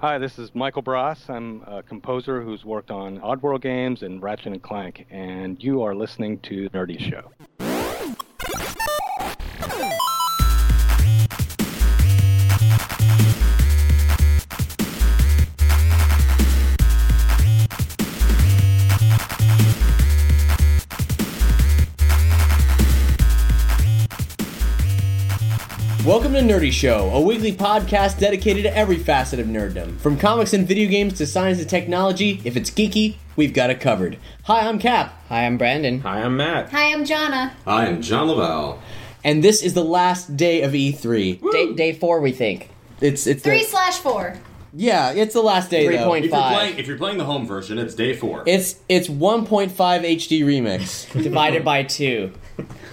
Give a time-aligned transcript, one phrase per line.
[0.00, 1.28] Hi, this is Michael Bross.
[1.28, 5.92] I'm a composer who's worked on Oddworld games and Ratchet and Clank, and you are
[5.92, 7.32] listening to Nerdy Show.
[26.08, 29.98] Welcome to Nerdy Show, a weekly podcast dedicated to every facet of nerddom.
[29.98, 33.78] From comics and video games to science and technology, if it's geeky, we've got it
[33.78, 34.16] covered.
[34.44, 35.12] Hi, I'm Cap.
[35.28, 36.00] Hi, I'm Brandon.
[36.00, 36.70] Hi, I'm Matt.
[36.70, 37.52] Hi, I'm Jonna.
[37.66, 38.82] Hi, I'm John Lavelle.
[39.22, 41.52] And this is the last day of E3.
[41.52, 42.70] Day, day four, we think.
[43.02, 44.38] It's it's Three the, slash four.
[44.72, 46.08] yeah, it's the last day though.
[46.08, 46.24] 3.5.
[46.24, 48.44] If you're, playing, if you're playing the home version, it's day four.
[48.46, 51.12] It's it's 1.5 HD remix.
[51.22, 52.32] Divided by two.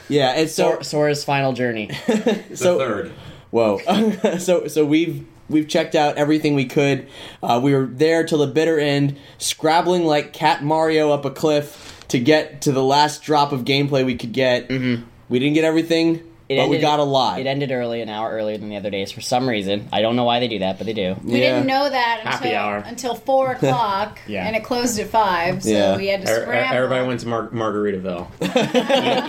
[0.10, 1.88] Yeah, it's so Sora's final journey.
[2.08, 3.12] the so third.
[3.52, 3.80] whoa.
[4.40, 7.08] so so we've we've checked out everything we could.
[7.42, 12.06] Uh, we were there till the bitter end, scrabbling like Cat Mario up a cliff
[12.10, 14.70] to get to the last drop of gameplay we could get.
[14.70, 15.04] Mm-hmm.
[15.28, 17.40] We didn't get everything, It but we got a lot.
[17.40, 19.90] It ended early, an hour earlier than the other days for some reason.
[19.92, 21.16] I don't know why they do that, but they do.
[21.24, 21.56] We Yeah.
[21.56, 22.84] didn't know that Happy until hour.
[22.86, 24.46] until four o'clock, Yeah.
[24.46, 25.64] and it closed at five.
[25.64, 25.98] So Yeah.
[25.98, 26.76] we had to Er- er- scramble.
[26.78, 28.28] Everybody went to Mar- Margaritaville.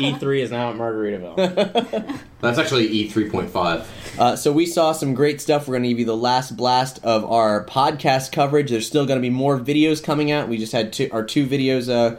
[0.00, 2.18] e- E3 is now at Margaritaville.
[2.42, 3.84] That's actually E E3.5.
[4.18, 5.66] Uh, so we saw some great stuff.
[5.66, 8.70] We're going to give you the last blast of our podcast coverage.
[8.70, 10.48] There's still going to be more videos coming out.
[10.48, 12.16] We just had two, our two videos, uh,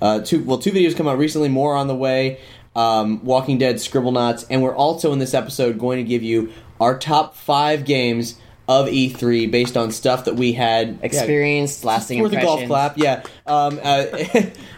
[0.00, 1.48] uh, two well, two videos come out recently.
[1.48, 2.38] More on the way.
[2.78, 6.52] Um, Walking Dead, Scribble Scribblenauts, and we're also in this episode going to give you
[6.80, 12.28] our top five games of E3 based on stuff that we had Experienced, lasting for
[12.28, 12.96] the golf clap.
[12.96, 14.04] Yeah, um, uh,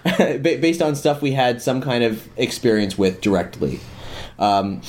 [0.39, 3.81] based on stuff we had some kind of experience with directly.
[4.39, 4.81] Um,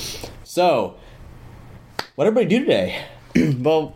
[0.44, 0.96] so,
[2.14, 3.04] what did everybody do today?
[3.62, 3.94] Well,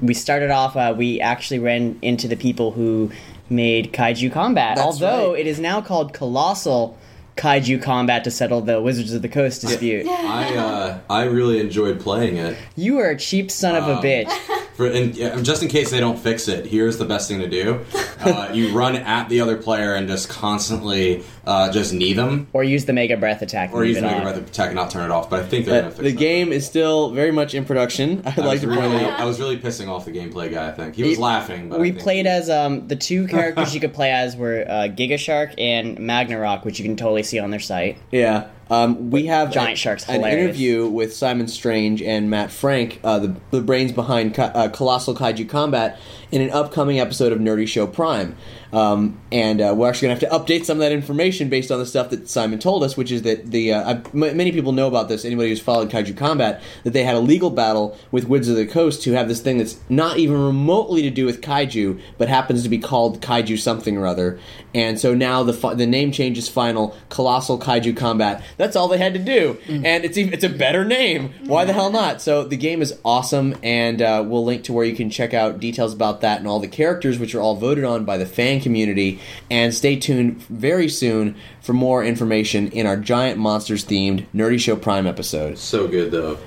[0.00, 3.10] we started off, uh, we actually ran into the people who
[3.50, 4.76] made Kaiju Combat.
[4.76, 5.40] That's although right.
[5.40, 6.96] it is now called Colossal
[7.36, 10.06] Kaiju Combat to settle the Wizards of the Coast dispute.
[10.08, 12.56] I uh, I really enjoyed playing it.
[12.76, 14.32] You are a cheap son of a Um, bitch.
[14.76, 17.80] For and just in case they don't fix it, here's the best thing to do:
[18.20, 22.62] uh, you run at the other player and just constantly uh, just knee them, Or
[22.62, 23.72] use the Mega Breath attack.
[23.72, 24.12] or leave use the on.
[24.12, 25.30] Mega Breath attack and not turn it off.
[25.30, 26.02] But I think they're Uh, gonna fix it.
[26.02, 26.18] the that.
[26.18, 28.22] game is still very much in production.
[28.26, 29.18] I'd I like was, to point really, out.
[29.20, 30.68] I was really pissing off the gameplay guy.
[30.68, 31.70] I think he was We- laughing.
[31.70, 34.72] But we played he- as um, the two characters you could play as were uh,
[34.88, 37.98] Giga Shark and Magnarok, which you can totally see on their site.
[38.10, 38.48] Yeah.
[38.68, 43.18] Um, we have Giant a- sharks, an interview with Simon Strange and Matt Frank, uh,
[43.20, 45.98] the, the brains behind Ka- uh, Colossal Kaiju Combat,
[46.32, 48.36] in an upcoming episode of Nerdy Show Prime.
[48.72, 51.70] Um, and uh, we're actually going to have to update some of that information based
[51.70, 54.72] on the stuff that Simon told us, which is that the uh, m- many people
[54.72, 55.24] know about this.
[55.24, 58.66] Anybody who's followed Kaiju Combat, that they had a legal battle with Wizards of the
[58.66, 62.62] Coast who have this thing that's not even remotely to do with kaiju, but happens
[62.64, 64.38] to be called Kaiju something or other.
[64.74, 66.94] And so now the fi- the name change is final.
[67.08, 68.42] Colossal Kaiju Combat.
[68.58, 71.32] That's all they had to do, and it's even, it's a better name.
[71.46, 72.20] Why the hell not?
[72.20, 75.60] So the game is awesome, and uh, we'll link to where you can check out
[75.60, 78.60] details about that and all the characters, which are all voted on by the fan
[78.60, 79.20] community.
[79.50, 84.76] And stay tuned very soon for more information in our giant monsters themed Nerdy Show
[84.76, 85.58] Prime episode.
[85.58, 86.38] so good though.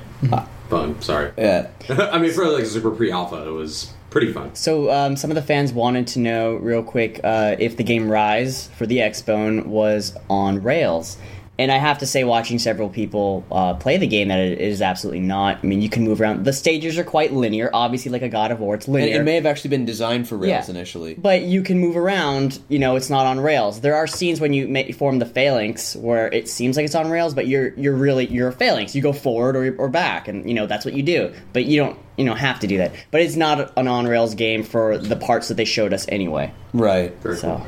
[0.70, 1.02] Fun.
[1.02, 1.32] Sorry.
[1.38, 1.70] Yeah.
[1.90, 4.54] I mean, for like super pre-alpha, it was pretty fun.
[4.54, 8.10] So um, some of the fans wanted to know real quick uh, if the game
[8.10, 11.18] Rise for the Xbone was on Rails.
[11.60, 14.82] And I have to say, watching several people uh, play the game, that it is
[14.82, 15.60] absolutely not.
[15.62, 16.46] I mean, you can move around.
[16.46, 18.76] The stages are quite linear, obviously, like a God of War.
[18.76, 19.20] It's And linear.
[19.20, 20.74] it may have actually been designed for rails Yeah.
[20.76, 21.16] initially.
[21.16, 22.60] But you can move around.
[22.70, 23.82] You know, it's not on rails.
[23.82, 27.10] There are scenes when you ma- form the phalanx where it seems like it's on
[27.10, 28.96] rails, but you're you're really you're a phalanx.
[28.96, 31.34] You go forward or, or back, and you know that's what you do.
[31.52, 32.94] But you don't you know have to do that.
[33.12, 36.54] But it's not an on rails game for the parts that they showed us anyway.
[36.74, 37.14] Right.
[37.22, 37.62] Very So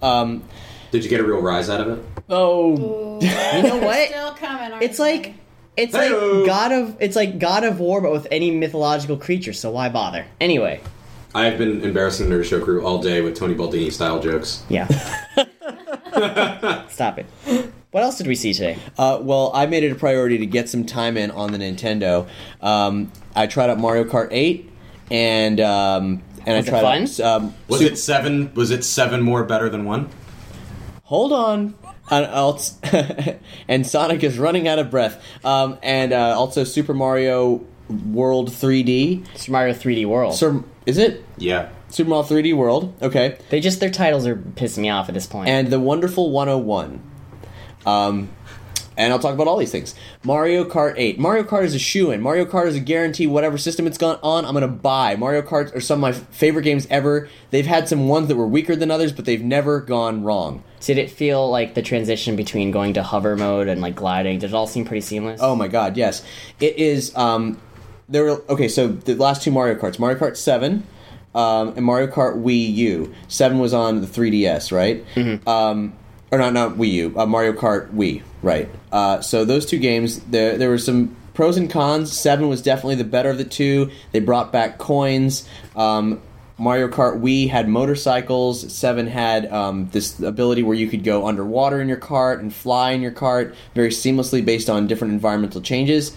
[0.00, 0.08] cool.
[0.08, 0.44] Um,
[0.92, 2.04] Did you get a real rise out of it?
[2.28, 4.08] Oh, you know what?
[4.08, 4.72] Still coming.
[4.72, 5.04] aren't It's they?
[5.18, 5.34] like
[5.76, 6.38] it's Hey-o.
[6.38, 9.52] like God of it's like God of War, but with any mythological creature.
[9.52, 10.24] So why bother?
[10.40, 10.80] Anyway,
[11.34, 14.64] I have been embarrassing the Nerd Show crew all day with Tony Baldini style jokes.
[14.68, 14.86] yeah.
[16.88, 17.26] Stop it.
[17.90, 18.78] What else did we see today?
[18.98, 22.28] Uh, well, I made it a priority to get some time in on the Nintendo.
[22.60, 24.70] Um, I tried out Mario Kart 8,
[25.10, 27.02] and um, and Was I it tried fun?
[27.02, 27.20] out.
[27.42, 28.54] Um, Was Sup- it seven?
[28.54, 30.08] Was it seven more better than one?
[31.04, 31.74] Hold on.
[32.10, 32.78] Uh, else-
[33.68, 35.22] and Sonic is running out of breath.
[35.44, 39.26] Um, and uh, also Super Mario World 3D.
[39.36, 40.34] Super Mario 3D World.
[40.34, 41.70] Sur- is it Yeah.
[41.88, 42.94] Super Mario 3D World?
[43.02, 43.38] Okay.
[43.50, 45.48] They just their titles are pissing me off at this point.
[45.48, 47.00] and the Wonderful 101.
[47.84, 48.28] Um,
[48.96, 49.94] and I'll talk about all these things.
[50.24, 51.18] Mario Kart 8.
[51.18, 52.20] Mario Kart is a shoe in.
[52.20, 53.26] Mario Kart is a guarantee.
[53.26, 55.16] Whatever system it's gone on, I'm going to buy.
[55.16, 57.28] Mario Kart are some of my favorite games ever.
[57.50, 60.62] They've had some ones that were weaker than others, but they've never gone wrong.
[60.80, 64.38] Did it feel like the transition between going to hover mode and like gliding?
[64.38, 65.40] Did it all seem pretty seamless?
[65.42, 66.24] Oh my god, yes.
[66.60, 67.14] It is.
[67.16, 67.60] Um,
[68.08, 68.68] there were okay.
[68.68, 70.86] So the last two Mario Karts, Mario Kart Seven,
[71.34, 73.14] um, and Mario Kart Wii U.
[73.28, 75.04] Seven was on the 3DS, right?
[75.46, 75.92] Um,
[76.30, 77.14] or not, not Wii U.
[77.18, 78.68] Uh, Mario Kart Wii, right?
[78.92, 82.16] Uh, so those two games, there there were some pros and cons.
[82.16, 83.90] Seven was definitely the better of the two.
[84.12, 85.46] They brought back coins.
[85.74, 86.22] Um,
[86.56, 88.72] Mario Kart Wii had motorcycles.
[88.72, 92.92] Seven had um, this ability where you could go underwater in your cart and fly
[92.92, 96.16] in your cart very seamlessly based on different environmental changes.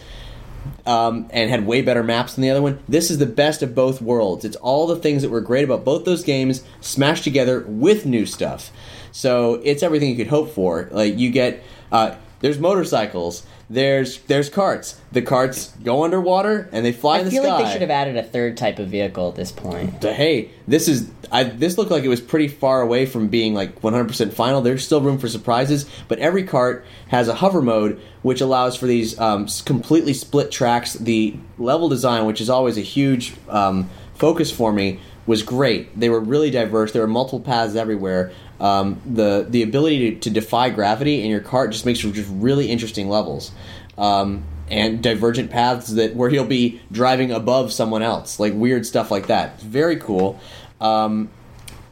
[0.85, 2.79] Um, and had way better maps than the other one.
[2.87, 4.43] This is the best of both worlds.
[4.43, 8.25] It's all the things that were great about both those games smashed together with new
[8.25, 8.71] stuff.
[9.11, 10.89] So it's everything you could hope for.
[10.91, 13.45] Like you get, uh, there's motorcycles.
[13.69, 14.99] There's there's carts.
[15.11, 17.91] The carts go underwater and they fly I in the feel like they should have
[17.91, 20.01] added a third type of vehicle at this point.
[20.01, 23.53] to, hey, this is I, this looked like it was pretty far away from being
[23.53, 24.61] like 100% final.
[24.61, 28.87] There's still room for surprises, but every cart has a hover mode, which allows for
[28.87, 30.93] these um, completely split tracks.
[30.93, 35.99] The level design, which is always a huge um, focus for me, was great.
[35.99, 36.91] They were really diverse.
[36.91, 38.31] There were multiple paths everywhere.
[38.59, 42.29] Um, the the ability to, to defy gravity in your cart just makes for just
[42.31, 43.51] really interesting levels.
[43.97, 49.09] Um, and divergent paths that where you'll be driving above someone else, like weird stuff
[49.09, 49.55] like that.
[49.55, 50.39] It's very cool.
[50.79, 51.29] Um,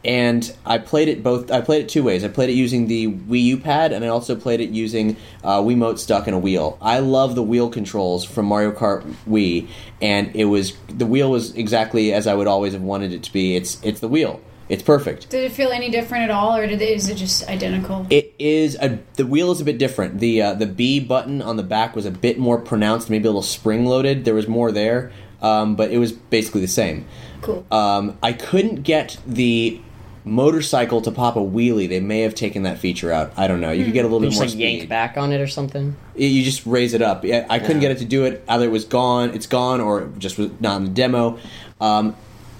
[0.04, 1.50] and I played it both.
[1.50, 2.22] I played it two ways.
[2.24, 5.60] I played it using the Wii U pad, and I also played it using uh,
[5.60, 6.78] Wiimote stuck in a wheel.
[6.80, 9.68] I love the wheel controls from Mario Kart Wii,
[10.00, 13.32] and it was the wheel was exactly as I would always have wanted it to
[13.32, 13.56] be.
[13.56, 14.40] It's it's the wheel.
[14.68, 15.30] It's perfect.
[15.30, 18.06] Did it feel any different at all, or did it, is it just identical?
[18.10, 20.18] It is a the wheel is a bit different.
[20.20, 23.30] The uh, the B button on the back was a bit more pronounced, maybe a
[23.30, 24.24] little spring loaded.
[24.26, 25.10] There was more there,
[25.40, 27.06] um, but it was basically the same.
[27.40, 27.66] cool.
[27.70, 29.80] Um, I couldn't get the
[30.24, 31.88] motorcycle to pop a wheelie.
[31.88, 33.32] They may have taken that feature out.
[33.38, 33.70] I don't know.
[33.70, 34.78] You could get a little You bit just more like speed.
[34.80, 35.96] yank back on it or something.
[36.14, 37.24] You just raise it up.
[37.24, 38.44] Yeah, I couldn't get it to do it.
[38.46, 41.38] Either it was gone, it's gone, or it just was not in the demo.
[41.80, 42.14] Um,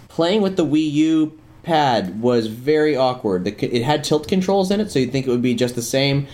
[0.09, 3.45] playing with the Wii U pad was very awkward.
[3.45, 5.83] The, it had tilt controls in it, so you'd think it would be just the
[5.83, 6.27] same.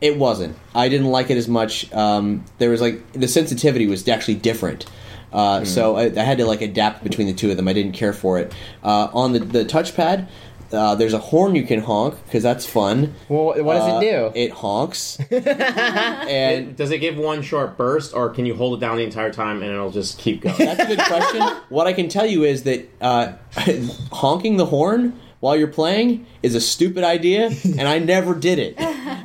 [0.00, 0.56] It wasn't.
[0.74, 1.92] I didn't like it as much.
[1.92, 4.86] Um, there was like the sensitivity was actually different.
[5.32, 7.66] Uh, So I, I had to like adapt between the two of them.
[7.68, 8.52] I didn't care for it.
[8.84, 10.28] Uh, on the the touchpad,
[10.76, 13.14] uh, there's a horn you can honk because that's fun.
[13.28, 14.00] Well, what does Uh, it
[14.34, 14.38] do?
[14.40, 15.18] It honks.
[15.30, 19.32] and Does it give one short burst, or can you hold it down the entire
[19.32, 20.56] time and it'll just keep going?
[20.58, 21.42] That's a good question.
[21.68, 23.32] what I can tell you is that uh,
[24.12, 28.76] honking the horn while you're playing is a stupid idea, and I never did it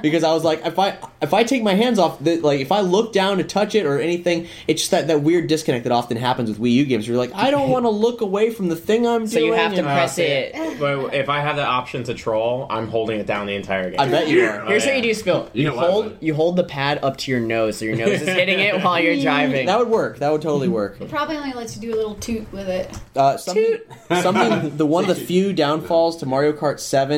[0.02, 2.72] because I was like, if I if I take my hands off, the, like if
[2.72, 5.92] I look down to touch it or anything, it's just that, that weird disconnect that
[5.94, 7.08] often happens with Wii U games.
[7.08, 9.52] Where you're like, I don't want to look away from the thing I'm So doing.
[9.52, 10.80] So you have to press it.
[10.80, 14.00] But if I have the option to troll, I'm holding it down the entire game.
[14.00, 14.66] I bet you are.
[14.66, 15.50] Here's Oh, what you do, Spill.
[15.54, 17.96] You You, know hold but- you hold the pad up to your nose, so your
[17.96, 19.68] nose is hitting it while you're driving.
[19.68, 20.18] That would work.
[20.20, 21.00] That would totally work.
[21.00, 22.90] It probably only lets you do a little toot with it.
[23.16, 23.78] Uh, something,
[24.22, 24.78] something.
[24.78, 27.11] The one of the few downfalls to Mario Kart Seven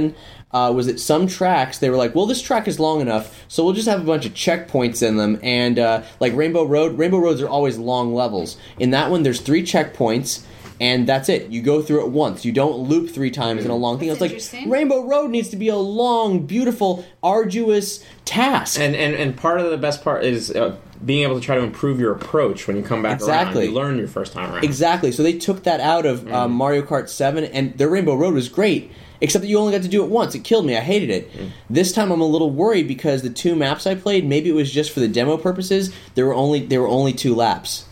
[0.52, 3.64] uh, was that some tracks they were like, "Well, this track is long enough, so
[3.64, 7.18] we'll just have a bunch of checkpoints in them." And uh, like Rainbow Road, Rainbow
[7.20, 8.58] Roads are always long levels.
[8.80, 10.44] In that one, there's three checkpoints,
[10.80, 11.50] and that's it.
[11.50, 12.46] You go through it once.
[12.46, 14.10] You don't loop three times in a long thing.
[14.10, 14.66] That's it's like.
[14.68, 18.80] Rainbow Road needs to be a long, beautiful, arduous task.
[18.80, 21.62] And, and and part of the best part is uh, being able to try to
[21.64, 23.64] improve your approach when you come back Exactly.
[23.66, 23.70] around.
[23.74, 24.64] You learn your first time around.
[24.64, 25.12] Exactly.
[25.12, 26.34] So they took that out of Mm.
[26.34, 28.92] um, Mario Kart 7, and their Rainbow Road was great,
[29.24, 30.36] except that you only got to do it once.
[30.36, 30.78] It killed me.
[30.78, 31.34] I hated it.
[31.34, 31.50] Mm.
[31.70, 34.72] This time I'm a little worried because the two maps I played, maybe it was
[34.72, 35.92] just for the demo purposes.
[36.14, 37.86] There were only there were only two laps.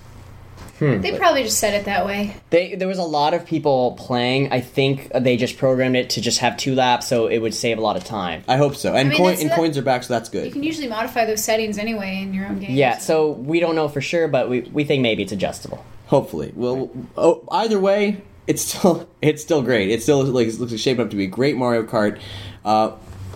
[0.82, 2.36] They probably just said it that way.
[2.50, 4.52] They, there was a lot of people playing.
[4.52, 7.78] I think they just programmed it to just have two laps, so it would save
[7.78, 8.44] a lot of time.
[8.48, 8.96] I hope so.
[8.96, 10.48] And, mean, coin, and that- coins are back, so that's good.
[10.48, 12.72] You can usually modify those settings anyway in your own game.
[12.72, 15.86] Yeah, so we don't know for sure, but we, we think maybe it's adjustable.
[16.08, 16.52] Hopefully.
[16.56, 19.90] Well, oh, either way, it's still it's still great.
[19.90, 22.20] It still like it looks like shaping up to be a great Mario Kart.
[22.66, 22.92] Uh,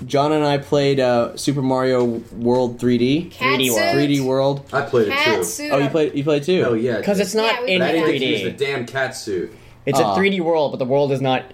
[0.05, 3.31] John and I played uh, Super Mario World 3D.
[3.31, 3.73] Cat 3D suit.
[3.75, 3.95] world.
[3.95, 4.69] 3D World.
[4.73, 5.43] I played it too.
[5.45, 5.71] suit.
[5.71, 6.65] Oh, you played you played too.
[6.67, 8.65] Oh yeah, Because it's not Yeah, in But I played didn't get to use the
[8.65, 9.55] damn cat suit.
[9.85, 10.15] It's Aw.
[10.15, 11.45] a 3D world, but the world is not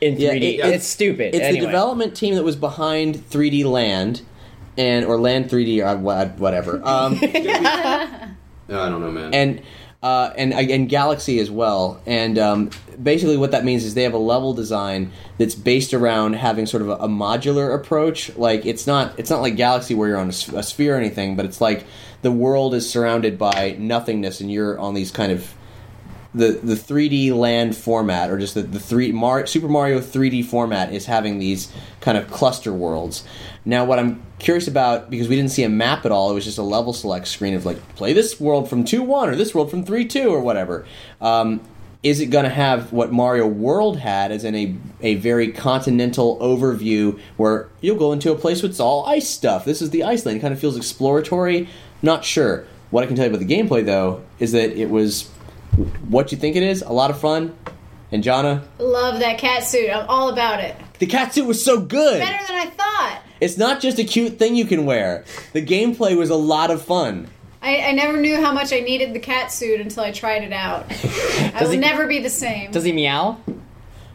[0.00, 0.18] in 3D.
[0.20, 1.34] Yeah, it- it's, stupid.
[1.34, 1.60] It's anyway.
[1.60, 4.22] the development team that was behind 3D Land,
[4.76, 6.80] and or Land 3D or wha- whatever.
[6.84, 9.32] Um, No, I don't know, man.
[9.32, 9.62] and
[10.02, 12.00] uh, and and Galaxy as well.
[12.06, 12.70] And um,
[13.02, 16.82] basically, what that means is they have a level design that's based around having sort
[16.82, 18.34] of a, a modular approach.
[18.36, 21.44] Like it's not it's not like Galaxy where you're on a sphere or anything, but
[21.44, 21.84] it's like
[22.22, 25.54] the world is surrounded by nothingness, and you're on these kind of
[26.36, 30.92] the the 3D land format, or just the the three Mar- Super Mario 3D format,
[30.92, 33.24] is having these kind of cluster worlds.
[33.64, 36.44] Now, what I'm curious about because we didn't see a map at all, it was
[36.44, 39.54] just a level select screen of like play this world from two one or this
[39.54, 40.86] world from three two or whatever.
[41.20, 41.60] Um,
[42.02, 46.38] is it going to have what Mario World had, as in a a very continental
[46.38, 49.64] overview where you'll go into a place with all ice stuff?
[49.64, 50.38] This is the Iceland.
[50.38, 51.68] It kind of feels exploratory.
[52.02, 52.66] Not sure.
[52.90, 55.30] What I can tell you about the gameplay though is that it was
[56.08, 56.82] what you think it is.
[56.82, 57.56] A lot of fun.
[58.12, 59.90] And Jonna, Love that cat suit.
[59.90, 60.76] I'm all about it.
[61.00, 62.20] the cat suit was so good.
[62.20, 63.20] Better than I thought.
[63.40, 65.24] It's not just a cute thing you can wear.
[65.52, 67.28] The gameplay was a lot of fun.
[67.60, 70.52] I, I never knew how much I needed the cat suit until I tried it
[70.52, 70.86] out.
[71.52, 72.70] I will he- never be the same.
[72.70, 73.40] Does he meow?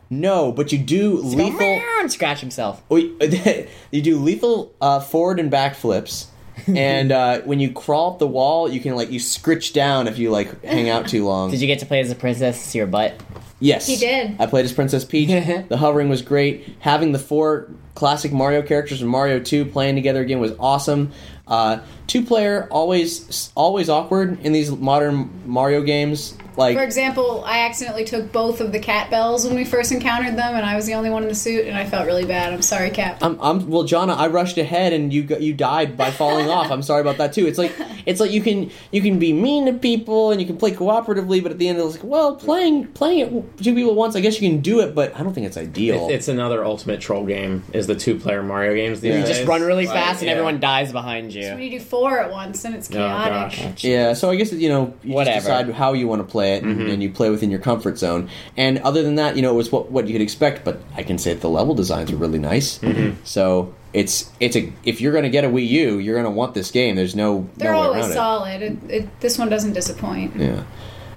[0.09, 1.81] No, but you do lethal.
[1.99, 2.81] And scratch himself.
[2.89, 3.17] Oh, you
[3.91, 6.27] you do lethal uh, forward and back flips,
[6.67, 10.17] and uh, when you crawl up the wall, you can like you scritch down if
[10.17, 11.51] you like hang out too long.
[11.51, 12.59] Did you get to play as a princess?
[12.59, 13.21] See your butt?
[13.59, 14.35] Yes, He did.
[14.39, 15.29] I played as Princess Peach.
[15.69, 16.75] the hovering was great.
[16.79, 21.11] Having the four classic Mario characters from Mario Two playing together again was awesome.
[21.47, 26.35] Uh, two player always always awkward in these modern Mario games.
[26.57, 30.35] Like For example, I accidentally took both of the cat bells when we first encountered
[30.37, 32.51] them, and I was the only one in the suit, and I felt really bad.
[32.53, 33.19] I'm sorry, Cap.
[33.21, 34.15] I'm, I'm well, Jonna.
[34.17, 36.69] I rushed ahead and you got, you died by falling off.
[36.69, 37.47] I'm sorry about that too.
[37.47, 37.71] It's like
[38.05, 41.41] it's like you can you can be mean to people and you can play cooperatively,
[41.41, 44.15] but at the end it's like, well, playing playing it two people at once.
[44.15, 46.05] I guess you can do it, but I don't think it's ideal.
[46.09, 47.63] It's, it's another ultimate troll game.
[47.71, 48.99] Is the two player Mario games?
[48.99, 49.21] These Yeah.
[49.21, 50.33] You just run really Like, fast and yeah.
[50.33, 51.43] everyone dies behind you.
[51.43, 51.69] So when you.
[51.69, 53.57] you do four at once, then it's Oh chaotic.
[53.57, 53.83] gosh.
[53.85, 55.35] yeah, so I guess you know you Whatever.
[55.35, 56.89] just decide how you want to play it, and, Mm-hmm.
[56.89, 58.29] and you play within your comfort zone.
[58.57, 60.63] And other than that, you know, it was what what you could expect.
[60.63, 62.77] But I can say that the level designs are really nice.
[62.79, 63.23] Mm-hmm.
[63.23, 66.31] So it's it's a if you're going to get a Wii U, you're going to
[66.31, 66.95] want this game.
[66.95, 68.61] There's no They're no way always around solid.
[68.61, 70.35] It, it, this one doesn't disappoint.
[70.37, 70.63] Yeah,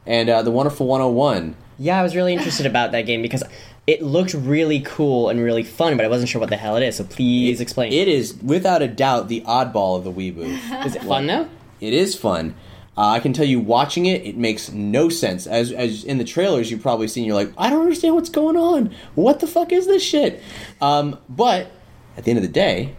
[0.07, 1.57] and uh, the Wonderful 101.
[1.79, 3.43] Yeah, I was really interested about that game because
[3.87, 6.83] it looked really cool and really fun, but I wasn't sure what the hell it
[6.85, 6.97] is.
[6.97, 7.93] So please explain.
[7.93, 10.87] It is without a doubt the oddball of the Wii booth.
[10.87, 11.49] is it fun though?
[11.81, 12.55] it is fun.
[12.97, 15.47] Uh, I can tell you, watching it, it makes no sense.
[15.47, 18.57] As as in the trailers, you've probably seen, you're like, I don't understand what's going
[18.57, 18.95] on.
[19.15, 20.41] What the fuck is this shit?
[20.81, 21.73] Um, but
[22.17, 22.95] at the end of the day,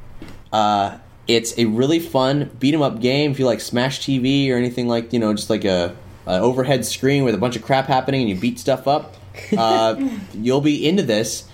[0.52, 0.98] uh,
[1.28, 3.32] it's a really fun beat 'em up game.
[3.32, 5.96] If you like Smash TV or anything like, you know, just like a,
[6.28, 9.16] a overhead screen with a bunch of crap happening and you beat stuff up,
[9.58, 9.96] uh,
[10.34, 11.46] you'll be into this.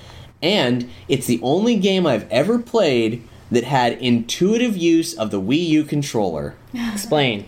[0.41, 5.67] And it's the only game I've ever played that had intuitive use of the Wii
[5.67, 6.55] U controller
[6.93, 7.45] Explain.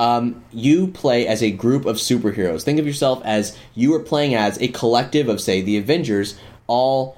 [0.00, 2.62] Um, you play as a group of superheroes.
[2.62, 7.16] Think of yourself as you are playing as a collective of, say, the Avengers, all.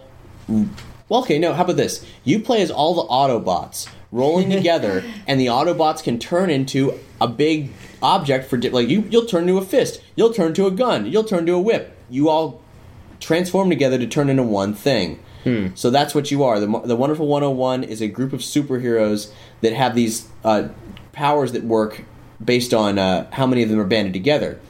[0.49, 2.05] Well, okay, no, how about this?
[2.25, 7.29] You play as all the Autobots rolling together, and the Autobots can turn into a
[7.29, 7.71] big
[8.03, 8.57] object for.
[8.57, 11.47] di- Like, you, you'll turn into a fist, you'll turn to a gun, you'll turn
[11.47, 11.97] to a whip.
[12.11, 12.61] You all
[13.21, 15.21] transform together to turn into one thing.
[15.75, 16.61] So that's what you are.
[16.61, 20.69] The, the Wonderful 101 is a group of superheroes that have these uh,
[21.12, 22.05] powers that work
[22.45, 24.61] based on uh, how many of them are banded together.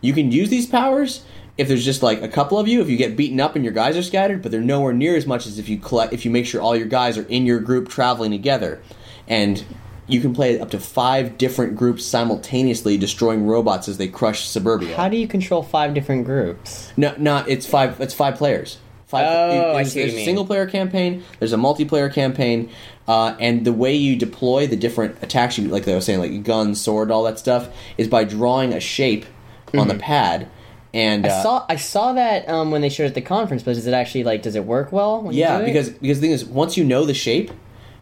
[0.00, 1.24] You can use these powers
[1.58, 3.74] if there's just like a couple of you, if you get beaten up and your
[3.74, 6.30] guys are scattered, but they're nowhere near as much as if you collect if you
[6.30, 8.80] make sure all your guys are in your group traveling together.
[9.28, 9.62] And
[10.06, 14.96] you can play up to five different groups simultaneously, destroying robots as they crush suburbia.
[14.96, 16.92] How do you control five different groups?
[16.96, 18.00] No, not it's five.
[18.00, 18.78] It's five players.
[19.06, 19.26] Five.
[19.28, 21.24] Oh, I there's, see what there's a single player campaign.
[21.38, 22.70] There's a multiplayer campaign,
[23.10, 26.44] uh, and the way you deploy the different attacks, you like I was saying, like
[26.44, 29.26] gun, sword, all that stuff, is by drawing a shape
[29.76, 30.48] on the pad.
[30.94, 31.32] And Mm-hmm.
[31.32, 33.74] I uh, saw I saw that um, when they showed it at the conference, but
[33.74, 35.22] does it actually like does it work well?
[35.22, 35.66] When you yeah, do it?
[35.66, 37.50] because because the thing is, once you know the shape,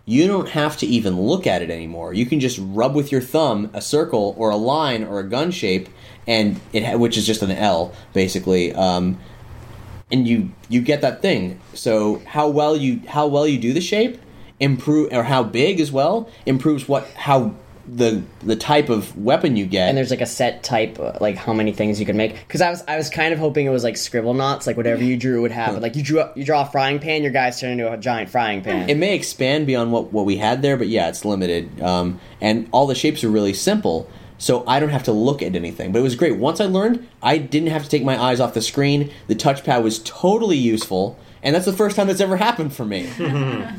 [0.05, 2.13] you don't have to even look at it anymore.
[2.13, 5.51] You can just rub with your thumb a circle or a line or a gun
[5.53, 5.89] shape,
[6.27, 8.75] and it ha- which is just an L basically.
[8.75, 9.19] Um,
[10.13, 11.61] and you you get that thing.
[11.73, 14.19] So how well you how well you do the shape
[14.61, 17.55] improve or how big as well improves what how
[17.91, 19.89] the the type of weapon you get.
[19.89, 22.35] and there's like a set type, uh, like how many things you can make.
[22.35, 25.17] Because I was I was kind of hoping it was like Scribblenauts, like whatever you
[25.17, 25.81] drew would happen.
[25.81, 28.31] Like you drew a, you draw a frying pan, your guy's turn into a giant
[28.31, 28.91] frying pan.
[28.91, 31.81] it may expand beyond what, what we had there, but yeah, it's limited.
[31.81, 35.57] Um, and all the shapes are really simple, so I don't have to look at
[35.57, 35.93] anything.
[35.93, 36.37] But it was great.
[36.37, 39.11] Once I learned, I didn't have to take my eyes off the screen.
[39.29, 43.09] The touchpad was totally useful, and that's the first time that's ever happened for me.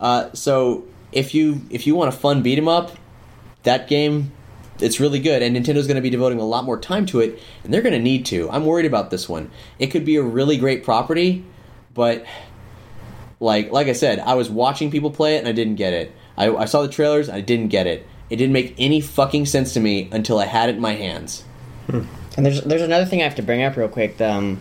[0.00, 2.92] uh, so if you if you want a fun beat 'em up,
[3.62, 4.32] that game.
[4.80, 7.38] It's really good, and Nintendo's going to be devoting a lot more time to it,
[7.62, 8.50] and they're going to need to.
[8.50, 9.50] I'm worried about this one.
[9.78, 11.44] It could be a really great property,
[11.92, 12.24] but
[13.40, 16.12] like like I said, I was watching people play it and I didn't get it.
[16.36, 18.06] I, I saw the trailers, I didn't get it.
[18.30, 21.44] It didn't make any fucking sense to me until I had it in my hands.
[21.88, 24.20] And there's there's another thing I have to bring up real quick.
[24.20, 24.60] Um,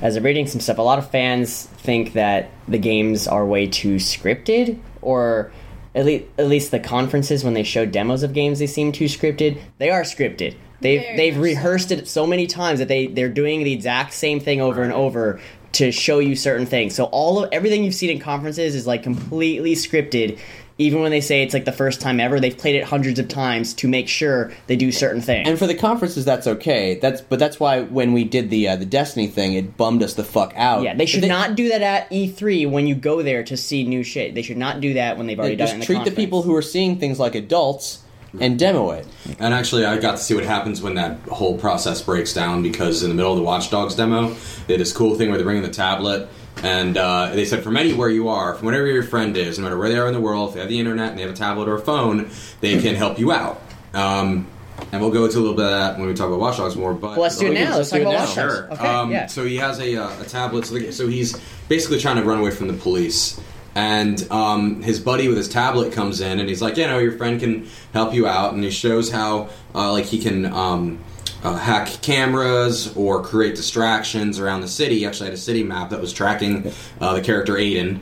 [0.00, 3.66] as I'm reading some stuff, a lot of fans think that the games are way
[3.66, 5.52] too scripted, or
[5.94, 9.06] at least at least the conferences when they show demos of games, they seem too
[9.06, 9.60] scripted.
[9.78, 10.54] They are scripted.
[10.80, 11.40] They've Very they've so.
[11.40, 14.92] rehearsed it so many times that they they're doing the exact same thing over and
[14.92, 15.40] over
[15.72, 16.94] to show you certain things.
[16.94, 20.38] So all of everything you've seen in conferences is like completely scripted.
[20.80, 23.26] Even when they say it's like the first time ever, they've played it hundreds of
[23.26, 25.48] times to make sure they do certain things.
[25.48, 26.94] And for the conferences, that's okay.
[27.00, 30.14] That's but that's why when we did the uh, the Destiny thing, it bummed us
[30.14, 30.82] the fuck out.
[30.82, 33.84] Yeah, they should They- not do that at E3 when you go there to see
[33.84, 34.34] new shit.
[34.36, 35.94] They should not do that when they've already They done just it in the treat
[35.94, 36.16] the conference.
[36.16, 37.98] people who are seeing things like adults
[38.38, 39.06] and demo it.
[39.40, 43.02] And actually, I got to see what happens when that whole process breaks down because
[43.02, 44.36] in the middle of the Watch Dogs demo,
[44.68, 46.28] they had this cool thing where they bring in the tablet.
[46.62, 49.78] And uh, they said, from anywhere you are, from whatever your friend is, no matter
[49.78, 51.36] where they are in the world, if they have the internet and they have a
[51.36, 53.62] tablet or a phone, they can help you out.
[53.94, 54.46] Um,
[54.92, 56.76] and we'll go into a little bit of that when we talk about Watch Dogs
[56.76, 56.94] more.
[56.94, 57.76] But Well, let's do it now.
[57.76, 58.18] Let's talk about now.
[58.20, 58.54] Watch Dogs.
[58.54, 58.72] Sure.
[58.72, 59.26] Okay, um, yeah.
[59.26, 60.66] So he has a, uh, a tablet.
[60.66, 61.36] So, the, so he's
[61.68, 63.40] basically trying to run away from the police.
[63.74, 67.12] And um, his buddy with his tablet comes in, and he's like, "You know, your
[67.12, 70.98] friend can help you out." And he shows how, uh, like, he can um,
[71.42, 74.98] uh, hack cameras or create distractions around the city.
[74.98, 78.00] He actually had a city map that was tracking uh, the character Aiden,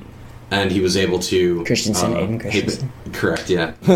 [0.51, 2.93] and he was able to Christensen, uh, Aiden Christensen.
[3.13, 3.75] correct, yeah.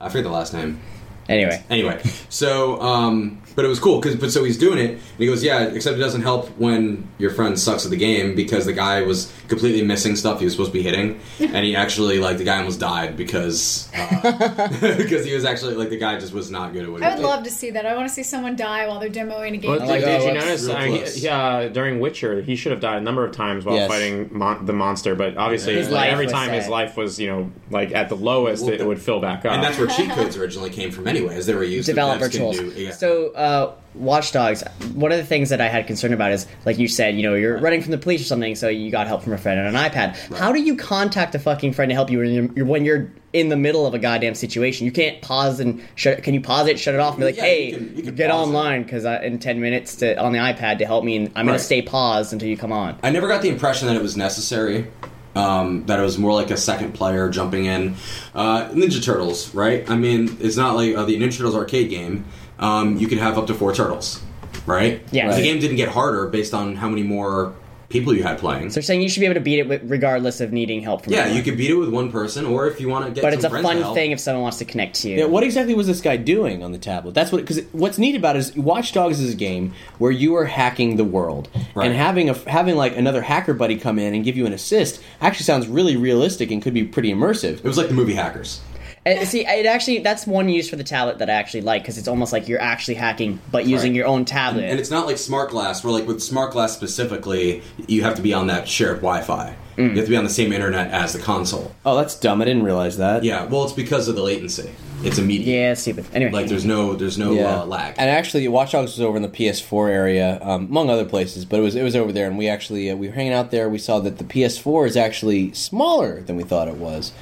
[0.00, 0.80] I forget the last name.
[1.28, 5.00] Anyway, Anyway, so um, but it was cool because but so he's doing it and
[5.18, 8.64] he goes yeah except it doesn't help when your friend sucks at the game because
[8.66, 12.18] the guy was completely missing stuff he was supposed to be hitting and he actually
[12.18, 16.32] like the guy almost died because uh, because he was actually like the guy just
[16.32, 17.86] was not good at what he I would was love to see that.
[17.86, 19.70] I want to see someone die while they're demoing a game.
[19.70, 20.68] Well, like, did, oh, you notice?
[20.68, 23.76] I mean, he- yeah, during Witcher, he should have died a number of times while
[23.76, 23.88] Yes.
[23.90, 25.14] fighting mon- the monster.
[25.14, 28.16] But obviously, His like, every was time his life was, you know, like at the
[28.16, 29.52] lowest, Well, it would fill back up.
[29.52, 32.28] and that's where cheat codes originally came from anyway as they were used developer to
[32.28, 32.74] devs can tools.
[32.74, 32.90] do- yeah.
[32.92, 34.62] So, uh, Watch Dogs.
[34.94, 37.34] One of the things that I had concern about is, like you said, you know,
[37.34, 39.66] you're running from the police or something, so you got help from a friend on
[39.66, 40.14] an iPad.
[40.36, 43.48] How do you contact a fucking friend to help you when you're, when you're in
[43.48, 44.84] the middle of a goddamn situation?
[44.86, 46.22] You can't pause and shut.
[46.22, 48.02] Can you pause it, shut it off, and be like, Yeah, "Hey, you can- you
[48.04, 51.32] can get online because in ten minutes to on the iPad to help me, and
[51.34, 54.02] I'm gonna stay paused until you come on." I never got the impression that it
[54.02, 54.86] was necessary.
[55.32, 57.94] Um, that it was more like a second player jumping in.
[58.34, 59.88] Uh, Ninja Turtles, right?
[59.88, 62.24] I mean, it's not like uh, the Ninja Turtles arcade game.
[62.60, 64.22] Um, you could have up to four turtles,
[64.66, 65.02] right?
[65.10, 65.34] Yeah.
[65.34, 67.54] The game didn't get harder based on how many more
[67.88, 68.70] people you had playing.
[68.70, 71.02] So you're saying you should be able to beat it with, regardless of needing help
[71.02, 71.36] from yeah, anyone.
[71.38, 73.22] you could beat it with one person, or if you want to get.
[73.22, 75.18] But some it's a fun help- thing if someone wants to connect to you.
[75.18, 77.14] Yeah, what exactly was this guy doing on the tablet?
[77.14, 80.36] That's what because what's neat about it is Watch Dogs is a game where you
[80.36, 81.86] are hacking the world, Right.
[81.86, 85.02] and having a having like another hacker buddy come in and give you an assist
[85.20, 87.54] actually sounds really realistic and could be pretty immersive.
[87.54, 88.60] It was like the movie Hackers.
[89.06, 91.96] Uh, see, it actually that's one use for the tablet that I actually like because
[91.96, 93.96] it's almost like you're actually hacking, but using Right.
[93.96, 94.64] your own tablet.
[94.64, 98.22] And it's not like Smart Glass, where like with Smart Glass specifically, you have to
[98.22, 99.56] be on that shared Wi-Fi.
[99.78, 99.90] Mm.
[99.90, 101.72] You have to be on the same internet as the console.
[101.86, 102.42] Oh, that's dumb.
[102.42, 103.24] I didn't realize that.
[103.24, 104.70] Yeah, well, it's because of the latency.
[105.02, 105.50] It's immediate.
[105.50, 106.04] yeah, stupid.
[106.12, 107.94] Anyway, Like there's no there's no uh, lag.
[107.96, 111.58] And actually, Watch Dogs was over in the PS4 area, um, among other places, but
[111.58, 113.70] it was it was over there, and we actually uh, we were hanging out there.
[113.70, 117.12] We saw that the PS4 is actually smaller than we thought it was.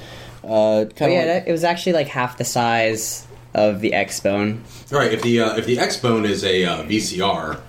[0.43, 3.93] Uh, But kind yeah, of that, it was actually like half the size of the
[3.93, 4.63] X Bone.
[4.91, 7.59] All right, if the uh, if the X Bone is a uh, VCR,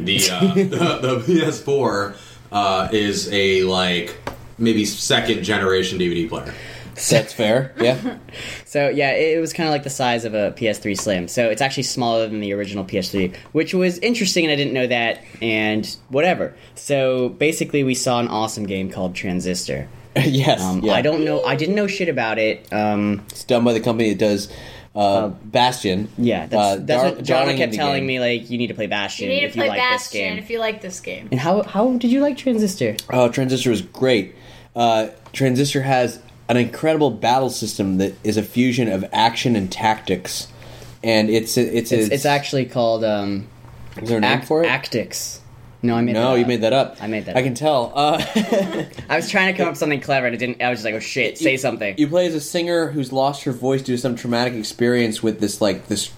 [0.00, 2.16] the, uh, the the PS4
[2.52, 4.16] uh, is a like
[4.58, 6.52] maybe second generation DVD player.
[6.94, 7.72] that's fair.
[7.80, 8.18] Yeah.
[8.64, 11.26] So yeah, it, it was kind of like the size of a PS3 Slim.
[11.28, 14.86] So it's actually smaller than the original PS3, which was interesting, and I didn't know
[14.88, 15.24] that.
[15.40, 16.54] And whatever.
[16.74, 19.88] So basically, we saw an awesome game called Transistor.
[20.16, 20.62] yes.
[20.62, 20.92] Um, yeah.
[20.94, 21.42] I don't know.
[21.44, 22.70] I didn't know shit about it.
[22.72, 24.48] Um, It's done by the company that does
[24.94, 26.08] uh, Bastion.
[26.18, 28.06] yeah, that's, Uh, that's Dar- what John darling kept telling game.
[28.06, 28.20] me.
[28.20, 30.20] Like, you need to play Bastion You need if to play you like this Bastion
[30.20, 30.38] game.
[30.38, 31.28] if you like this game.
[31.30, 32.96] And how how did you like Transistor?
[33.10, 34.34] Oh, Transistor was great.
[34.74, 40.48] Uh, Transistor has an incredible battle system that is a fusion of action and tactics,
[41.04, 43.46] and it's it's It's, it's actually called um,
[44.00, 44.68] is there a name Act- for it?
[44.68, 45.40] Actix.
[45.80, 46.96] No, I made no, you made that up.
[47.00, 47.44] I made that I up.
[47.44, 47.92] can tell.
[47.94, 48.20] Uh,
[49.08, 50.60] I was trying to come up with something clever and it didn't.
[50.60, 51.94] I was just like, oh shit, say something.
[51.98, 55.38] You play as a singer who's lost her voice due to some traumatic experience with
[55.40, 56.10] this like this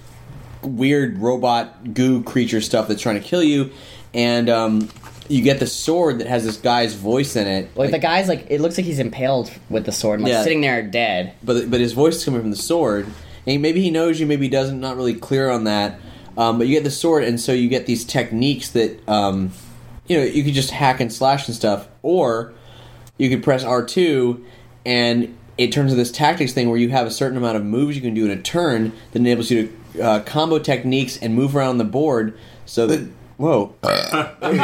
[0.62, 3.70] weird robot goo creature stuff that's trying to kill you,
[4.14, 4.88] and um,
[5.28, 7.76] you get the sword that has this guy's voice in it.
[7.76, 10.42] like, the guy's like, it looks like he's impaled with the sword, and, like Yeah.
[10.42, 11.34] sitting there dead.
[11.42, 13.06] but but his voice is coming from the sword,
[13.46, 14.80] and maybe he knows you, maybe he doesn't.
[14.80, 16.00] Not really clear on that.
[16.40, 19.52] Um, but you get the sword, and so you get these techniques that um,
[20.06, 22.54] you know you could just hack and slash and stuff, or
[23.18, 24.42] you could press R two,
[24.86, 27.94] and it turns into this tactics thing where you have a certain amount of moves
[27.94, 31.54] you can do in a turn that enables you to uh, combo techniques and move
[31.54, 32.38] around the board.
[32.64, 34.58] So that whoa, There you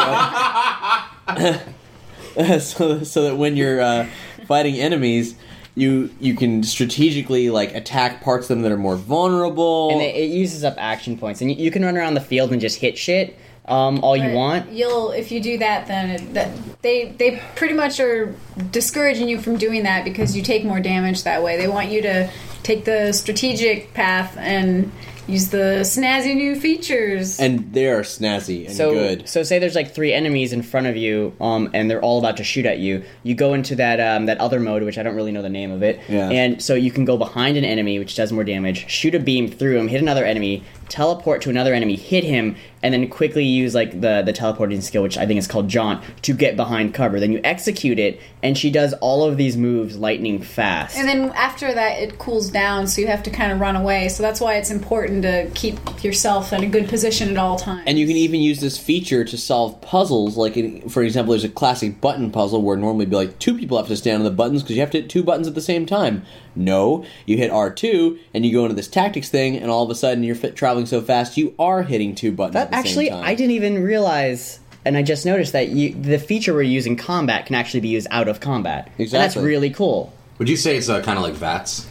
[2.38, 2.58] go.
[2.58, 4.08] so so that when you're uh,
[4.46, 5.34] fighting enemies,
[5.76, 9.90] you you can strategically like attack parts of them that are more vulnerable.
[9.92, 12.50] And it, it uses up action points, and you, you can run around the field
[12.50, 14.70] and just hit shit um, all you want.
[14.70, 18.34] You'll if you do that, then it, that they they pretty much are
[18.70, 21.56] discouraging you from doing that because you take more damage that way.
[21.56, 22.30] They want you to
[22.66, 24.90] take the strategic path and
[25.29, 27.40] use the snazzy new features.
[27.40, 29.29] and they are snazzy and So, good.
[29.29, 32.37] so say there's like three enemies in front of you, um, and they're all about
[32.37, 33.02] to shoot at you.
[33.24, 35.72] You go into that um, that other mode, which I don't really know the name
[35.72, 36.00] of it.
[36.09, 36.31] Yeah.
[36.31, 39.48] And so you can go behind an enemy, which does more damage, shoot a beam
[39.50, 43.74] through him, hit another enemy, teleport to another enemy, hit him, and then quickly use
[43.74, 47.18] like the the teleporting skill, which I think is called Jaunt, to get behind cover.
[47.18, 50.96] Then you execute it, and she does all of these moves lightning fast.
[50.96, 54.08] And then after that, it cools down, so you have to kind of run away.
[54.08, 57.82] So that's why it's important to keep yourself in a good position at all times.
[57.86, 60.38] And you can even use this feature to solve puzzles.
[60.38, 63.58] Like, in, for example, there's a classic button puzzle where normally it'd be like two
[63.58, 65.54] people have to stand on the buttons because you have to hit two buttons at
[65.54, 66.24] the same time.
[66.54, 69.94] No, you hit R2 and you go into this tactics thing, and all of a
[69.94, 73.08] sudden you're fit, traveling so fast you are hitting two buttons That at the actually,
[73.08, 73.24] same time.
[73.24, 77.44] I didn't even realize, and I just noticed that you, the feature we're using combat
[77.44, 78.90] can actually be used out of combat.
[78.98, 80.10] And that's really cool.
[80.38, 81.86] Would you say it's uh, kind of like VATS?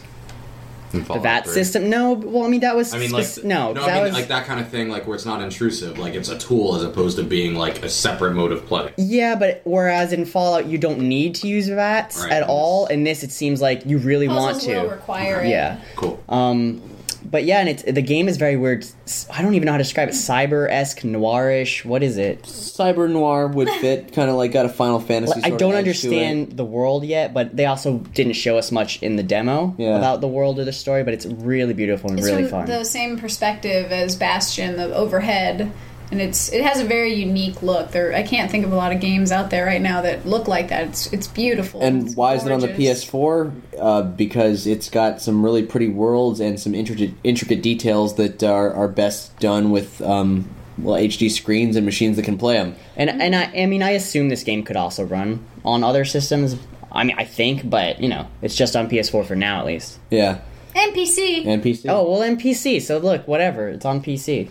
[0.96, 1.52] In The VAT 3?
[1.54, 1.88] system?
[1.90, 4.02] No, well, I mean that was I mean, like spec- no, no, that I mean
[4.04, 6.74] was like that kind of thing, like where it's not intrusive, like it's a tool
[6.76, 8.92] as opposed to being like a separate mode of play.
[8.96, 12.32] yeah, but whereas in Fallout you don't need to use VATs Right.
[12.32, 12.86] at all.
[12.86, 14.82] In this, it seems like you really want to.
[14.82, 15.48] will require it.
[15.48, 15.80] yeah.
[15.96, 16.22] Cool.
[16.28, 16.82] Um,
[17.30, 18.86] but yeah, and it's the game is very weird.
[19.32, 20.12] I don't even know how to describe it.
[20.12, 21.84] Cyber esque, noirish.
[21.84, 22.42] What is it?
[22.42, 25.40] Cyber noir would fit, kind of like got a Final Fantasy.
[25.40, 26.12] Like, I don't of edge to it.
[26.18, 29.96] understand the world yet, but they also didn't show us much in the demo Yeah.
[29.98, 31.04] about the world or the story.
[31.04, 32.66] But it's really beautiful and It's really from fun.
[32.66, 35.72] the same perspective as Bastion, the overhead,
[36.10, 37.90] and it's it has a very unique look.
[37.90, 40.46] There, I can't think of a lot of games out there right now that look
[40.48, 40.86] like that.
[40.88, 41.80] It's it's beautiful.
[41.80, 42.68] And It's why is it on the.
[42.68, 43.52] PS4?
[43.78, 48.72] Uh, because it's got some really pretty worlds and some intricate, intricate details that are,
[48.72, 52.76] are best done with um, well HD screens and machines that can play them.
[52.96, 56.56] And and I, I mean, I assume this game could also run on other systems.
[56.92, 59.98] I mean, I think, but you know, it's just on PS4 for now, at least.
[60.10, 60.38] Yeah,
[60.76, 61.46] NPC.
[61.46, 61.86] and PC.
[61.88, 62.80] Oh well, in PC.
[62.82, 64.48] So look, whatever, it's on PC.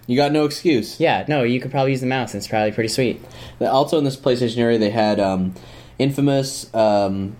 [0.06, 1.00] you got no excuse.
[1.00, 2.34] yeah, no, you could probably use the mouse.
[2.34, 3.24] and It's probably pretty sweet.
[3.60, 5.54] Also in this PlayStation area, they had um,
[5.98, 7.36] Infamous, um,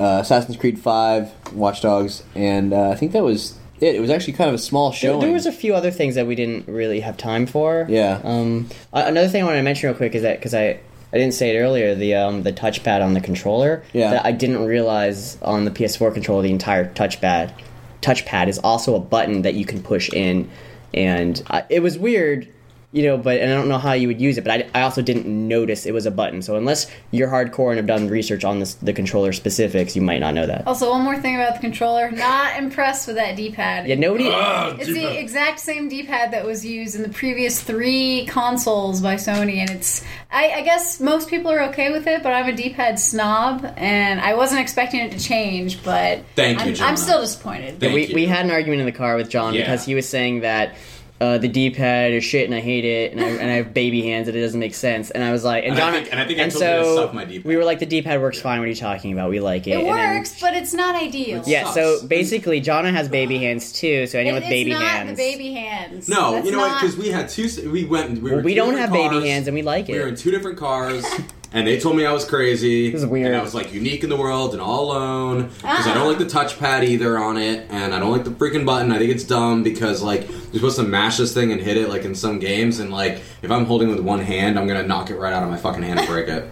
[0.00, 3.94] uh, Assassin's Creed Five, Watch Dogs, and uh, I think that was it.
[3.94, 5.20] It was actually kind of a small There, showing.
[5.20, 7.86] there was a few other things that we didn't really have time for.
[7.88, 8.20] Yeah.
[8.24, 10.80] Um, a- another thing I wanted to mention real quick is that because I.
[11.12, 11.94] I didn't say it earlier.
[11.94, 13.84] The um, the touchpad on the controller.
[13.92, 14.10] Yeah.
[14.10, 17.52] That I didn't realize on the PS4 controller the entire touchpad
[18.02, 20.50] touchpad is also a button that you can push in,
[20.94, 22.48] and uh, it was weird.
[22.96, 24.80] You know, but and I don't know how you would use it, but I, I
[24.80, 26.40] also didn't notice it was a button.
[26.40, 30.20] So unless you're hardcore and have done research on this, the controller specifics, you might
[30.20, 30.66] not know that.
[30.66, 32.10] Also, one more thing about the controller.
[32.10, 33.86] Not impressed with that D-pad.
[33.86, 34.30] Yeah, nobody.
[34.32, 39.16] Ah, it's the exact same D-pad that was used in the previous three consoles by
[39.16, 40.02] Sony, and it's.
[40.30, 44.20] I, I guess most people are okay with it, but I'm a D-pad snob, and
[44.20, 45.84] I wasn't expecting it to change.
[45.84, 46.90] But Thank you, I'm, Jonah.
[46.90, 47.78] I'm still disappointed.
[47.78, 48.14] Thank we, you.
[48.14, 49.64] we had an argument in the car with John Yeah.
[49.64, 50.74] because he was saying that
[51.20, 54.02] uh, the D-pad is shit and I hate it and I, and I have baby
[54.02, 55.10] hands and it doesn't make sense.
[55.10, 56.68] And I was like, and, And I think- and I think I and told you
[56.68, 57.44] to so suck my D-pad.
[57.46, 58.58] we were like, the D-pad works fine.
[58.58, 59.30] What are you talking about?
[59.30, 59.70] We like it.
[59.70, 61.42] it And then- works, but it's not ideal.
[61.46, 61.64] yeah.
[61.64, 61.74] sucks.
[61.74, 64.06] So basically, Jonna has baby hands too.
[64.06, 66.08] So It- anyone with it's baby not hands, the baby hands.
[66.08, 66.80] No, That's you know what?
[66.82, 67.70] Because we had two.
[67.70, 68.20] We went.
[68.20, 69.92] We, were Well, we don't different have baby hands and we like it.
[69.92, 71.02] We were in two different cars,
[71.52, 72.90] and they told me I was crazy.
[72.90, 73.28] This is weird.
[73.28, 75.94] And I was like unique in the world and all alone because I Ah.
[75.94, 78.92] don't like the touchpad either on it, and I don't like the freaking button.
[78.92, 81.88] I think it's dumb because like you're supposed to mash this thing and hit it
[81.88, 85.10] like in some games, and like if I'm holding with one hand, I'm gonna knock
[85.10, 86.48] it right out of my fucking hand and break it.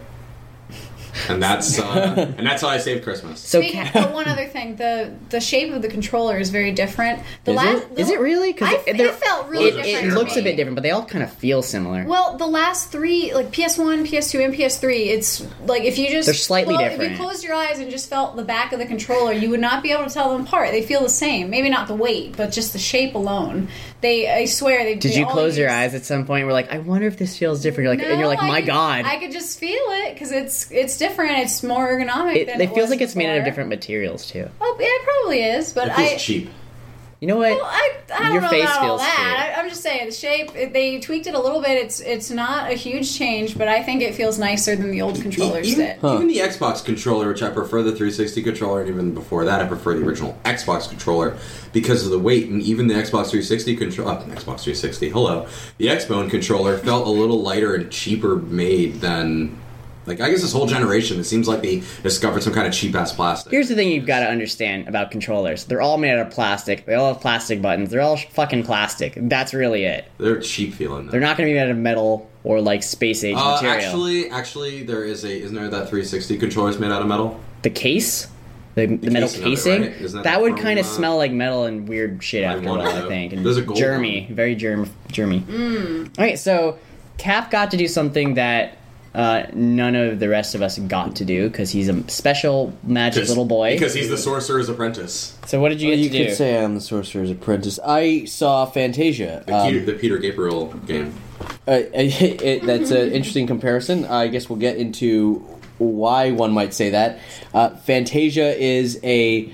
[1.28, 3.40] And that's uh, and that's how I saved Christmas.
[3.40, 7.22] So Speaking, ca- one other thing, the the shape of the controller is very different.
[7.44, 8.52] The is, last, it, is it really?
[8.52, 10.40] Because I- it felt really it, different it to looks me.
[10.40, 12.04] a bit different, but they all kind of feel similar.
[12.04, 16.34] Well, the last three, like PS1, PS2, and PS3, it's like if you just They're
[16.34, 17.12] slightly clo- different.
[17.12, 19.60] If you closed your eyes and just felt the back of the controller, you would
[19.60, 20.70] not be able to tell them apart.
[20.72, 21.48] They feel the same.
[21.50, 23.68] Maybe not the weight, but just the shape alone.
[24.00, 24.96] They, I swear, they.
[24.96, 26.46] Did they you all close your eyes at some point?
[26.46, 27.84] We're like, I wonder if this feels different.
[27.86, 29.04] You're like, and you're like, No, I my could- god.
[29.06, 31.03] I could just feel it because it's it's different.
[31.12, 32.36] It's more ergonomic.
[32.36, 34.48] it, than it it feels was like it's made out of different materials too.
[34.60, 36.16] Oh, yeah, it probably is, but It feels I.
[36.16, 36.50] cheap.
[37.20, 37.52] You know what?
[37.56, 39.16] Well, I, I don't Your know face about all feels that.
[39.16, 39.56] cheap.
[39.56, 40.54] I, I'm just saying the shape.
[40.54, 41.70] It, they tweaked it a little bit.
[41.82, 45.22] It's it's not a huge change, but I think it feels nicer than the old
[45.22, 46.04] controllers even, did.
[46.04, 49.66] even the Xbox controller, which I prefer the 360 controller, and even before that, I
[49.66, 51.38] prefer the original Xbox controller
[51.72, 52.50] because of the weight.
[52.50, 55.46] And even the Xbox 360 controller, uh, Xbox 360, hello,
[55.78, 59.58] the Xbone controller felt a little lighter and cheaper made than.
[60.06, 62.94] Like I guess this whole generation, it seems like they discovered some kind of cheap
[62.94, 63.50] ass plastic.
[63.52, 65.64] Here's the thing you've got to understand about controllers.
[65.64, 66.84] They're all made out of plastic.
[66.86, 67.90] They all have plastic buttons.
[67.90, 69.14] They're all fucking plastic.
[69.16, 70.04] That's really it.
[70.18, 71.06] They're cheap feeling.
[71.06, 71.12] Though.
[71.12, 73.76] They're not going to be made out of metal or like space age Uh, material.
[73.86, 75.42] actually, actually, there is a.
[75.42, 77.40] Isn't there that 360 controller is made out of metal?
[77.62, 78.26] the case,
[78.74, 80.10] the, the, metal casing it, right?
[80.12, 82.70] That that would kind of uh, smell like metal and weird shit I after a
[82.70, 83.04] wonder, while.
[83.06, 86.08] I think and There's a gold germy, very germ, germy.
[86.18, 86.78] All right, so
[87.16, 88.76] Cap got to do something that.
[89.14, 93.28] Uh, none of the rest of us got to do because he's a special magic
[93.28, 93.74] little boy.
[93.74, 95.38] Because he's the sorcerer's apprentice.
[95.46, 96.24] so what did you Well, get you to do?
[96.26, 97.78] could say I'm the Sorcerer's Apprentice.
[97.86, 99.44] I saw Fantasia.
[99.46, 101.14] The, Um, Peter, the Peter Gabriel game.
[101.68, 104.04] Uh, it, that's an interesting comparison.
[104.04, 105.36] I guess we'll get into
[105.78, 107.20] why one might say that.
[107.52, 109.52] Uh, Fantasia is a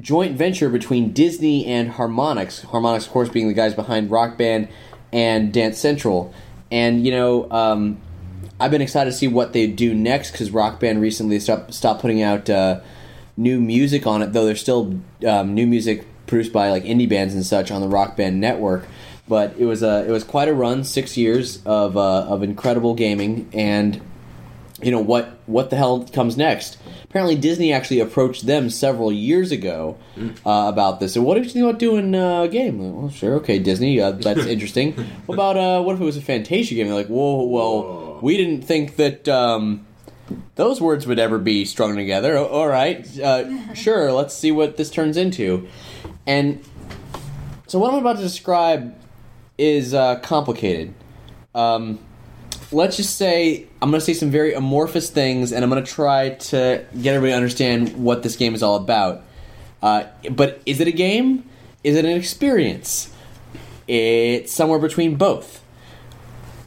[0.00, 2.64] joint venture between Disney and Harmonix.
[2.66, 4.68] Harmonix, of course, being the guys behind Rock Band
[5.12, 6.32] and Dance Central.
[6.70, 7.98] And you know, um,
[8.58, 12.00] I've been excited to see what they do next because Rock Band recently stopped, stopped
[12.00, 12.80] putting out uh,
[13.36, 17.34] new music on it, though there's still um, new music produced by like indie bands
[17.34, 18.86] and such on the Rock Band network.
[19.28, 22.94] But it was a it was quite a run, six years of uh, of incredible
[22.94, 24.00] gaming, and
[24.80, 26.78] you know what what the hell comes next?
[27.04, 29.98] Apparently, Disney actually approached them several years ago
[30.44, 31.14] uh, about this.
[31.14, 32.94] So, what if you think about doing uh, a game?
[32.94, 34.92] Well, sure, okay, Disney, uh, that's interesting.
[35.26, 36.86] What about uh, what if it was a Fantasia game?
[36.86, 38.05] They're like, whoa, well, Whoa.
[38.26, 39.28] We didn't think that.
[39.28, 39.86] Um,
[40.56, 42.36] those words would ever be strung together.
[42.36, 44.10] All right, uh, sure.
[44.10, 45.68] Let's see what this turns into.
[46.26, 46.64] And
[47.68, 48.98] so, what I'm about to describe
[49.56, 50.94] is uh, complicated.
[51.54, 52.00] Um,
[52.72, 55.90] let's just say I'm going to say some very amorphous things, and I'm going to
[55.90, 59.22] try to get everybody to understand what this game is all about.
[59.80, 61.48] Uh, but is it a game?
[61.84, 63.14] Is it an experience?
[63.86, 65.62] It's somewhere between both.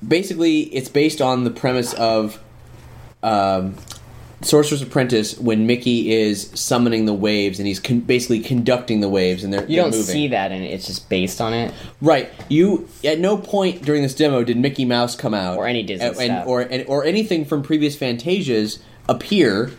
[0.06, 2.42] Basically, it's based on the premise of
[3.22, 3.76] um,
[4.42, 9.44] Sorcerer's Apprentice when Mickey is summoning the waves and he's con- basically conducting the waves
[9.44, 10.06] and they're you they're don't moving.
[10.06, 10.68] see that and it.
[10.68, 11.74] It's just based on it.
[12.02, 12.30] Right.
[12.48, 16.06] You at no point during this demo did Mickey Mouse come out Or any Disney
[16.08, 19.72] and, and- or and, or anything from previous Fantasias appear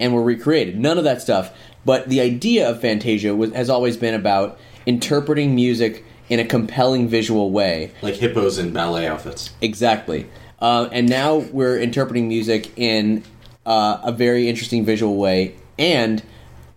[0.00, 0.76] and were recreated.
[0.80, 1.52] None of that stuff.
[1.84, 7.08] But the idea of Fantasia was, has always been about interpreting music in a compelling
[7.08, 7.90] visual way.
[8.00, 9.50] Like hippos in ballet outfits.
[9.60, 10.26] Exactly.
[10.60, 13.22] Uh, and now we're interpreting music in
[13.66, 16.22] uh, a very interesting visual way and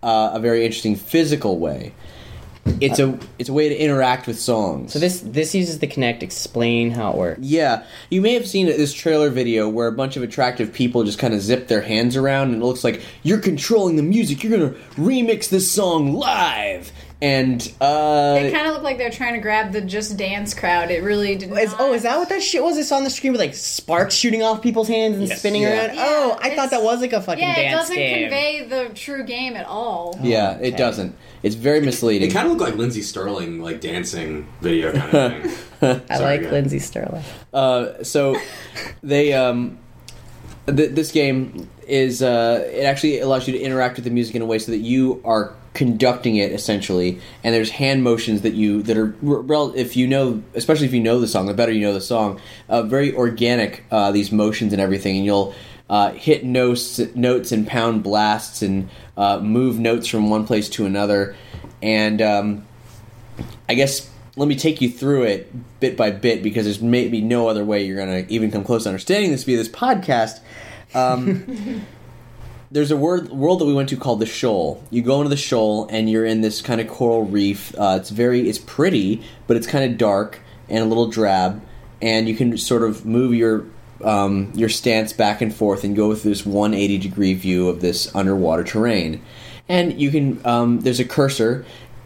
[0.02, 1.94] uh, a very interesting physical way.
[2.80, 4.92] It's a it's a way to interact with songs.
[4.92, 6.22] So this this uses the Kinect.
[6.22, 7.40] Explain how it works.
[7.40, 11.18] Yeah, you may have seen this trailer video where a bunch of attractive people just
[11.18, 14.42] kind of zip their hands around, and it looks like you're controlling the music.
[14.42, 16.90] You're gonna remix this song live,
[17.22, 20.90] and uh, It kind of looked like they're trying to grab the Just Dance crowd.
[20.90, 21.62] It really did not.
[21.62, 22.76] Is, oh, is that what that shit was?
[22.76, 25.38] It's on the screen with like sparks shooting off people's hands and Yes.
[25.38, 25.86] spinning Yeah.
[25.86, 25.96] around.
[25.96, 27.54] Yeah, oh, I thought that was like a fucking game.
[27.56, 28.20] Yeah, it doesn't game.
[28.28, 30.18] convey the true game at all.
[30.22, 31.14] yeah, it doesn't.
[31.42, 32.28] It's very misleading.
[32.30, 35.56] It kind of looked like Lindsey Stirling, like dancing video kind of thing.
[36.10, 36.52] I like go ahead.
[36.52, 37.22] Lindsey Stirling.
[37.54, 38.36] Uh, so
[39.02, 39.78] they um,
[40.66, 44.42] th- this game is uh, it actually allows you to interact with the music in
[44.42, 48.82] a way so that you are conducting it essentially and there's hand motions that you
[48.82, 49.14] that are
[49.76, 52.40] if you know especially if you know the song the better you know the song
[52.70, 55.54] uh, very organic uh, these motions and everything and you'll
[55.90, 60.86] uh, hit notes notes and pound blasts and uh, move notes from one place to
[60.86, 61.36] another
[61.82, 62.66] and um,
[63.68, 67.48] I guess let me take you through it bit by bit because there's maybe no
[67.48, 70.40] other way you're to even come close to understanding this via this podcast.
[70.94, 71.84] Um,
[72.76, 74.84] there's a word, world that we went to called the Shoal.
[74.90, 77.74] You go into the Shoal and you're in this kind of coral reef.
[77.74, 81.62] Uh, it's very, it's pretty, but it's kind of dark and a little drab.
[82.02, 83.64] And you can sort of move your
[84.04, 88.14] um, your stance back and forth and go through this 180 degree view of this
[88.14, 89.22] underwater terrain.
[89.70, 91.64] And you can um, there's a cursor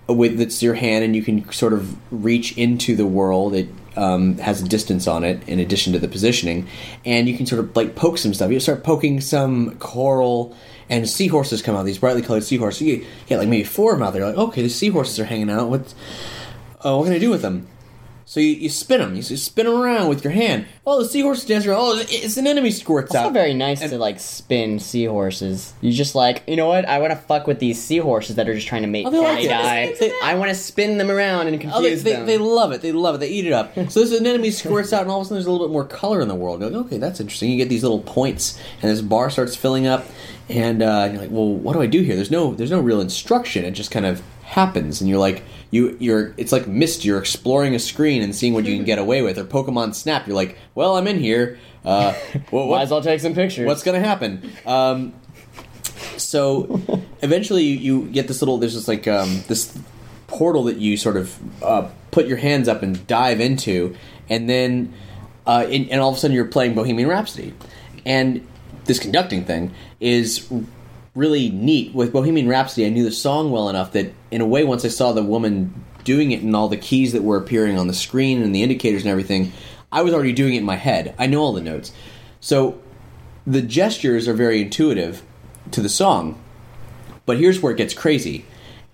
[0.08, 3.56] with that's your hand, and you can sort of reach into the world.
[3.56, 6.66] It um, has a distance on it in addition to the positioning,
[7.04, 8.50] and you can sort of like poke some stuff.
[8.50, 10.56] You start poking some coral,
[10.88, 11.84] and seahorses come out.
[11.84, 12.82] These brightly colored seahorses.
[12.82, 14.26] You get like maybe four of them out there.
[14.26, 15.68] Like, okay, the seahorses are hanging out.
[15.68, 15.94] What?
[16.84, 17.68] Uh, what can I do with them?
[18.30, 19.16] So you, you spin them.
[19.16, 20.66] You spin them around with your hand.
[20.86, 21.78] Oh, the seahorse dance around.
[21.80, 23.24] Oh, it's it's an enemy squirts It's out.
[23.24, 25.72] not very nice And- to like spin seahorses.
[25.80, 26.84] You just like, you know what?
[26.84, 29.48] I want to fuck with these seahorses that are just trying to make Oh, like
[29.48, 29.94] die.
[29.98, 32.26] They- I want to spin them around and Oh, they, confuse they, them.
[32.26, 32.82] they love it.
[32.82, 33.18] They love it.
[33.18, 33.74] They eat it up.
[33.90, 35.72] So this an enemy squirts out, and all of a sudden there's a little bit
[35.72, 36.60] more color in the world.
[36.60, 37.50] You're like, okay, that's interesting.
[37.50, 40.06] You get these little points, and this bar starts filling up,
[40.48, 42.14] and, uh, you're like, well, what do I do here?
[42.14, 43.64] There's no there's no real instruction.
[43.64, 47.04] It just kind of happens, and you're like, you you're it's like Myst.
[47.04, 49.38] You're exploring a screen and seeing what you can get away with.
[49.38, 50.26] Or Pokemon Snap.
[50.26, 51.58] You're like, well, I'm in here.
[51.84, 52.12] Uh,
[52.50, 53.66] well, Might what- as well take some pictures.
[53.66, 54.50] what's going to happen?
[54.66, 55.12] Um,
[56.16, 56.80] so
[57.22, 59.76] eventually you, you get this little there's this like um, this
[60.26, 63.96] portal that you sort of uh, put your hands up and dive into
[64.28, 64.92] and then
[65.46, 67.52] uh, and, and all of a sudden you're playing bohemian rhapsody
[68.06, 68.46] and
[68.84, 70.48] this conducting thing is
[71.20, 74.64] really neat with bohemian rhapsody i knew the song well enough that in a way
[74.64, 77.86] once i saw the woman doing it and all the keys that were appearing on
[77.86, 79.52] the screen and the indicators and everything
[79.92, 81.92] i was already doing it in my head i know all the notes
[82.40, 82.80] so
[83.46, 85.22] the gestures are very intuitive
[85.70, 86.40] to the song,
[87.26, 88.44] but here's where it gets crazy.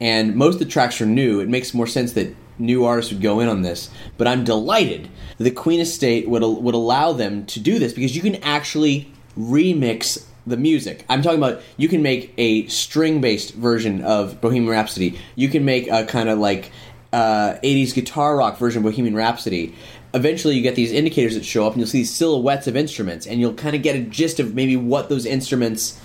[0.00, 1.40] And most of the tracks are new.
[1.40, 3.90] It makes more sense that new artists would go in on this.
[4.18, 5.08] But I'm delighted
[5.38, 10.24] the Queen Estate would would allow them to do this because you can actually remix
[10.46, 11.04] the music.
[11.08, 15.18] I'm talking about you can make a string based version of Bohemian Rhapsody.
[15.34, 16.70] You can make a kind of like
[17.12, 19.74] uh, 80s guitar rock version of Bohemian Rhapsody.
[20.14, 23.40] Eventually, you get these indicators that show up, and you'll see silhouettes of instruments, and
[23.40, 26.00] you'll kind of get a gist of maybe what those instruments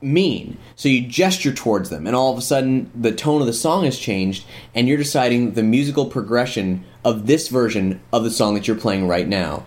[0.00, 0.56] mean.
[0.76, 3.84] So you gesture towards them, and all of a sudden, the tone of the song
[3.84, 4.44] has changed,
[4.74, 9.08] and you're deciding the musical progression of this version of the song that you're playing
[9.08, 9.64] right now.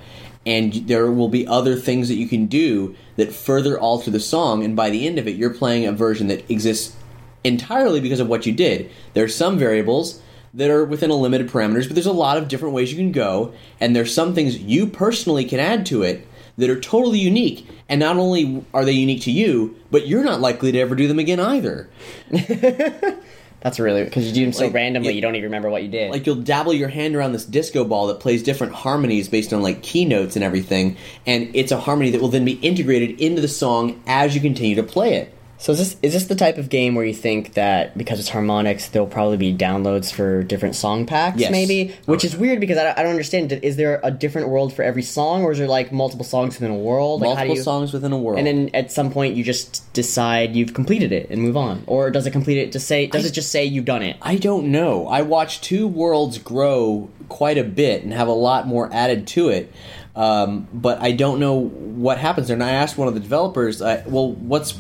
[0.48, 4.64] And there will be other things that you can do that further alter the song,
[4.64, 6.96] and by the end of it, you're playing a version that exists
[7.44, 8.90] entirely because of what you did.
[9.14, 10.22] There are some variables
[10.54, 13.12] that are within a limited parameters, but there's a lot of different ways you can
[13.12, 16.26] go, and there's some things you personally can add to it
[16.58, 17.68] that are totally unique.
[17.90, 21.10] And not only are they unique to you, but you're not likely to ever do
[21.10, 21.90] them again either.
[23.68, 25.84] That's really because you do them so Like, randomly, it- you don't even remember what
[25.84, 26.10] you did.
[26.10, 29.62] Like you'll dabble your hand around this disco ball that plays different harmonies based on
[29.62, 33.50] like keynotes and everything, and it's a harmony that will then be integrated into the
[33.50, 35.34] song as you continue to play it.
[35.60, 38.30] So is this is this the type of game where you think that because it's
[38.30, 41.52] Harmonix, there'll probably be downloads for different song packs, Yes.
[41.52, 41.96] maybe?
[42.06, 43.52] Which is weird because I don't, I don't understand.
[43.52, 46.70] Is there a different world for every song, or is there like multiple songs within
[46.70, 47.22] a world?
[47.22, 48.38] Like, Multiple you- songs within a world.
[48.38, 52.12] And then at some point you just decide you've completed it and move on, or
[52.12, 53.08] does it complete it to say?
[53.08, 54.16] Does it just say you've done it?
[54.22, 55.08] I don't know.
[55.08, 59.50] I watched two worlds grow quite a bit and have a lot more added to
[59.50, 59.74] it.
[60.16, 62.56] Um, but I don't know what happens there.
[62.56, 64.74] And I asked one of the developers, uh, well, what's,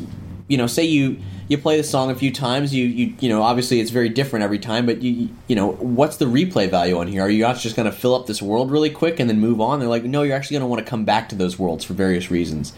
[0.47, 3.41] you know, say you you play the song a few times, you you you know,
[3.41, 7.07] obviously it's very different every time, but you you know, what's the replay value on
[7.07, 7.21] here?
[7.21, 9.60] Are you not just going to fill up this world really quick and then move
[9.62, 9.79] on?
[9.79, 11.93] They're like, no, you're actually going to want to come back to those worlds for
[11.93, 12.73] various reasons.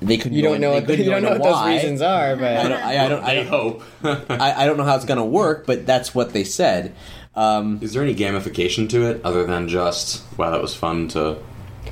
[0.00, 0.36] They couldn't.
[0.36, 1.74] You don't in- know what couldn't you don't know into what those why.
[1.74, 2.72] reasons are, but I don't.
[2.82, 3.24] I, I don't.
[3.24, 3.46] I I don't.
[3.46, 3.82] hope.
[4.30, 6.94] I, I don't know how it's going to work, but that's what they said.
[7.34, 11.38] Um, Is there any gamification to it other than just wow, that was fun to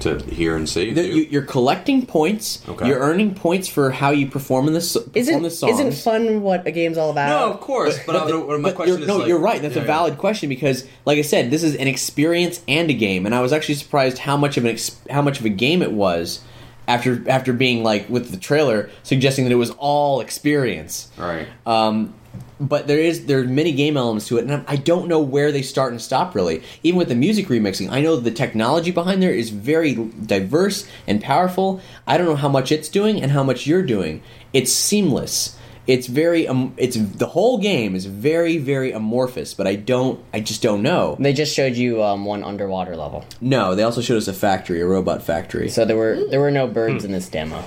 [0.01, 0.93] to hear and see.
[0.93, 2.63] The- you, you're collecting points.
[2.69, 2.87] Okay.
[2.89, 4.93] You're earning points for how you perform in this.
[4.95, 5.81] Perform Isn't the songs.
[5.81, 7.29] isn't fun what a game's all about?
[7.29, 9.61] no, of course, but, I'm- the- my but question you're, is no, like- you're right.
[9.63, 9.93] That's Yeah, a yeah.
[9.93, 13.41] valid question because, like I said, this is an experience and a game, and I
[13.41, 16.41] was actually surprised how much of an ex- how much of a game it was
[16.89, 21.09] after after being like with the trailer suggesting that it was all experience.
[21.17, 21.49] Right.
[21.67, 22.15] Um,
[22.59, 25.53] but there is there are many game elements to it, and I don't know where
[25.53, 26.35] they start and stop.
[26.35, 30.89] Really, even with the music remixing, I know the technology behind there is very diverse
[31.07, 31.81] and powerful.
[32.07, 34.23] I don't know how much it's doing and how much you're doing.
[34.53, 35.57] It's seamless.
[35.87, 40.41] It's very um, it's the whole game is very very amorphous, but I don't I
[40.41, 41.17] just don't know.
[41.19, 44.81] They just showed you um, one underwater level, No, they also showed us a factory,
[44.81, 45.69] a robot factory.
[45.69, 47.63] so there were there were no birds in this demo.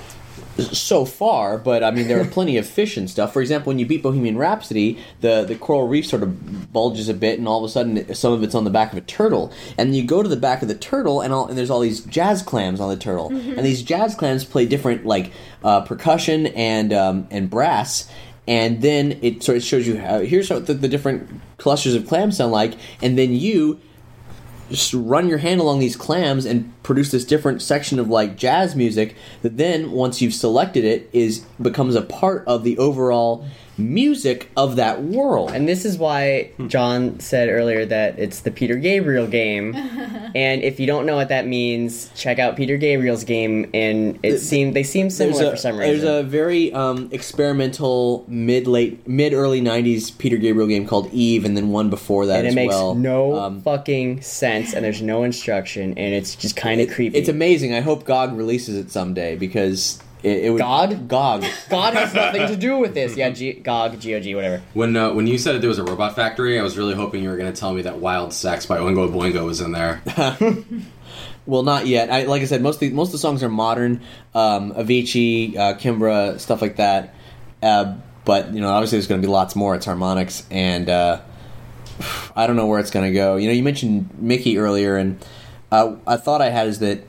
[0.66, 3.32] So far, but I mean there are plenty of fish and stuff.
[3.32, 7.14] For example, when you beat Bohemian Rhapsody, the the coral reef sort of bulges a
[7.14, 9.52] bit, and all of a sudden some of it's on the back of a turtle.
[9.78, 12.00] And you go to the back of the turtle, and all and there's all these
[12.04, 15.32] jazz clams on the turtle, and these jazz clams play different like
[15.64, 18.10] uh, percussion and um, and brass.
[18.48, 22.08] And then it sort of shows you how here's what the, the different clusters of
[22.08, 23.80] clams sound like, and then you
[24.70, 28.74] just run your hand along these clams and produce this different section of like jazz
[28.74, 33.46] music that then once you've selected it is becomes a part of the overall
[33.80, 38.76] music of that world And this is why John said earlier that it's the Peter
[38.76, 39.74] Gabriel game.
[40.34, 43.68] and if you don't know what that means, check out Peter Gabriel's game.
[43.74, 46.04] And it seemed they seem similar a, for some reason.
[46.04, 51.44] there's a very um, experimental mid late mid early 90s peter gabriel game called eve
[51.44, 54.84] and then one before that and it as makes well no Um, fucking sense, and
[54.84, 57.16] there's no instruction, and it's just kind of creepy.
[57.18, 61.08] it's amazing i hope gog releases it someday because it, it would God?
[61.08, 63.16] gog God has nothing to do with this.
[63.16, 64.62] Yeah, G- GOG, GOG, whatever.
[64.74, 67.22] When uh, when you said that there was a robot factory, I was really hoping
[67.22, 70.02] you were going to tell me that Wild Sex by Oingo Boingo was in there.
[71.46, 72.12] Well, not yet.
[72.12, 74.02] I, like I said, most of the, most of the songs are modern,
[74.34, 77.14] um, Avicii, uh, Kimbra, stuff like that.
[77.62, 79.74] Uh, but you know, obviously, there's going to be lots more.
[79.74, 81.20] It's Harmonix, and uh,
[82.36, 83.36] I don't know where it's going to go.
[83.36, 85.24] You know, you mentioned Mickey earlier, and
[85.72, 87.04] uh, a thought I had is that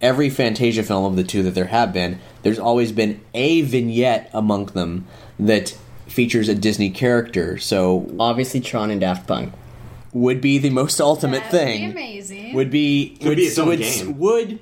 [0.00, 4.30] every Fantasia film of the two that there have been, there's always been a vignette
[4.32, 5.06] among them
[5.38, 5.76] that
[6.06, 7.58] features a Disney character.
[7.58, 9.52] So Obviously, Tron and Daft Punk.
[10.12, 12.54] would be the most ultimate That would be thing amazing.
[12.54, 14.18] would be Could would, be its own would, game.
[14.18, 14.58] would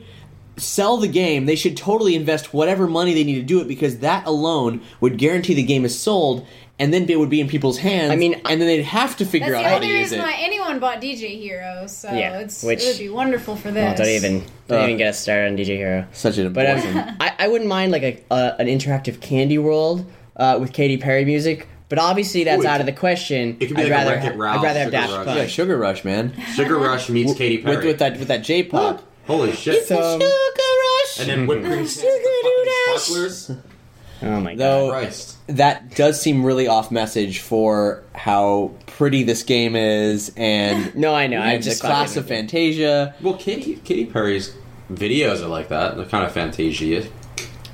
[0.57, 1.45] sell the game.
[1.47, 5.18] They should totally invest whatever money they need to do it because that alone would
[5.18, 6.47] guarantee the game is sold,
[6.78, 8.10] and then it would be in people's hands.
[8.12, 10.10] I mean, and then they'd have to figure That's out the how to only use
[10.12, 10.22] reason it.
[10.24, 13.84] why anyone bought DJ Hero, so Yeah, it's, which- it would be wonderful for this.
[13.84, 16.06] Well, don't even don't Uh, even get us started on DJ Hero.
[16.12, 16.98] Such an But abortion.
[16.98, 20.04] um, I, I wouldn't mind like a, a an interactive Candy World
[20.36, 21.66] uh, with Katy Perry music.
[21.88, 23.56] But obviously, that's Ooh, it out of the question.
[23.60, 25.24] it could be I'd like a rather Wreck-It Ralph, I'd rather have Sugar Daft Rush.
[25.26, 25.38] Punk.
[25.38, 26.42] yeah, Sugar Rush, man.
[26.56, 27.76] Sugar Rush meets Katy Perry.
[27.76, 29.02] With, with that with that J pop.
[29.28, 29.86] Holy shit!
[29.86, 31.20] So- Sugar Rush.
[31.20, 32.98] and then whipped cream Sugar Doodash.
[32.98, 33.50] sparklers.
[34.22, 34.58] Oh my god!
[34.58, 35.36] Though Christ.
[35.49, 41.26] That does seem really off message for how pretty this game is, and No, I
[41.26, 41.40] know.
[41.40, 43.14] I and the just class of Fantasia.
[43.20, 44.55] Well, Katy Katy Perry's
[44.90, 45.97] videos are like that.
[45.97, 47.09] They're kind of Fantasia.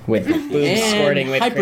[0.07, 1.53] with boobs and squirting with cream.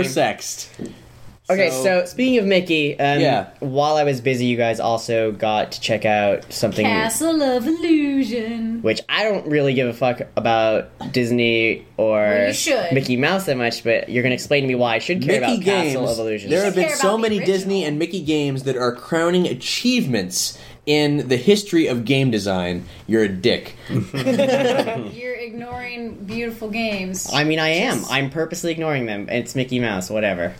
[1.50, 1.54] Hypersexed.
[1.54, 3.46] Okay, So- so, speaking of Mickey, um, Yeah.
[3.60, 8.80] while I was busy, you guys also got to check out something Castle of Illusion.
[8.82, 12.86] which I don't really give a fuck about Disney or Well.
[12.92, 15.40] Mickey Mouse that much, but you're going to explain to me why I should care
[15.40, 15.92] Mickey about games.
[15.94, 16.50] Castle of Illusion.
[16.50, 17.56] There have been so many original.
[17.56, 22.84] Disney and Mickey games that are crowning achievements in the history of game design.
[23.06, 23.74] You're a dick.
[23.90, 27.28] You're ignoring beautiful games.
[27.32, 28.02] I mean, I am.
[28.10, 29.28] I'm purposely ignoring them.
[29.28, 30.54] It's Mickey Mouse, whatever.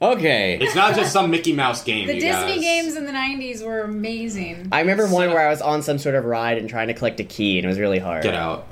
[0.00, 0.58] Okay.
[0.60, 2.06] It's not just some Mickey Mouse game.
[2.06, 2.60] the you Disney guys.
[2.60, 4.68] games in the '90s were amazing.
[4.70, 7.18] I remember one where I was on some sort of ride and trying to collect
[7.20, 8.22] a key, and it was really hard.
[8.22, 8.66] Get out.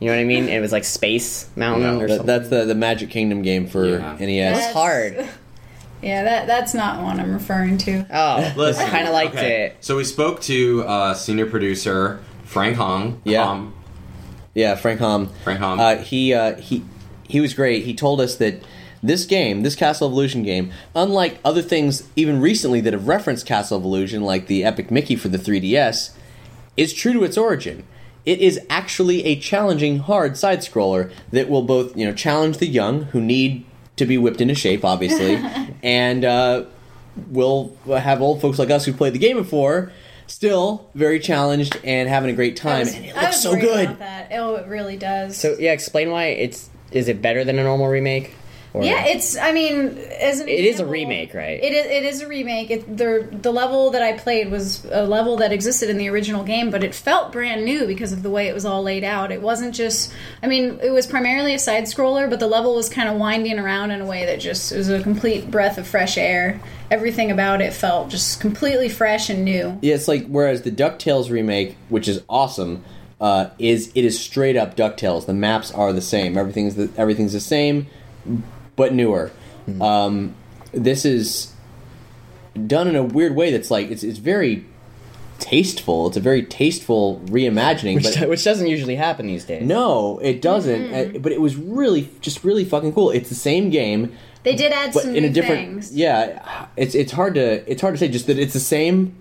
[0.00, 0.48] You know what I mean?
[0.48, 2.26] it was like Space Mountain No, or That- something.
[2.26, 4.16] that's the the Magic Kingdom game for Yeah.
[4.18, 4.58] NES.
[4.58, 5.28] That's hard.
[6.02, 8.04] Yeah, that that's not one I'm referring to.
[8.12, 9.66] Oh, Listen, I kind of liked okay.
[9.66, 9.76] it.
[9.80, 13.22] So we spoke to uh, senior producer Frank Hong.
[13.24, 13.44] Yeah.
[13.46, 13.72] Hom.
[14.52, 15.30] Yeah, Frank Hom.
[15.44, 15.80] Frank Hom.
[15.80, 16.84] Uh, he uh, he
[17.26, 17.86] he was great.
[17.86, 18.62] He told us that
[19.06, 23.46] this game, this Castle of Illusion game, unlike other things even recently that have referenced
[23.46, 26.10] Castle of Illusion, like the Epic Mickey for the 3DS,
[26.76, 27.84] is true to its origin.
[28.24, 32.66] It is actually a challenging, hard side scroller that will both you know challenge the
[32.66, 33.64] young who need
[33.96, 35.34] to be whipped into shape, obviously,
[35.82, 36.64] and uh,
[37.30, 39.92] will have old folks like us who played the game before
[40.26, 42.80] still very challenged and having a great time.
[42.80, 43.84] was- and it looks was so good.
[43.86, 44.28] About that.
[44.32, 45.36] Oh, it really does.
[45.36, 46.70] So yeah, explain why it's.
[46.92, 48.34] Is it better than a normal remake?
[48.74, 49.36] Or- Yeah, it's.
[49.36, 51.62] I mean, as an It is a remake, right?
[51.62, 51.86] It is.
[51.86, 52.70] It is a remake.
[52.72, 56.42] It, the the level that I played was a level that existed in the original
[56.42, 59.30] game, but it felt brand new because of the way it was all laid out.
[59.30, 60.12] It wasn't just.
[60.42, 63.60] I mean, it was primarily a side scroller, but the level was kind of winding
[63.60, 66.60] around in a way that just it was a complete breath of fresh air.
[66.90, 69.78] Everything about it felt just completely fresh and new.
[69.82, 72.84] Yeah, it's like whereas the Ducktales remake, which is awesome,
[73.20, 75.26] uh, is it is straight up Ducktales.
[75.26, 76.36] The maps are the same.
[76.36, 77.86] Everything's the, everything's the same,
[78.76, 79.30] but newer.
[79.80, 80.34] Um,
[80.72, 81.52] this is
[82.66, 83.50] done in a weird way.
[83.50, 84.66] That's like it's it's very
[85.40, 86.06] tasteful.
[86.08, 87.96] It's a very tasteful reimagining.
[87.96, 89.66] which, but which doesn't usually happen these days.
[89.66, 90.94] no, it doesn't.
[90.94, 93.10] Uh, but it was really just really fucking cool.
[93.10, 94.12] It's the same game,
[94.42, 95.60] They did add but some in new a different.
[95.68, 95.94] things.
[95.94, 98.08] Yeah, it's it's hard to it's hard to say.
[98.08, 99.16] Just that it's the same,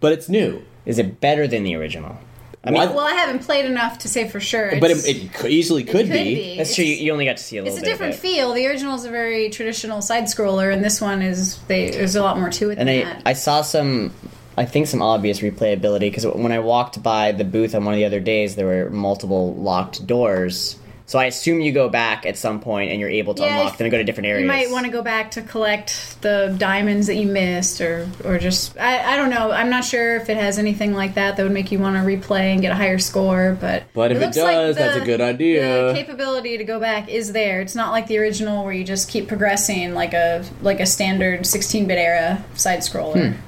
[0.00, 0.62] but it's new.
[0.86, 2.16] Is it better than the original?
[2.62, 4.78] I Well, mean, Well, I haven't played enough to say for sure.
[4.80, 6.34] but it, it easily could, could be.
[6.34, 6.56] be.
[6.58, 6.84] that's true.
[6.84, 7.90] You, you only got to see a little It's a bit.
[7.90, 8.22] different of it.
[8.22, 8.52] feel.
[8.52, 12.22] The original is a very traditional side scroller, and this one is they, there's a
[12.22, 13.22] lot more to it And than I, that.
[13.24, 14.12] I saw some,
[14.58, 17.98] I think some obvious replayability because when I walked by the booth on one of
[17.98, 20.76] the other days, there were multiple locked doors.
[21.10, 23.72] So I assume you go back at some point and you're able to Yeah, unlock
[23.72, 24.42] if- them and go to different areas.
[24.42, 28.38] you might want to go back to collect the diamonds that you missed, or or
[28.38, 29.50] just I, I don't know.
[29.50, 32.02] I'm not sure if it has anything like that that would make you want to
[32.02, 33.58] replay and get a higher score.
[33.60, 35.88] But But if it looks like does, that's a good idea.
[35.88, 37.60] The capability to go back is there.
[37.60, 41.40] It's not like the original where you just keep progressing like a like a standard
[41.40, 43.34] 16-bit era side scroller.
[43.34, 43.40] Hmm.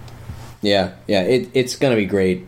[0.63, 2.45] Yeah, yeah, it, it's gonna be great.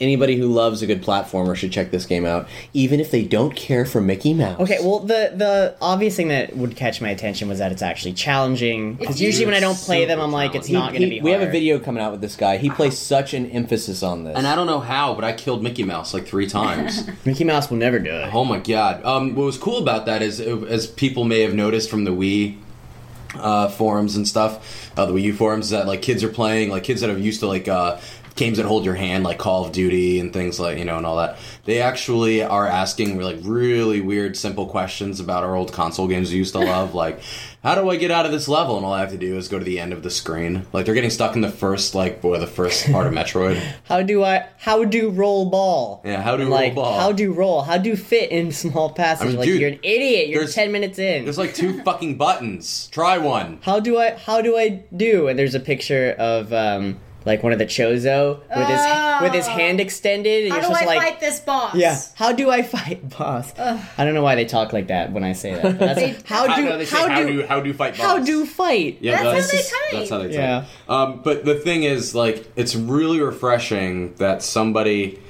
[0.00, 3.54] Anybody who loves a good platformer should check this game out, even if they don't
[3.54, 4.58] care for Mickey Mouse.
[4.60, 8.12] Okay, well, the the obvious thing that would catch my attention was that it's actually
[8.14, 8.94] challenging.
[8.94, 11.18] Because usually when I don't play them, I'm like, it's He- not going to he-
[11.18, 11.20] be.
[11.20, 11.52] we have a hard.
[11.52, 12.56] video coming out with this guy.
[12.58, 14.36] He plays such an emphasis on this.
[14.36, 17.08] And I don't know how, but I killed Mickey Mouse like three times.
[17.24, 18.34] Mickey Mouse will never do it.
[18.34, 19.04] oh my god!
[19.04, 22.10] Um, what was cool about that is, uh, as people may have noticed from the
[22.12, 22.56] Wii
[23.34, 26.84] uh, forums and stuff, uh, the Wii U forums, that like kids are playing, like
[26.84, 27.98] kids that are used to like uh,
[28.36, 31.06] games that hold your hand, like Call of Duty and things like you know and
[31.06, 31.38] all that.
[31.64, 36.38] They actually are asking like really weird, simple questions about our old console games we
[36.38, 37.20] used to love, like.
[37.62, 38.76] How do I get out of this level?
[38.76, 40.66] And all I have to do is go to the end of the screen.
[40.72, 43.62] Like they're getting stuck in the first, like, boy, the first part of Metroid.
[43.84, 44.48] How do I?
[44.58, 46.02] How do roll ball?
[46.04, 46.98] Yeah, how do like, roll ball?
[46.98, 47.62] How do roll?
[47.62, 49.26] How do fit in small passages?
[49.26, 50.28] I mean, like dude, you're an idiot.
[50.28, 51.22] You're ten minutes in.
[51.22, 52.88] There's like two fucking buttons.
[52.88, 53.60] Try one.
[53.62, 54.16] how do I?
[54.16, 55.28] How do I do?
[55.28, 59.46] And there's a picture of um like one of the Chozo with his with his
[59.46, 60.44] hand extended.
[60.44, 61.02] And How you're do I supposed to like.
[61.12, 61.74] fight this boss?
[61.74, 62.00] Yeah.
[62.14, 63.52] How do I fight boss?
[63.58, 65.78] I don't know why they talk like that when I say that.
[65.78, 68.00] That's They- how do no, they say, how, do, how do fight boss?
[68.06, 68.98] how do fight?
[69.00, 69.80] Yeah, That's how they just- type.
[69.92, 70.34] That's how they type.
[70.34, 70.64] Yeah.
[70.88, 75.20] Um, but the thing is, like, it's really refreshing that somebody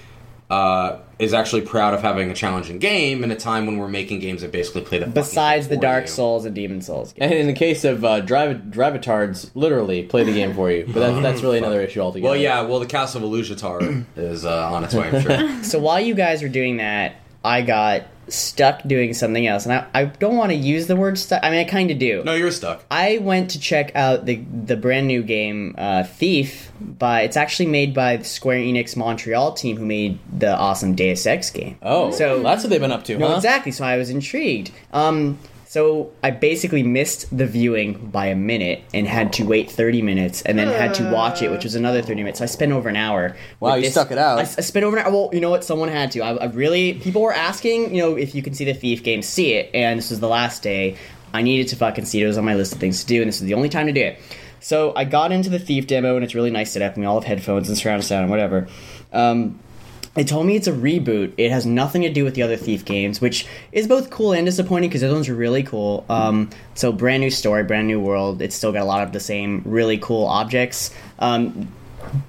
[0.51, 4.19] uh, is actually proud of having a challenging game in a time when we're making
[4.19, 6.09] games that basically play the fucking Besides the for Dark you.
[6.09, 7.15] Souls and Demon Souls.
[7.17, 10.85] and in the case of uh, Drive Drivatards, literally play the game for you.
[10.85, 12.29] But that's, that's really another issue altogether.
[12.31, 12.63] Well, yeah.
[12.63, 15.09] Well, the Castle of Illusitar is uh, on its way.
[15.11, 15.63] I'm sure.
[15.65, 19.87] So while you guys were doing that, I got stuck doing something else, and I,
[19.95, 21.43] I don't want to use the word stuck.
[21.43, 22.23] I mean, I kind of do.
[22.25, 22.85] no, you're stuck.
[22.91, 26.71] I went to check out the the brand new game uh, Thief.
[26.81, 31.27] but it's actually made by the Square Enix Montreal team who made the awesome Deus
[31.27, 31.77] Ex game.
[31.83, 33.37] Oh, So- that's what they've been up to, No, huh?
[33.37, 33.73] exactly.
[33.73, 34.71] So I was intrigued.
[34.93, 35.39] Um,
[35.73, 40.43] so I basically missed the viewing by a minute and had to wait 30 minutes
[40.43, 42.41] and then had to watch it, which was another 30 minutes.
[42.41, 43.35] So I spent over an hour.
[43.59, 44.39] Wow, you stuck it out.
[44.39, 45.11] I, I spent over an hour.
[45.11, 45.65] Well, you know what?
[45.65, 46.21] Someone had to.
[46.21, 46.93] I, I really.
[46.93, 49.71] People were asking, you know, if you can see the Thief game, see it.
[49.73, 50.99] And this was the last day.
[51.33, 52.25] I needed to fucking see it.
[52.25, 53.87] It was on my list of things to do, and this was the only time
[53.87, 54.21] to do it.
[54.61, 57.19] So I got into the Thief demo, and it's really nice setup, and we all
[57.19, 58.69] have headphones and surround sound and whatever.
[59.11, 59.59] Um,
[60.15, 61.33] they told me it's a reboot.
[61.39, 64.45] It has nothing to do with the other Thief games, which is both cool and
[64.45, 66.05] disappointing because those ones are really cool.
[66.09, 68.43] Um, so brand new story, brand new world.
[68.43, 70.91] It's still got a lot of the same really cool objects.
[71.19, 71.69] Um,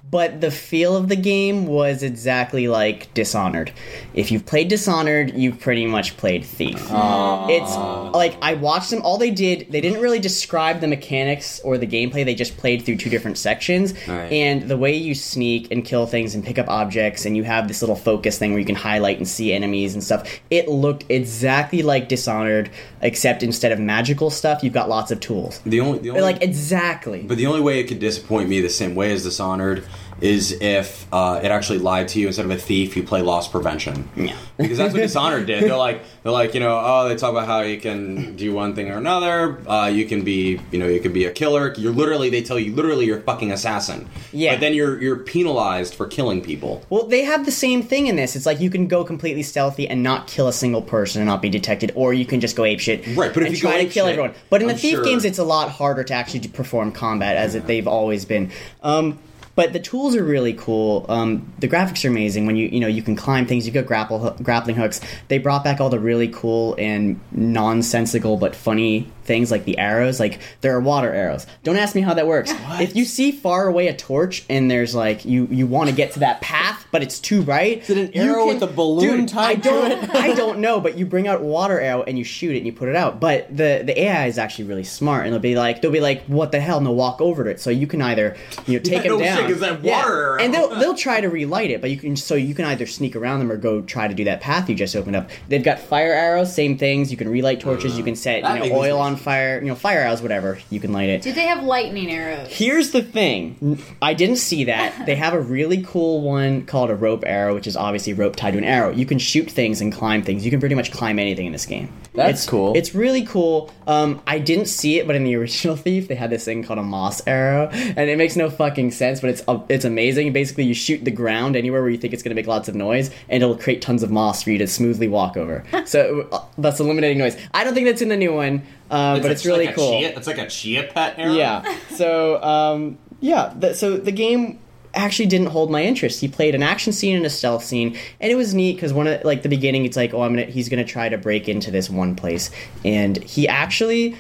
[0.10, 3.72] but the feel of the game was exactly like Dishonored.
[4.14, 6.76] If you've played Dishonored, you've pretty much played Thief.
[6.80, 7.76] It's
[8.16, 9.02] like I watched them.
[9.02, 12.24] All they did, they didn't really describe the mechanics or the gameplay.
[12.26, 14.32] They just played through two different sections, Right.
[14.32, 17.68] and the way you sneak and kill things and pick up objects, and you have
[17.68, 20.28] this little focus thing where you can highlight and see enemies and stuff.
[20.52, 22.70] It looked exactly like Dishonored,
[23.02, 25.60] except instead of magical stuff, you've got lots of tools.
[25.66, 27.24] The only, the only Like exactly.
[27.24, 29.84] But the only way it could disappoint me the same way as Dishonored Dishonored
[30.22, 33.48] is if uh, it actually lied to you instead of a thief, you play loss
[33.50, 34.08] prevention.
[34.16, 34.38] Yeah.
[34.58, 35.64] because that's what Dishonored did.
[35.64, 38.74] They're like, they're like, you know, oh, they talk about how you can do one
[38.74, 39.58] thing or another.
[39.68, 41.74] Uh, you can be, you know, you can be a killer.
[41.78, 44.08] You're literally, they tell you, literally, you're a fucking assassin.
[44.32, 44.54] Yeah.
[44.54, 46.86] But then you're you're penalized for killing people.
[46.90, 48.36] Well, they have the same thing in this.
[48.38, 51.42] It's like you can go completely stealthy and not kill a single person and not
[51.42, 53.84] be detected, or you can just go apeshit Right, but if and you go try
[53.84, 54.34] to kill apeshit, everyone.
[54.50, 57.36] But in the I'm Thief sure- games, it's a lot harder to actually perform combat,
[57.36, 58.52] as it, they've always been.
[58.84, 59.20] Um,
[59.56, 61.06] but the tools are really cool.
[61.10, 62.46] Um, the graphics are amazing.
[62.46, 65.00] When you you know you can climb things, you got grapple grappling hooks.
[65.28, 70.20] They brought back all the really cool and nonsensical but funny things like the arrows.
[70.20, 71.46] Like there are water arrows.
[71.64, 72.52] Don't ask me how that works.
[72.80, 76.12] If you see far away a torch and there's like you you want to get
[76.14, 77.80] to that path, but it's too bright.
[77.84, 80.10] Is it an arrow with a balloon tied I don't, it?
[80.16, 82.74] I don't know, but you bring out water arrow and you shoot it and you
[82.74, 83.20] put it out.
[83.20, 86.24] But the the AI is actually really smart, and they'll be like they'll be like,
[86.26, 87.60] "What the hell?" and they'll walk over to it.
[87.60, 88.36] So you can either
[88.68, 90.40] you know take Yeah, them no down, 'cause that water arrow.
[90.40, 93.16] and they'll they'll try to relight it, but you can so you can either sneak
[93.16, 95.30] around them or go try to do that path you just opened up.
[95.50, 97.12] They've got fire arrows, same things.
[97.12, 97.94] You can relight torches.
[97.94, 99.13] Uh, you can set you know oil sense.
[99.14, 100.60] On fire, you know fire arrows, whatever.
[100.70, 101.22] You can light it.
[101.22, 102.48] Do they have lightning arrows?
[102.50, 103.82] Here's the thing.
[104.02, 104.94] I didn't see that.
[105.14, 108.52] They have a really cool one called a rope arrow, which is obviously rope tied
[108.52, 108.90] to an arrow.
[108.90, 110.46] You can shoot things and climb things.
[110.46, 111.92] You can pretty much climb anything in this game.
[112.14, 112.76] That's it's, cool.
[112.76, 113.72] It's really cool.
[113.86, 116.80] Um, I didn't see it, but in the original Thief, they had this thing called
[116.80, 120.32] a moss arrow, and it makes no fucking sense, but it's uh, it's amazing.
[120.32, 122.76] Basically, you shoot the ground anywhere where you think it's going to make lots of
[122.76, 125.64] noise, and it'll create tons of moss for you to smoothly walk over.
[125.86, 127.38] so uh, that's eliminating noise.
[127.54, 128.64] I don't think that's in the new one,
[128.94, 130.00] uh, but it's really like cool.
[130.00, 131.34] Chia, it's like a chia pet arrow.
[131.34, 131.78] Yeah.
[131.96, 133.54] So, um, yeah.
[133.58, 134.60] The, so the game
[134.94, 136.20] actually didn't hold my interest.
[136.22, 139.08] He played an action scene and a stealth scene, and it was neat because one
[139.08, 141.72] of like the beginning, it's like, oh, I'm gonna he's gonna try to break into
[141.72, 142.52] this one place,
[142.86, 144.16] and he actually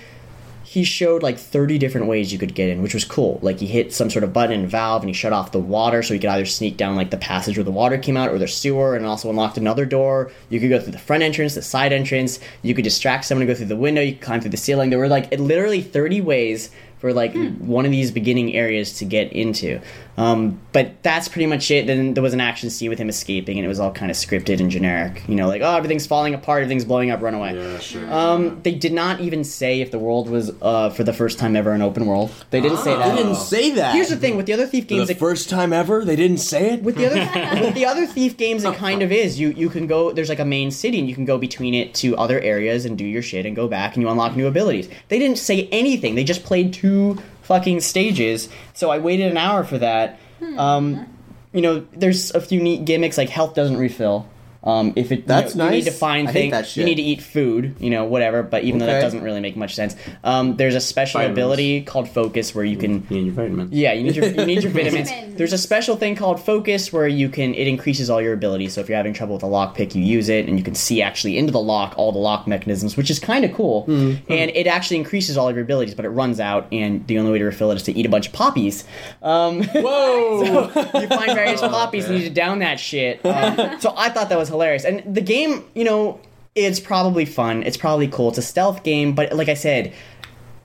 [0.74, 3.38] he showed like 30 different ways you could get in, which was cool.
[3.44, 6.02] Like he hit some sort of button and valve and he shut off the water
[6.02, 8.40] so he could either sneak down like the passage where the water came out or
[8.40, 10.32] the sewer and also unlocked another door.
[10.50, 12.40] You could go through the front entrance, the side entrance.
[12.64, 14.02] You could distract someone to go through the window.
[14.02, 14.90] You could climb through the ceiling.
[14.90, 17.68] There were like literally 30 ways for like hmm.
[17.68, 19.80] one of these beginning areas to get into.
[20.16, 21.88] Um, but that's pretty much it.
[21.88, 24.18] Then there was an action scene with him escaping, and it was all kind of
[24.18, 25.24] scripted and generic.
[25.28, 27.56] You know, like oh, everything's falling apart, everything's blowing up, run away.
[27.56, 28.14] Yeah, sure.
[28.14, 31.56] Um, they did not even say if the world was uh, for the first time
[31.56, 32.30] ever an open world.
[32.52, 33.10] They didn't say that.
[33.16, 33.96] They didn't say that.
[33.96, 35.08] Here's the thing with the other Thief For games.
[35.08, 36.84] the it- first time ever, they didn't say it.
[36.84, 39.40] with the other with the other Thief games, it kind of is.
[39.40, 40.12] You you can go.
[40.12, 42.98] There's like a main city, and you can go between it to other areas and
[42.98, 44.90] do your shit and go back, and you unlock new abilities.
[45.08, 46.14] They didn't say anything.
[46.14, 48.50] They just played two fucking stages.
[48.74, 50.20] So I waited an hour for that.
[50.58, 51.08] Um,
[51.54, 54.28] you know, there's a few neat gimmicks like health doesn't refill.
[54.64, 57.02] Um, if it you That's know, you need to find I things, you need to
[57.02, 58.44] eat food, you know, whatever.
[58.44, 61.38] But even though that doesn't really make much sense, um, there's a special Vitamins.
[61.38, 63.74] ability called Focus where you can You need your vitamins.
[63.74, 65.10] yeah, you need your you need your vitamins.
[65.10, 65.38] Vitamins.
[65.38, 68.74] There's a special thing called focus where you can it increases all your abilities.
[68.74, 70.76] So if you're having trouble with a lock pick, you use it and you can
[70.76, 73.86] see actually into the lock all the lock mechanisms, which is kind of cool.
[73.86, 74.32] Mm-hmm.
[74.32, 77.32] And it actually increases all of your abilities, but it runs out, and the only
[77.32, 78.86] way to refill it is to eat a bunch of poppies.
[79.22, 80.64] Um, Whoa!
[80.74, 83.26] you find various poppies and you need to down that shit.
[83.26, 84.86] Um, so I thought that was hilarious.
[84.86, 86.20] And the game, you know,
[86.56, 87.64] it's probably fun.
[87.64, 88.30] It's probably cool.
[88.30, 89.94] It's a stealth game, but like I said,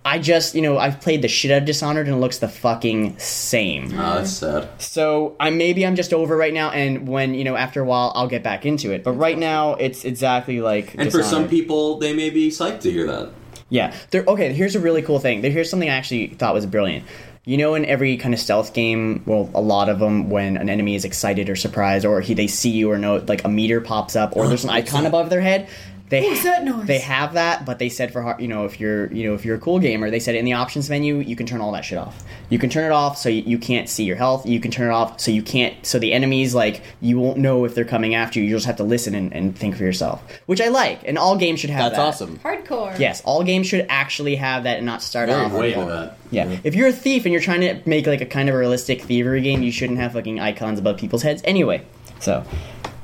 [0.04, 2.48] I just, you know, I've played the shit out of Dishonored and it looks the
[2.48, 3.86] fucking same.
[3.92, 4.68] Oh, that's sad.
[4.80, 8.12] So I maybe I'm just over right now, and when you know after a while
[8.14, 9.02] I'll get back into it.
[9.02, 10.94] But right now it's exactly like.
[10.94, 13.32] And for some people, they may be psyched to hear that.
[13.70, 13.94] Yeah.
[14.10, 15.42] they're okay, here's a really cool thing.
[15.42, 17.04] Here's something I actually thought was brilliant.
[17.48, 20.68] You know, in every kind of stealth game, well, a lot of them, when an
[20.68, 23.80] enemy is excited or surprised, or he, they see you or know, like a meter
[23.80, 25.66] pops up, or oh, there's an icon above their head.
[26.10, 26.86] They What's that noise?
[26.86, 29.44] they have that, but they said for har- you know if you're you know if
[29.44, 31.84] you're a cool gamer, they said in the options menu you can turn all that
[31.84, 32.24] shit off.
[32.48, 34.46] You can turn it off so you, you can't see your health.
[34.46, 37.64] You can turn it off so you can't so the enemies like you won't know
[37.66, 38.46] if they're coming after you.
[38.46, 41.00] You just have to listen and, and think for yourself, which I like.
[41.06, 42.06] And all games should have That's that.
[42.06, 42.38] awesome.
[42.38, 42.98] Hardcore.
[42.98, 45.52] Yes, all games should actually have that and not start Very off.
[45.52, 45.82] Way hardcore.
[45.82, 46.18] into that.
[46.30, 48.58] Yeah, if you're a thief and you're trying to make like a kind of a
[48.58, 51.82] realistic thievery game, you shouldn't have fucking icons above people's heads anyway.
[52.20, 52.44] So,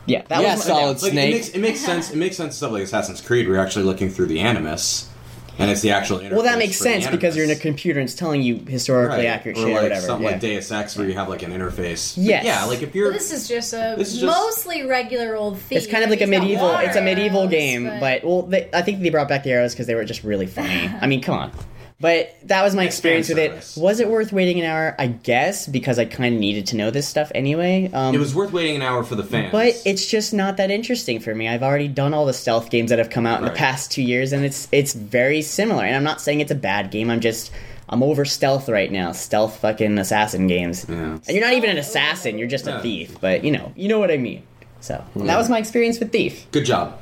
[0.06, 1.28] yeah, that Yeah, was solid Like, Snake.
[1.28, 2.10] It makes, it makes sense.
[2.10, 2.56] It makes sense.
[2.56, 5.10] Stuff like Assassin's Creed, where you're actually looking through the Animus,
[5.58, 6.18] and it's the actual.
[6.18, 9.18] Well, that makes for sense because you're in a computer and it's telling you historically
[9.18, 9.26] Right.
[9.26, 10.00] accurate or shit like or whatever.
[10.06, 10.30] Something yeah.
[10.32, 12.16] like Deus Ex, where you have like an interface.
[12.16, 13.06] But yeah, like if you're.
[13.06, 15.78] Well, this is just a is just- mostly regular old thief.
[15.78, 16.66] it's kind of like a medieval.
[16.68, 19.50] water It's a medieval arrows, game, but, well, they, I think they brought back the
[19.52, 20.90] arrows because they were just really funny.
[21.00, 21.52] I mean, come on.
[22.00, 23.74] But that was my experience with it.
[23.80, 24.94] Was it worth waiting an hour?
[24.98, 27.88] I guess because I kind of needed to know this stuff anyway.
[27.92, 29.52] Um, it was worth waiting an hour for the fans.
[29.52, 31.48] But it's just not that interesting for me.
[31.48, 34.02] I've already done all the stealth games that have come out in the past two
[34.02, 35.84] years, and it's it's very similar.
[35.84, 37.10] And I'm not saying it's a bad game.
[37.10, 37.52] I'm just
[37.88, 39.12] I'm over stealth right now.
[39.12, 40.84] Stealth fucking assassin games.
[40.88, 40.94] Yeah.
[40.96, 42.38] And you're not even an assassin.
[42.38, 42.80] You're just a Yeah.
[42.82, 43.16] thief.
[43.20, 44.42] But you know, you know what I mean.
[44.80, 46.46] So that was my experience with Thief.
[46.50, 46.98] Good job.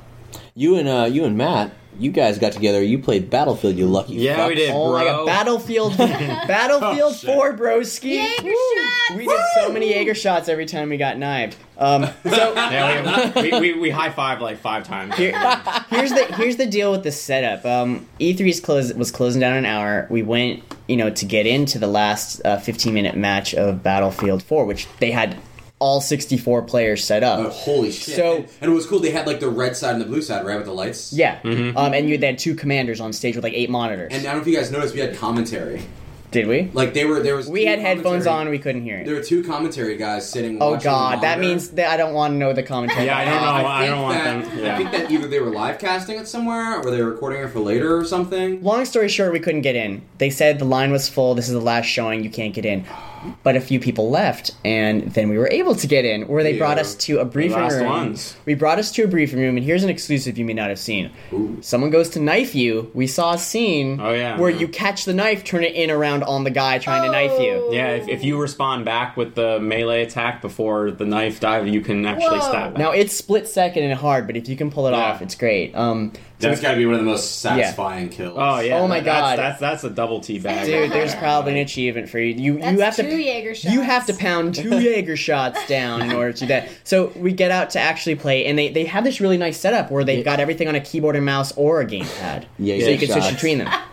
[0.54, 2.82] You and uh, you and Matt, you guys got together.
[2.82, 3.76] You played Battlefield.
[3.76, 4.14] You lucky.
[4.14, 4.70] Yeah, we did.
[4.72, 5.12] Oh my bro.
[5.18, 7.30] god, Battlefield, Battlefield Oh, shit.
[7.34, 8.14] Four, broski.
[8.16, 9.16] Jaeger shots!
[9.16, 11.56] We did so many Jaeger shots every time we got knived.
[11.78, 15.14] Um, so Yeah, we, we, we, we high five like five times.
[15.16, 15.32] Here-
[15.90, 17.64] here's the here's the deal with the setup.
[17.66, 20.06] Um, E3's close was closing down an hour.
[20.10, 24.42] We went, you know, to get into the last uh, 15 minute match of Battlefield
[24.42, 25.36] 4, which they had
[25.82, 27.40] all 64 players set up.
[27.40, 28.14] Oh, holy shit!
[28.16, 29.00] So- and, and it was cool.
[29.00, 31.12] They had like the red side and the blue side, right, with the lights.
[31.12, 34.12] Yeah, um, and you had two commanders on stage with like eight monitors.
[34.12, 35.82] And I don't know if you guys noticed, we had commentary.
[36.30, 36.70] Did we?
[36.72, 37.46] Like they were there was.
[37.46, 38.48] We had headphones on.
[38.48, 39.18] We couldn't hear There it.
[39.18, 40.62] were two commentary guys sitting.
[40.62, 43.04] Oh watching the God, that means that I don't want to know the commentary.
[43.04, 43.68] Yeah, I don't know.
[43.68, 44.74] I think don't want that, them- yeah.
[44.74, 47.48] I think that either they were live casting it somewhere or they were recording it
[47.48, 48.62] for later or something.
[48.62, 50.00] Long story short, we couldn't get in.
[50.16, 51.34] They said the line was full.
[51.34, 52.24] This is the last showing.
[52.24, 52.86] You can't get in.
[53.42, 56.22] But a few people left, and then we were able to get in.
[56.28, 57.86] Where they brought us to a briefing last room.
[57.86, 58.36] ones.
[58.46, 60.78] We brought us to a briefing room, and here's an exclusive you may not have
[60.78, 61.10] seen.
[61.60, 62.90] Someone goes to knife you.
[62.94, 64.38] We saw a scene Oh, yeah.
[64.38, 67.38] where you catch the knife, turn it in around on the guy trying to knife
[67.40, 67.72] you.
[67.72, 71.80] Yeah, if, if you respond back with the melee attack before the knife dive, you
[71.80, 72.48] can actually Whoa.
[72.50, 72.76] stab.
[72.78, 74.98] Now it's split second and hard, but if you can pull it Yeah.
[74.98, 75.74] off, it's great.
[75.74, 76.12] Um,
[76.42, 78.36] That's got to be one of the most satisfying kills.
[78.38, 78.78] Oh yeah.
[78.78, 79.38] Oh, my that- that's- God.
[79.38, 80.66] That's that's a double T bag.
[80.66, 82.34] Dude, there's probably an achievement for you.
[82.34, 86.02] You That's you have to two Jaeger You have to pound two Jaeger shots down
[86.02, 86.68] in order to do that.
[86.84, 89.90] So we get out to actually play, and they they have this really nice setup
[89.90, 92.98] where they've got everything on a keyboard and mouse or a gamepad, Jaeger so you
[92.98, 93.68] can switch between them.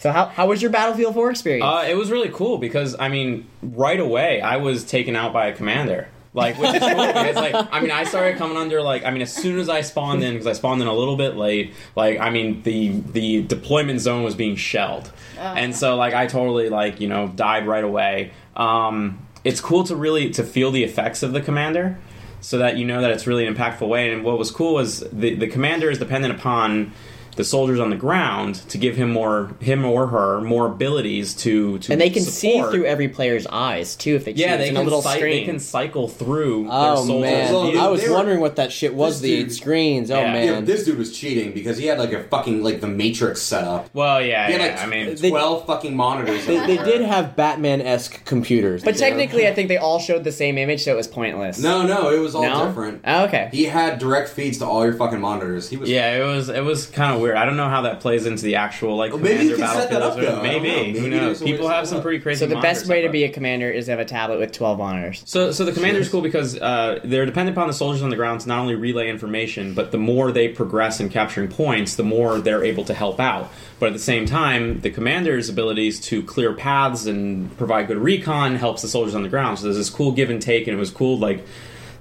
[0.00, 1.62] So how how was your Battlefield 4 experience?
[1.62, 5.48] Uh, it was really cool because I mean, right away I was taken out by
[5.48, 6.08] a commander.
[6.32, 7.06] Like, which is cool.
[7.06, 9.80] because, like, I mean, I started coming under like, I mean, as soon as I
[9.80, 11.74] spawned in, because I spawned in a little bit late.
[11.96, 16.68] Like, I mean, the the deployment zone was being shelled, and so like, I totally
[16.68, 18.30] like, you know, died right away.
[18.54, 21.98] Um, it's cool to really to feel the effects of the commander,
[22.40, 24.12] so that you know that it's really an impactful way.
[24.12, 26.92] And what was cool was the the commander is dependent upon
[27.40, 31.78] the soldiers on the ground to give him more him or her more abilities to
[31.78, 34.74] to and they can see through every player's eyes too if they yeah they in
[34.74, 35.40] can a little cy- screen.
[35.40, 37.30] they can cycle through their Oh soldiers.
[37.30, 39.20] man, Well, I was they were- wondering what that shit was.
[39.22, 40.10] The dude- screens.
[40.10, 40.34] Oh Yeah.
[40.34, 43.40] Yeah, man, this dude was cheating because he had like a fucking like the Matrix
[43.42, 43.88] set up.
[43.94, 46.44] well yeah, He had yeah like I mean They- twelve fucking monitors.
[46.46, 48.82] they, they did have Batman esque computers.
[48.82, 49.06] but you know?
[49.08, 51.58] technically, I think they all showed the same image, so it was pointless.
[51.58, 52.66] No, no, it was all No?
[52.66, 53.00] different.
[53.06, 53.48] Oh, okay.
[53.52, 55.68] He had direct feeds to all your fucking monitors.
[55.70, 58.00] He was yeah it was it was kind of weird I don't know how that
[58.00, 60.40] plays into the actual like Well, maybe you commander can set that up, though.
[60.40, 62.02] I maybe who knows there's a way people have some up.
[62.02, 64.38] pretty crazy So the best way to be a commander is to have a tablet
[64.38, 65.22] with 12 monitors.
[65.26, 68.16] So, so the commander is cool because uh, they're dependent upon the soldiers on the
[68.16, 72.04] ground to not only relay information, but the more they progress in capturing points, the
[72.04, 73.50] more they're able to help out.
[73.78, 78.56] But at the same time, the commander's abilities to clear paths and provide good recon
[78.56, 79.58] helps the soldiers on the ground.
[79.58, 81.46] So there's this cool give and take, and it was cool like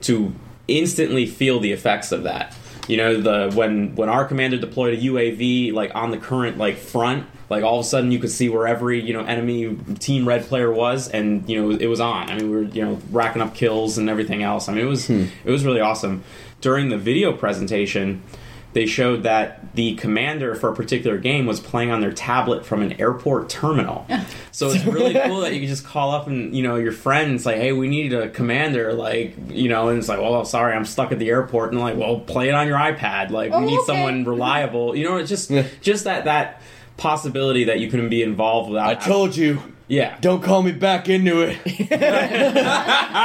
[0.01, 0.33] to
[0.67, 2.55] instantly feel the effects of that.
[2.89, 6.75] You know, the when when our commander deployed a UAV like on the current like
[6.77, 10.27] front, like all of a sudden you could see where every you know enemy team
[10.27, 12.31] red player was, and you know it was on.
[12.31, 14.67] I mean, we were you know racking up kills and everything else.
[14.67, 15.25] I mean, it was hmm.
[15.45, 16.23] it was really awesome.
[16.61, 18.23] During the video presentation,
[18.73, 22.81] they showed that the commander for a particular game was playing on their tablet from
[22.83, 24.05] an airport terminal.
[24.51, 27.29] so it's really cool that you can just call up and you know your friends
[27.29, 30.73] and say, "Hey, we need a commander," like you know, and it's like, "Well, sorry,
[30.75, 33.57] I'm stuck at the airport," and like, "Well, play it on your iPad." Like, we
[33.57, 33.85] Oh, need okay.
[33.87, 34.95] someone reliable.
[34.95, 35.51] You know, it's just
[35.81, 36.61] just that that
[36.97, 38.87] possibility that you can be involved without.
[38.89, 40.17] I told you, yeah.
[40.21, 41.57] don't call me back into it.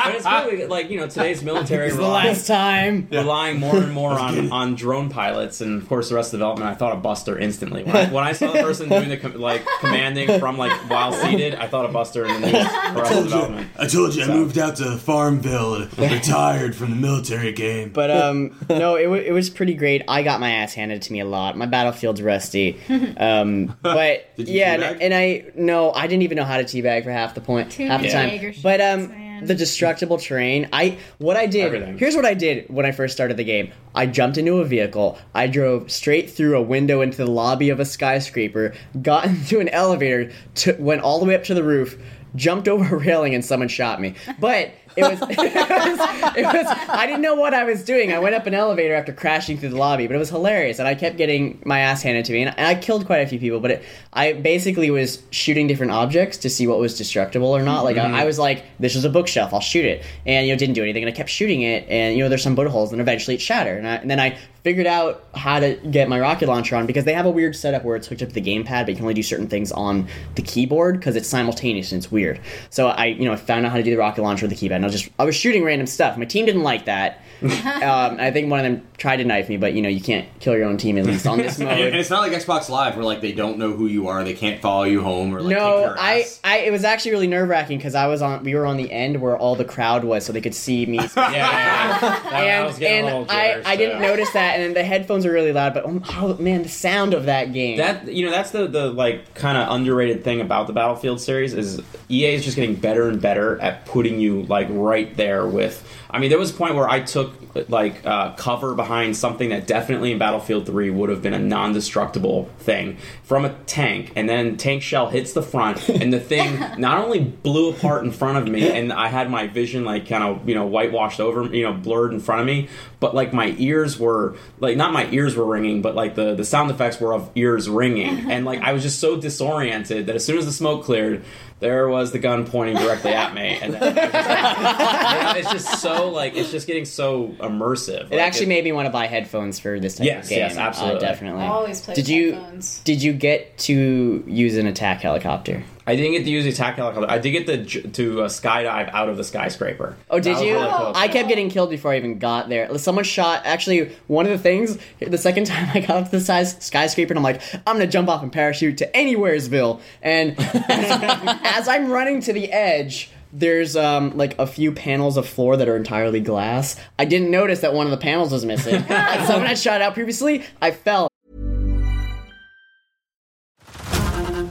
[0.05, 3.09] But it's really like you know today's military It's the relies- last time.
[3.13, 6.45] relying more and more on, on drone pilots and of course the rest of the
[6.45, 9.17] development i thought of buster instantly when I, when I saw the person doing the
[9.17, 13.01] com- like commanding from like while seated i thought of buster and the news for
[13.01, 16.97] rest of the development I told you I moved out to Farmville, retired from the
[16.97, 17.91] military game.
[17.91, 20.03] But um, no, it, wa it was pretty great.
[20.09, 21.57] I got my ass handed to me a lot.
[21.57, 22.79] My battlefield's rusty.
[23.17, 26.65] Um, but Did you yeah, and, and I no, I didn't even know how to
[26.65, 28.31] teabag for half the point, Too half the time.
[28.31, 29.45] Jaeger but um, man.
[29.45, 30.69] the destructible terrain.
[30.73, 31.67] I what I did.
[31.67, 31.99] Everything.
[31.99, 33.73] Here's what I did when I first started the game.
[33.95, 35.19] I jumped into a vehicle.
[35.35, 38.75] I drove straight through a window into the lobby of a skyscraper.
[39.01, 40.33] Got into an elevator.
[40.57, 41.99] To, went all the way up to the roof.
[42.37, 44.15] Jumped over a railing and someone shot me.
[44.41, 48.13] But it was, it was, it was, I didn't know what I was doing.
[48.13, 50.89] I went up an elevator after crashing through the lobby, but it was hilarious, and
[50.89, 53.61] I kept getting my ass handed to me, and I killed quite a few people.
[53.61, 57.85] But it, I basically was shooting different objects to see what was destructible or not.
[57.85, 58.27] Like I, I mm-hmm.
[58.27, 60.83] was like, this is a bookshelf, I'll shoot it, and you know it didn't do
[60.83, 63.35] anything, and I kept shooting it, and you know there's some bullet holes, and eventually
[63.35, 66.75] it shattered, and, I, and then I figured out how to get my rocket launcher
[66.75, 68.89] on because they have a weird setup where it's hooked up to the gamepad, but
[68.89, 72.41] you can only do certain things on the keyboard because it's simultaneous and it's weird.
[72.71, 74.77] So I, you know, found out how to do the rocket launcher with the keypad.
[74.77, 76.17] And I was just, I was shooting random stuff.
[76.17, 77.21] My team didn't like that.
[77.83, 80.27] um, I think one of them tried to knife me, but you know, you can't
[80.41, 83.05] kill your own team at least on this And it's not like Xbox Live where
[83.05, 85.59] like they don't know who you are, they can't follow you home or like kick
[85.59, 86.41] No, your I, ass.
[86.45, 88.91] I, it was actually really nerve wracking because I was on, we were on the
[88.91, 91.01] end where all the crowd was, so they could see me.
[91.17, 91.99] Yeah, yeah, yeah.
[92.01, 94.75] That- I and was getting a and I, jealous, I didn't notice that, and then
[94.75, 95.75] the headphones were really loud.
[95.75, 97.79] But oh, oh, man, the sound of that game.
[97.79, 101.55] That you know, that's the the like kind of underrated thing about the Battlefield series
[101.55, 105.87] is EA is just getting better and better at putting you like right there with.
[106.15, 107.35] I mean, there was a point where I took
[107.69, 112.49] like uh, cover behind something that definitely in Battlefield 3 would have been a non-destructible
[112.61, 117.05] thing from a tank, and then tank shell hits the front, and the thing not
[117.05, 120.49] only blew apart in front of me, and I had my vision like kind of
[120.49, 122.69] you know whitewashed over, you know, blurred in front of me,
[123.05, 126.45] but like my ears were like not my ears were ringing, but like the the
[126.45, 130.25] sound effects were of ears ringing, and like I was just so disoriented that as
[130.25, 131.23] soon as the smoke cleared.
[131.61, 135.81] There was the gun pointing directly at me, and then I was just- it's just
[135.83, 138.11] so like it's just getting so immersive.
[138.11, 140.39] it actually made me want to buy headphones for this type Yes, of game.
[140.41, 140.97] yes, absolutely.
[140.97, 141.43] Uh, definitely.
[141.43, 142.81] I always play Did with you headphones.
[142.85, 145.63] did you get to use an attack helicopter?
[145.87, 147.11] I didn't get to use the attack helicopter.
[147.11, 149.97] I did get to j- to uh, skydive out of the skyscraper.
[150.11, 150.55] Oh, did That was you?
[150.55, 150.97] really close.
[150.97, 152.77] I kept getting killed before I even got there.
[152.79, 153.43] Someone shot.
[153.45, 154.79] Actually, one of the things.
[155.01, 157.87] The second time I got up to the size skyscraper, and I'm like, I'm gonna
[157.87, 159.81] jump off and parachute to anywheresville.
[160.01, 160.59] And as,
[161.45, 163.11] as I'm running to the edge.
[163.37, 166.77] There's um like a few panels of floor that are entirely glass.
[167.01, 168.81] I didn't notice that one of the panels was missing.
[168.87, 170.45] Someone had shot out previously.
[170.63, 171.09] I fell.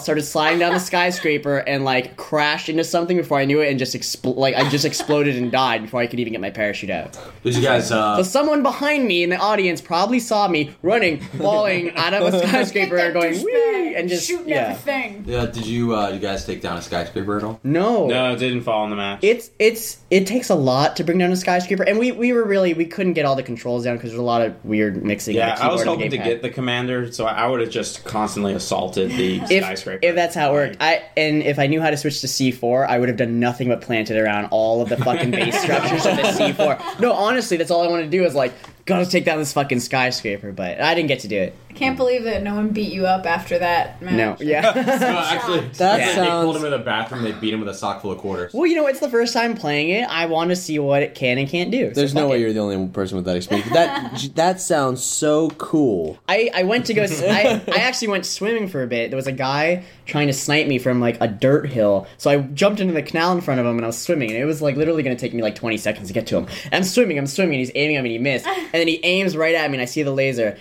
[0.00, 3.78] started sliding down the skyscraper and like crashed into something before I knew it and
[3.78, 6.90] just expl- like I just exploded and died before I could even get my parachute
[6.90, 7.16] out.
[7.44, 7.92] Did you guys?
[7.92, 12.34] Uh, So someone behind me in the audience probably saw me running, falling out of
[12.34, 14.70] a skyscraper, That going wee, and just shooting yeah.
[14.76, 15.22] everything.
[15.28, 15.94] yeah, did you?
[15.94, 17.60] Uh, you guys take down a skyscraper at all?
[17.62, 19.20] No, No, it didn't fall in the match.
[19.22, 22.42] it's it's it takes a lot to bring down a skyscraper, and we we were
[22.44, 25.36] really we couldn't get all the controls down because there's a lot of weird mixing.
[25.36, 28.54] yeah, the I was hoping to get the commander, so I would have just constantly
[28.54, 29.83] assaulted the if, skyscraper.
[30.02, 30.76] If that's how it worked.
[30.80, 33.68] I and if I knew how to switch to C4, I would have done nothing
[33.68, 37.00] but planted around all of the fucking base structures of the C4.
[37.00, 38.52] No, honestly, that's all I wanted to do is like
[38.86, 41.56] gotta take down this fucking skyscraper, but I didn't get to do it.
[41.74, 44.14] I can't believe that no one beat you up after that match.
[44.14, 44.60] No, yeah.
[44.74, 47.24] No, actually, That they sounds- pulled him in the bathroom.
[47.24, 48.52] They beat him with a sock full of quarters.
[48.54, 50.04] well, you know, it's the first time playing it.
[50.08, 51.88] I want to see what it can and can't do.
[51.88, 52.40] so There's no way it.
[52.42, 53.68] you're the only person with that experience.
[53.70, 56.18] That that sounds so cool.
[56.28, 57.02] I, I went to go.
[57.02, 59.10] s- I, I actually went swimming for a bit.
[59.10, 62.38] There was a guy trying to snipe me from like a dirt hill, so I
[62.38, 64.62] jumped into the canal in front of him and I was swimming, and it was
[64.62, 66.46] like literally going to take me like 20 seconds to get to him.
[66.66, 68.86] And I'm swimming, I'm swimming, and he's aiming at me, and he missed, and then
[68.86, 70.56] he aims right at me, and I see the laser,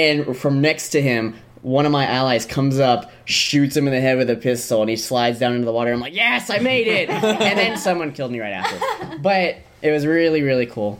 [0.00, 1.34] and from next to him.
[1.62, 4.88] One of my allies comes up, shoots him in the head with a pistol, and
[4.88, 5.92] he slides down into the water.
[5.92, 9.18] I'm like, "Yes, I made it!" and then someone killed me right after.
[9.18, 10.98] But it was really, really cool.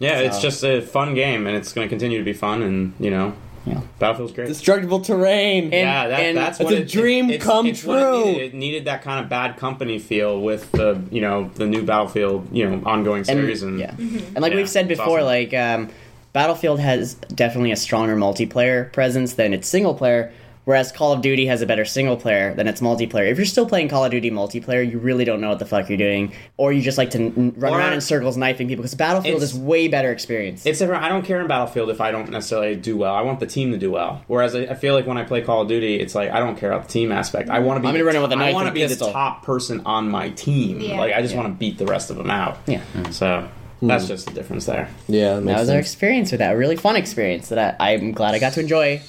[0.00, 2.94] yeah, it's just a fun game, and it's going to continue to be fun, and
[2.98, 3.32] you know,
[3.64, 3.80] Yeah.
[4.00, 4.48] Battlefield's great.
[4.48, 5.64] Destructible terrain.
[5.66, 8.24] And- yeah, that, and- that's It's a it, dream it's, come it's what it true.
[8.24, 8.42] needed.
[8.42, 12.48] It needed that kind of bad company feel with the you know the new Battlefield
[12.50, 15.26] you know ongoing series and, yeah, and like Yeah, we've said before, awesome.
[15.26, 15.90] like um,
[16.32, 20.32] Battlefield has definitely a stronger multiplayer presence than its single player.
[20.64, 23.28] Whereas Call of Duty has a better single player than its multiplayer.
[23.28, 25.88] If you're still playing Call of Duty multiplayer, you really don't know what the fuck
[25.88, 28.82] you're doing, or you just like to n- run Or- around in circles knifing people.
[28.82, 30.64] Because Battlefield is way better experience.
[30.64, 31.02] It's different.
[31.02, 33.12] I don't care in Battlefield if I don't necessarily do well.
[33.12, 34.22] I want the team to do well.
[34.28, 36.56] Whereas I, I feel like when I play Call of Duty, it's like I don't
[36.56, 37.50] care about the team aspect.
[37.50, 37.88] I want to be.
[37.88, 40.10] I'm gonna run in with a I knife want to be the top person on
[40.10, 40.78] my team.
[40.80, 40.96] Yeah.
[41.00, 41.40] Like I just Yeah.
[41.40, 42.58] want to beat the rest of them out.
[42.68, 42.82] Yeah.
[43.10, 43.48] So
[43.82, 44.88] That's just the difference there.
[45.08, 46.54] Yeah, that, That makes was our experience with that.
[46.54, 49.02] A really fun experience that I, I'm glad I got to enjoy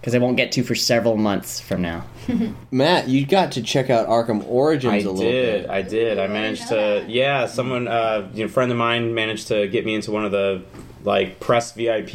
[0.00, 2.04] because I won't get to for several months from now.
[2.70, 5.62] Matt, you got to check out Arkham Origins I a little did.
[5.62, 5.70] bit.
[5.70, 6.18] I did.
[6.18, 7.04] I managed to.
[7.08, 10.30] Yeah, someone, uh, you know, friend of mine managed to get me into one of
[10.32, 10.62] the
[11.04, 12.14] like press VIP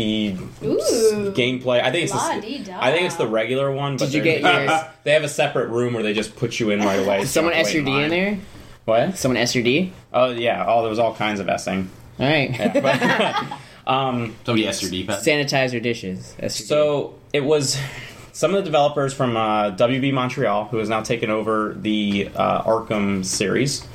[0.63, 1.31] Ooh.
[1.33, 1.81] gameplay.
[1.81, 2.13] I think it's.
[2.13, 2.77] La-dee-da.
[2.79, 3.97] I think it's the regular one.
[3.97, 4.81] But Did you they're- get yours?
[5.03, 7.25] They have a separate room where they just put you in right away.
[7.25, 8.37] Someone you S your D in there?
[8.85, 9.17] What?
[9.17, 9.91] Someone S your D?
[10.13, 10.63] Oh yeah.
[10.67, 11.87] Oh, there was all kinds of S'ing.
[12.19, 13.53] All right.
[13.85, 15.23] Um, Somebody S your D pad.
[15.23, 16.35] Sanitize your dishes.
[16.39, 16.65] S.
[16.65, 17.77] So it was
[18.31, 22.63] some of the developers from uh, WB Montreal who has now taken over the uh,
[22.63, 23.85] Arkham series,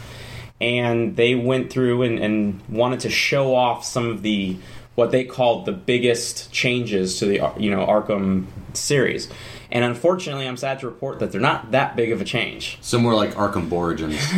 [0.61, 4.57] and they went through and, and wanted to show off some of the
[4.95, 9.29] what they called the biggest changes to the you know Arkham series.
[9.71, 12.79] And unfortunately, I'm sad to report that they're not that big of a change.
[12.81, 14.19] Somewhere like Arkham Origins.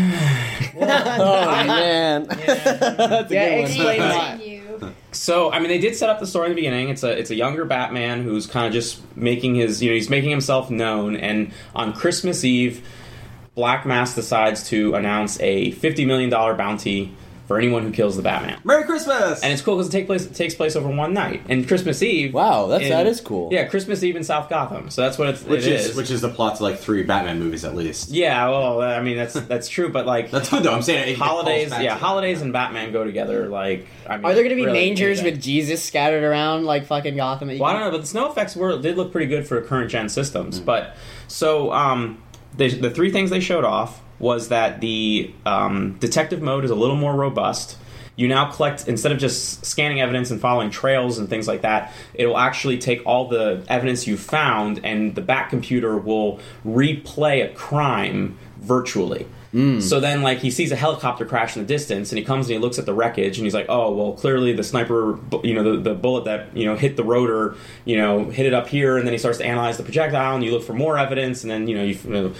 [0.82, 3.64] Oh, oh man, that's a Yeah, good one.
[3.70, 4.40] explain why.
[4.42, 4.94] You.
[5.12, 6.88] So, I mean, they did set up the story in the beginning.
[6.88, 10.08] It's a it's a younger Batman who's kind of just making his you know he's
[10.10, 11.16] making himself known.
[11.16, 12.86] And on Christmas Eve,
[13.54, 17.14] Black Mask decides to announce a fifty million dollar bounty
[17.50, 18.60] for anyone who kills the Batman.
[18.62, 19.42] Merry Christmas!
[19.42, 21.42] And it's cool because it take place it takes place over one night.
[21.48, 22.32] And Christmas Eve.
[22.32, 23.48] Wow, that's- in- that is cool.
[23.50, 24.88] Yeah, Christmas Eve in South Gotham.
[24.88, 25.96] So that's what it's, which it is, is.
[25.96, 28.10] which is the plot to like three Batman movies at least.
[28.10, 30.72] yeah, well, I mean that's that's true, but like That's good though.
[30.72, 33.48] I'm saying it, it holidays, calls yeah, to- holidays and Batman go together.
[33.48, 36.86] Like, I mean, Are there going to be really, mangers with Jesus scattered around like
[36.86, 37.48] fucking Gotham?
[37.48, 39.44] that you Well, I don't know, but the snow effects were did look pretty good
[39.48, 40.60] for current gen systems.
[40.60, 40.66] Mm.
[40.66, 40.96] But
[41.26, 42.22] so um,
[42.56, 46.74] they, the three things they showed off was that the um, detective mode is a
[46.76, 47.76] little more robust.
[48.16, 51.92] You now collect instead of just scanning evidence and following trails and things like that.
[52.12, 57.44] It will actually take all the evidence you found, and the back computer will replay
[57.44, 59.26] a crime virtually.
[59.54, 59.82] Mm.
[59.82, 62.52] So then, like, he sees a helicopter crash in the distance, and he comes and
[62.52, 65.76] he looks at the wreckage, and he's like, "Oh, well, clearly the sniper, you know,
[65.76, 68.96] the, the bullet that you know hit the rotor, you know, hit it up here."
[68.96, 71.50] And then he starts to analyze the projectile, and you look for more evidence, and
[71.50, 72.32] then you know, you, you know,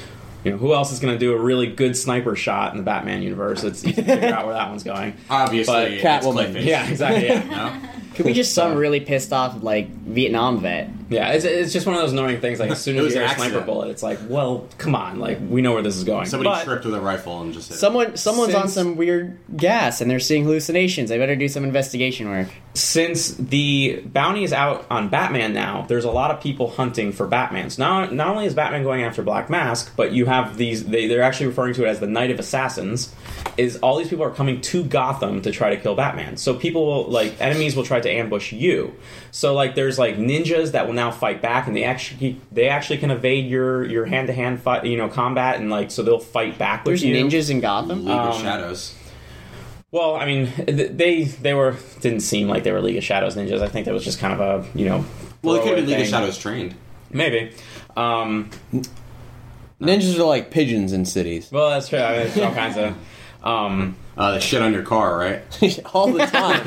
[0.45, 2.83] you know who else is going to do a really good sniper shot in the
[2.85, 3.63] Batman universe?
[3.65, 5.17] It's you can figure out where that one's going.
[5.31, 6.65] Obviously, But it's Catwoman.
[6.65, 7.27] Yeah, exactly.
[7.27, 7.41] Yeah.
[7.51, 7.89] No?
[8.15, 10.91] Could we just some really pissed off like Vietnam vet.
[11.09, 12.61] Yeah, it's, it's just one of those annoying things.
[12.61, 15.19] Like as soon as was you hear a sniper bullet, it's like, well, come on,
[15.19, 16.27] like we know where this is going.
[16.27, 17.79] Somebody But- tripped with a rifle and just hit it.
[17.79, 21.11] Someone, someone's on Since- some weird gas and they're seeing hallucinations.
[21.11, 22.49] I better do some investigation work.
[22.75, 27.27] since the bounty is out on Batman now, there's a lot of people hunting for
[27.27, 27.79] Batmans.
[27.79, 30.85] Not not only is Batman going after Black Mask, but you have these.
[30.85, 33.13] They, they're actually referring to it as the Night of Assassins.
[33.57, 36.37] Is all these people are coming to Gotham to try to kill Batman.
[36.37, 38.95] So people will like enemies will try to ambush you.
[39.31, 42.99] So like there's like ninjas that will now fight back, and they actually they actually
[42.99, 46.19] can evade your your hand to hand fight you know combat, and like so they'll
[46.19, 47.15] fight back with you.
[47.15, 48.05] There's ninjas in Gotham.
[48.05, 48.95] League of um, Shadows.
[49.93, 53.61] Well, I mean, they they were didn't seem like they were League of Shadows ninjas.
[53.61, 55.05] I think that was just kind of a you know.
[55.43, 56.07] Well, it could throwaway be League of.
[56.07, 56.75] Shadows trained.
[57.11, 57.53] Maybe.
[57.97, 58.51] Um,
[59.81, 61.99] Ninjas are like pigeons in cities well, that's true.
[61.99, 62.95] I mean, all kinds of.
[63.43, 65.43] Um, Uh, the shit on your car, right?
[65.95, 66.61] all the time.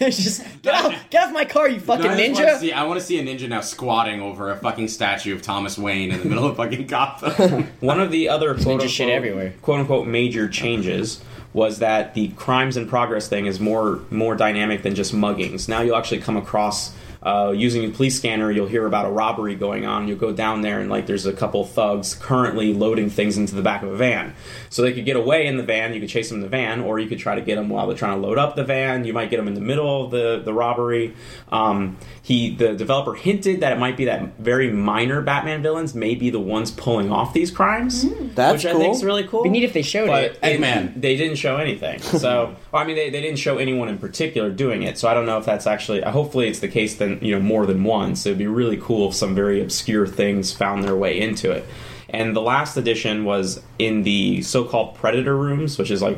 [0.00, 2.58] it's just get off, get off my car, you fucking No, I just wanna ninja.
[2.58, 5.76] see- I want to see a ninja now squatting over a fucking statue of Thomas
[5.76, 7.64] Wayne in the middle of fucking Gotham.
[7.80, 9.54] one of the other quote Ninja shit unquote, everywhere.
[9.60, 11.22] quote unquote major changes
[11.52, 15.68] was that the crimes in progress thing is more more dynamic than just muggings.
[15.68, 16.94] Now you'll actually come across.
[17.22, 20.08] Uh, using a police scanner, you'll hear about a robbery going on.
[20.08, 23.60] You'll go down there, and like there's a couple thugs currently loading things into the
[23.60, 24.34] back of a van.
[24.70, 25.92] So they could get away in the van.
[25.92, 27.86] You could chase them in the van, or you could try to get them while
[27.86, 29.04] they're trying to load up the van.
[29.04, 31.14] You might get them in the middle of the the robbery.
[31.52, 36.14] Um, he, the developer, hinted that it might be that very minor Batman villains may
[36.14, 38.06] be the ones pulling off these crimes.
[38.34, 38.80] That's which I cool.
[38.80, 39.42] think is really cool.
[39.42, 40.38] Be neat if they showed but it.
[40.42, 41.00] it- Eggman.
[41.00, 42.00] they didn't show anything.
[42.00, 44.96] So, well, I mean, they, they didn't show anyone in particular doing it.
[44.96, 46.02] So I don't know if that's actually.
[46.02, 46.96] uh, Hopefully, it's the case.
[46.96, 48.26] Then you know more than once.
[48.26, 51.66] It'd be really cool if some very obscure things found their way into it.
[52.12, 56.16] And the last edition was in the so-called Predator rooms, which is like,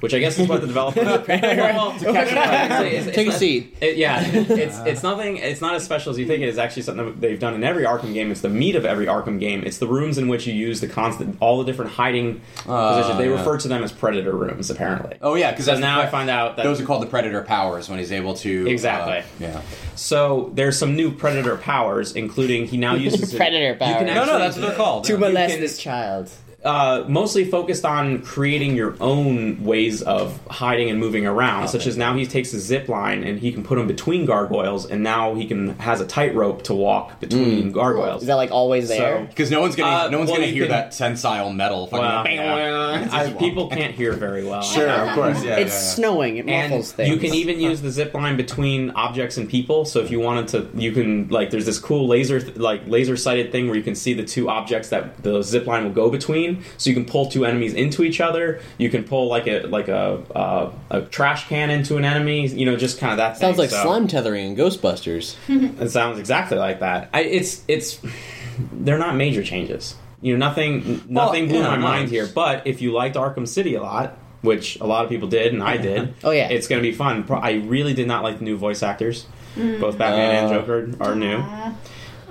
[0.00, 1.00] which I guess is what the developer.
[1.28, 3.76] well, to catch it's- it's Take a seat.
[3.80, 5.36] it- yeah, it's it's nothing.
[5.38, 6.42] It's not as special as you think.
[6.42, 8.30] It is actually something that they've done in every Arkham game.
[8.30, 9.62] It's the meat of every Arkham game.
[9.64, 13.18] It's the rooms in which you use the constant, all the different hiding positions.
[13.18, 13.36] They yeah.
[13.38, 15.16] refer to them as predator rooms, apparently.
[15.22, 17.88] oh yeah, because So now I find out that those are called the Predator powers
[17.88, 19.18] when he's able to Exactly.
[19.18, 19.62] uh, yeah.
[19.94, 24.06] so there's some new predator powers, including he now uses Predator You powers.
[24.06, 25.04] No, no, that's what they're called.
[25.12, 26.30] To molest can- this child.
[26.64, 31.68] Uh, mostly focused on creating your own ways of hiding and moving around.
[31.68, 34.86] Such as now he takes a zip line and he can put them between gargoyles,
[34.86, 38.22] and now he can has a tightrope to walk between gargoyles.
[38.22, 39.24] Is that like always there?
[39.24, 41.86] Because no one's gonna Uh, no one's well, gonna hear can- that tensile metal.
[41.88, 43.08] Fucking Well, bang, bang.
[43.10, 44.62] I- people can't hear very well.
[44.62, 45.42] Sure, of course.
[45.42, 45.94] Yeah, it's yeah, yeah.
[45.94, 46.36] snowing.
[46.36, 47.08] It and things.
[47.08, 49.84] you can even use the zip line between objects and people.
[49.84, 53.50] So if you wanted to, you can like there's this cool laser like laser sighted
[53.50, 56.51] thing where you can see the two objects that the zip line will go between.
[56.78, 58.60] So you can pull two enemies into each other.
[58.78, 62.46] You can pull like a like a uh, a trash can into an enemy.
[62.48, 63.36] You know, just kind of that.
[63.38, 63.58] Sounds thing.
[63.64, 65.36] like So- slime tethering in Ghostbusters.
[65.82, 67.08] It sounds exactly like that.
[67.12, 68.00] I, it's it's
[68.72, 69.94] they're not major changes.
[70.20, 72.26] You know, nothing nothing blew yeah, my mind here.
[72.32, 75.62] But if you liked Arkham City a lot, which a lot of people did, and
[75.62, 76.48] I did, Oh, yeah.
[76.48, 77.24] it's going to be fun.
[77.30, 79.26] I really did not like the new voice actors.
[79.56, 80.58] Both Batman and Uh.
[80.60, 81.42] Joker are new.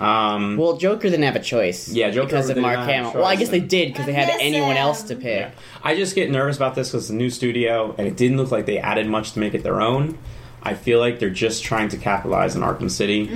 [0.01, 1.89] Um, Well, Joker didn't have a choice.
[1.89, 3.13] Yeah, Joker because of Mark not have a Hamill.
[3.13, 4.77] Well, I guess they did because they had anyone him.
[4.77, 5.51] else to pick.
[5.83, 8.51] I just get nervous about this because it's a new studio, and it didn't look
[8.51, 10.17] like they added much to make it their own.
[10.63, 13.27] I feel like they're just trying to capitalize on Arkham City,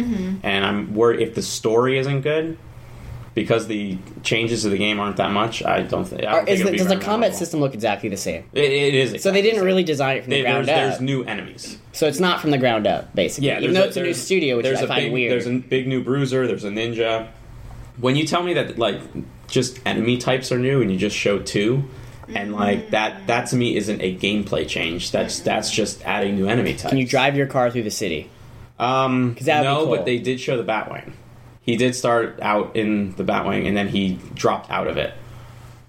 [0.43, 2.57] and I'm worried if the story isn't good,
[3.35, 5.63] because the changes to the game aren't that much.
[5.63, 6.21] I don't think.
[6.23, 7.37] I don't Are- think is it'll the, does the combat memorable.
[7.37, 8.45] system look exactly the same?
[8.53, 9.21] It, it is.
[9.21, 10.89] So they didn't the really design it from the ground there's, up.
[10.97, 11.77] there's new enemies.
[11.93, 13.49] so it's not from the ground up, basically.
[13.49, 15.31] Yeah, even there's though it's a new studio, which there's I a find big, weird.
[15.33, 16.47] There's a big new bruiser.
[16.47, 17.27] There's a ninja.
[17.99, 18.99] When you tell me that like
[19.47, 21.83] just enemy types are new and you just show two,
[22.33, 25.11] and like that that to me isn't a gameplay change.
[25.11, 26.89] That's that's just adding new enemy types.
[26.89, 28.29] Can you drive your car through the city?
[28.79, 29.95] Um, 'Cause that'd be no, cool.
[29.95, 31.11] but they did show the Batwing.
[31.65, 35.13] He did start out in the Batwing and then he dropped out of it.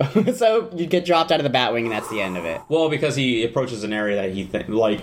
[0.36, 2.60] so you get dropped out of the Batwing, and that's the end of it.
[2.68, 5.00] Well, because he approaches an area that he th- like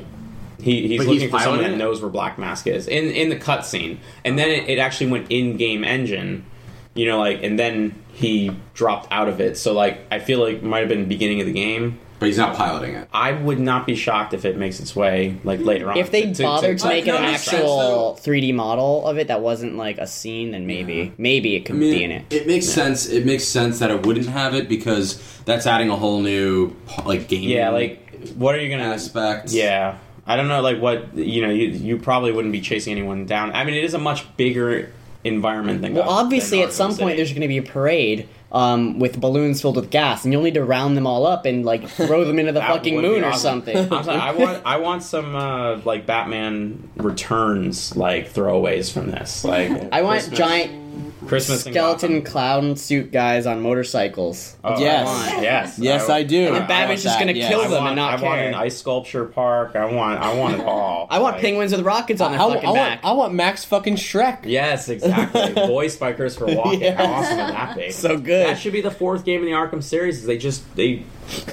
[0.60, 1.78] he, he's But looking he's for someone that it?
[1.78, 5.32] knows where Black Mask is in in the cutscene, and then it, it actually went
[5.32, 6.46] in game engine,
[6.94, 9.58] you know, like and then he dropped out of it.
[9.58, 12.00] So like I feel like it might have been the beginning of the game.
[12.24, 13.10] But he's not piloting it.
[13.12, 15.98] I would not be shocked if it makes its way like later on.
[15.98, 19.42] If they bothered to, make an it makes sense, actual 3D model of it that
[19.42, 22.32] wasn't like a scene, then maybe, maybe it could I mean, be in it.
[22.32, 23.10] It makes sense.
[23.10, 27.28] It makes sense that it wouldn't have it because that's adding a whole new like
[27.28, 27.50] game.
[27.50, 29.52] yeah, like what are you gonna expect?
[29.52, 31.50] Yeah, I don't know, like what you know.
[31.50, 33.52] You you probably wouldn't be chasing anyone down.
[33.52, 34.94] I mean, it is a much bigger
[35.26, 35.94] environment than.
[35.94, 39.00] Well, Gotham- obviously, than at some Arkham point, there's going to be a parade um,
[39.00, 41.88] with balloons filled with gas, and you'll need to round them all up and like
[41.90, 43.76] throw them into the fucking moon or something.
[43.76, 49.44] I'm sorry, I want I want some uh, like Batman Returns like throwaways from this.
[49.44, 52.24] Like I want Christmas- giant Christmas in skeleton Gotham.
[52.32, 54.56] clown suit guys on motorcycles.
[54.64, 55.08] Oh, Yes.
[55.08, 56.48] I want- yes, Yes, I do.
[56.48, 57.50] And then I Batman's want just that, gonna yes.
[57.50, 58.48] kill I them want, and not I want care.
[58.50, 59.76] an ice sculpture park.
[59.76, 61.08] I want I want it all.
[61.10, 63.00] I want Like- penguins with rockets on their I, fucking I want, back.
[63.04, 64.40] I want Max fucking Shrek.
[64.46, 65.54] Yes, exactly.
[65.54, 66.80] Voiced by Christopher Walken.
[66.82, 66.98] Yes.
[66.98, 67.92] How awesome would that be?
[67.92, 68.48] So good.
[68.48, 70.20] That should be the fourth game in the Arkham series.
[70.20, 71.04] Is they just they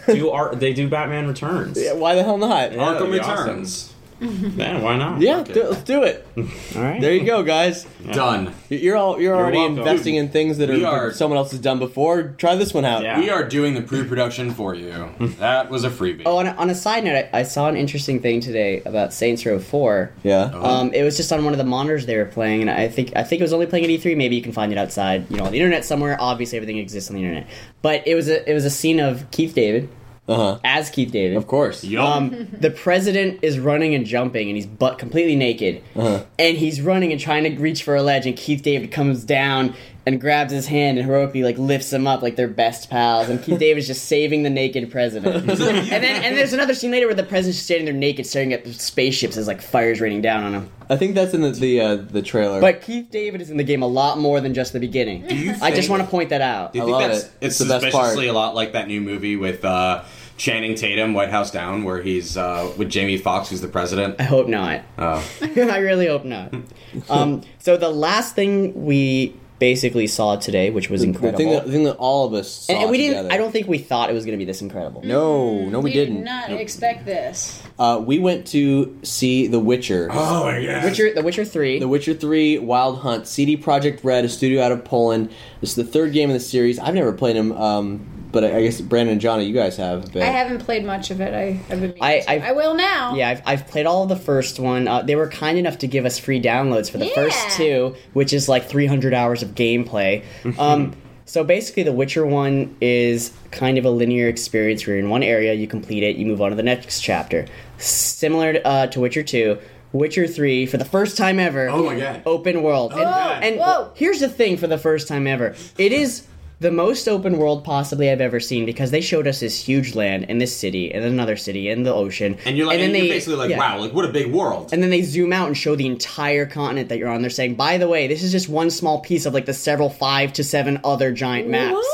[0.07, 1.81] do art they do Batman Returns.
[1.81, 2.73] Yeah, Why the hell not?
[2.73, 3.47] Yeah, Arkham that'd be awesome.
[3.49, 3.90] Returns.
[4.61, 5.21] Yeah, why not?
[5.21, 6.27] Yeah, do, let's do it.
[6.37, 7.01] all right.
[7.01, 7.87] There you go, guys.
[8.13, 8.55] Done.
[8.69, 9.79] You're all you're, already welcome.
[9.79, 12.35] investing in things that We are, are- someone else has done before.
[12.37, 13.03] Try this one out.
[13.03, 13.19] Yeah.
[13.19, 15.09] We are doing the pre-production for you.
[15.41, 16.23] That was a freebie.
[16.27, 19.15] Oh, on a, on a side note, I, I saw an interesting thing today about
[19.15, 20.13] Saints Row Four.
[20.23, 20.51] Yeah.
[20.53, 23.13] Um, it was just on one of the monitors they were playing, and I think
[23.17, 24.17] I think it was only playing at E3.
[24.17, 26.17] Maybe you can find it outside, you know, on the internet somewhere.
[26.21, 27.49] Obviously, everything exists on the internet.
[27.81, 29.89] But it was a it was a scene of Keith David
[30.31, 30.59] Uh huh.
[30.65, 31.37] as Keith David.
[31.37, 31.83] Of course.
[31.85, 32.05] Yup.
[32.09, 36.25] Um, the president is running and jumping, and he's butt completely naked, Uh-huh.
[36.39, 39.75] and he's running and trying to reach for a ledge, and Keith David comes down
[40.07, 43.43] and grabs his hand and heroically like lifts him up like they're best pals, and
[43.43, 45.37] Keith David's just saving the naked president.
[45.51, 48.53] and then and there's another scene later where the president's just standing there naked, staring
[48.55, 50.71] at the spaceships as like fire's raining down on him.
[50.89, 52.61] I think that's in the the, uh, the trailer.
[52.61, 55.29] But Keith David is in the game a lot more than just the beginning.
[55.31, 56.73] you I just want to point that out.
[56.73, 57.31] Do you I think love that's it.
[57.43, 58.07] it's It's the best part.
[58.07, 60.03] suspiciously a lot like that new movie with uh,
[60.41, 64.17] Channing Tatum, White House Down, where he's uh, with Jamie Foxx, who's the president?
[64.19, 64.81] I hope not.
[64.97, 65.23] Oh.
[65.43, 66.55] I really hope not.
[67.09, 71.67] Um, so the last thing we basically saw today, which was the incredible, thing that,
[71.67, 73.23] the thing that all of us saw and, and we together.
[73.23, 73.33] didn't.
[73.33, 75.03] I don't think we thought it was going to be this incredible.
[75.05, 76.25] No, no, we did didn't.
[76.25, 77.63] not expect this.
[77.79, 80.09] Uh, we went to see The Witcher.
[80.13, 80.83] Oh my god.
[80.85, 81.79] Witcher, The Witcher Three.
[81.79, 85.31] The Witcher 3 Wild Hunt, CD Projekt Red, a studio out of Poland.
[85.61, 86.81] This is the third game in the series.
[86.81, 90.15] I've never played them, um, but I I guess Brandon and Johnny, you guys have.
[90.15, 90.23] a.
[90.23, 91.35] I haven't played much of it.
[91.35, 91.95] I, I've been.
[92.01, 93.15] I- I've- I will now.
[93.15, 94.87] yeah, I've, I've played all of the first one.
[94.89, 97.15] Uh, they were kind enough to give us free downloads for the Yeah.
[97.15, 100.23] first two, which is like 300 hours of gameplay.
[100.59, 100.95] um,
[101.27, 105.23] so basically, the Witcher one is kind of a linear experience where you're in one
[105.23, 107.47] area, you complete it, you move on to the next chapter.
[107.79, 109.59] Similar to, uh, to Witcher 2.
[109.93, 112.23] Witcher 3, for the first time ever, Oh my God.
[112.27, 112.93] open world.
[112.93, 113.43] and God.
[113.43, 113.91] and Whoa.
[113.95, 116.27] here's the thing for the first time ever it is
[116.61, 120.27] the most open world possibly I've ever seen because they showed us this huge land
[120.29, 122.37] and this city and another city and the ocean.
[122.45, 123.59] And you're like, and then you're they- basically like, yeah.
[123.59, 124.71] wow, like what a big world.
[124.73, 127.23] And then they zoom out and show the entire continent that you're on.
[127.23, 129.89] They're saying, by the way, this is just one small piece of like the several
[129.89, 131.87] five to seven other giant maps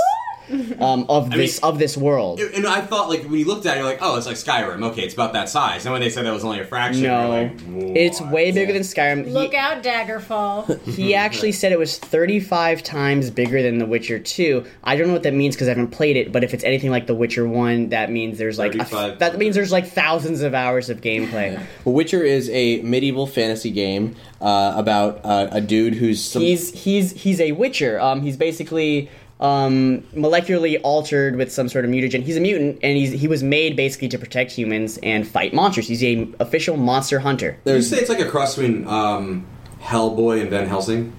[0.80, 2.40] um, of I this mean- of this world.
[2.40, 4.82] and I thought, like, when you looked at it, you're like, oh, it's like Skyrim.
[4.90, 5.84] Okay, it's about that size.
[5.84, 8.72] And when they said that was only a fraction, No, you're like, it's way bigger
[8.72, 9.32] than Skyrim.
[9.32, 10.80] Look out, Daggerfall.
[10.84, 14.64] He, he actually said it was 35 times bigger than The Witcher 2.
[14.84, 16.90] I don't know what that means because I haven't played it, but if it's anything
[16.90, 20.54] like The Witcher 1, that means there's like a, that means there's like thousands of
[20.54, 21.60] hours of gameplay.
[21.84, 26.72] Well, Witcher is a medieval fantasy game uh, about uh, a dude who's some, he's
[26.84, 28.00] he's he's a Witcher.
[28.00, 29.08] Um, he's basically
[29.40, 32.22] um, molecularly altered with some sort of mutagen.
[32.22, 35.86] He's a mutant, and he's he was made basically to protect humans and fight monsters.
[35.88, 37.58] He's a official monster hunter.
[37.64, 39.46] Did you say it's like a cross between um,
[39.80, 41.12] Hellboy and Van Helsing?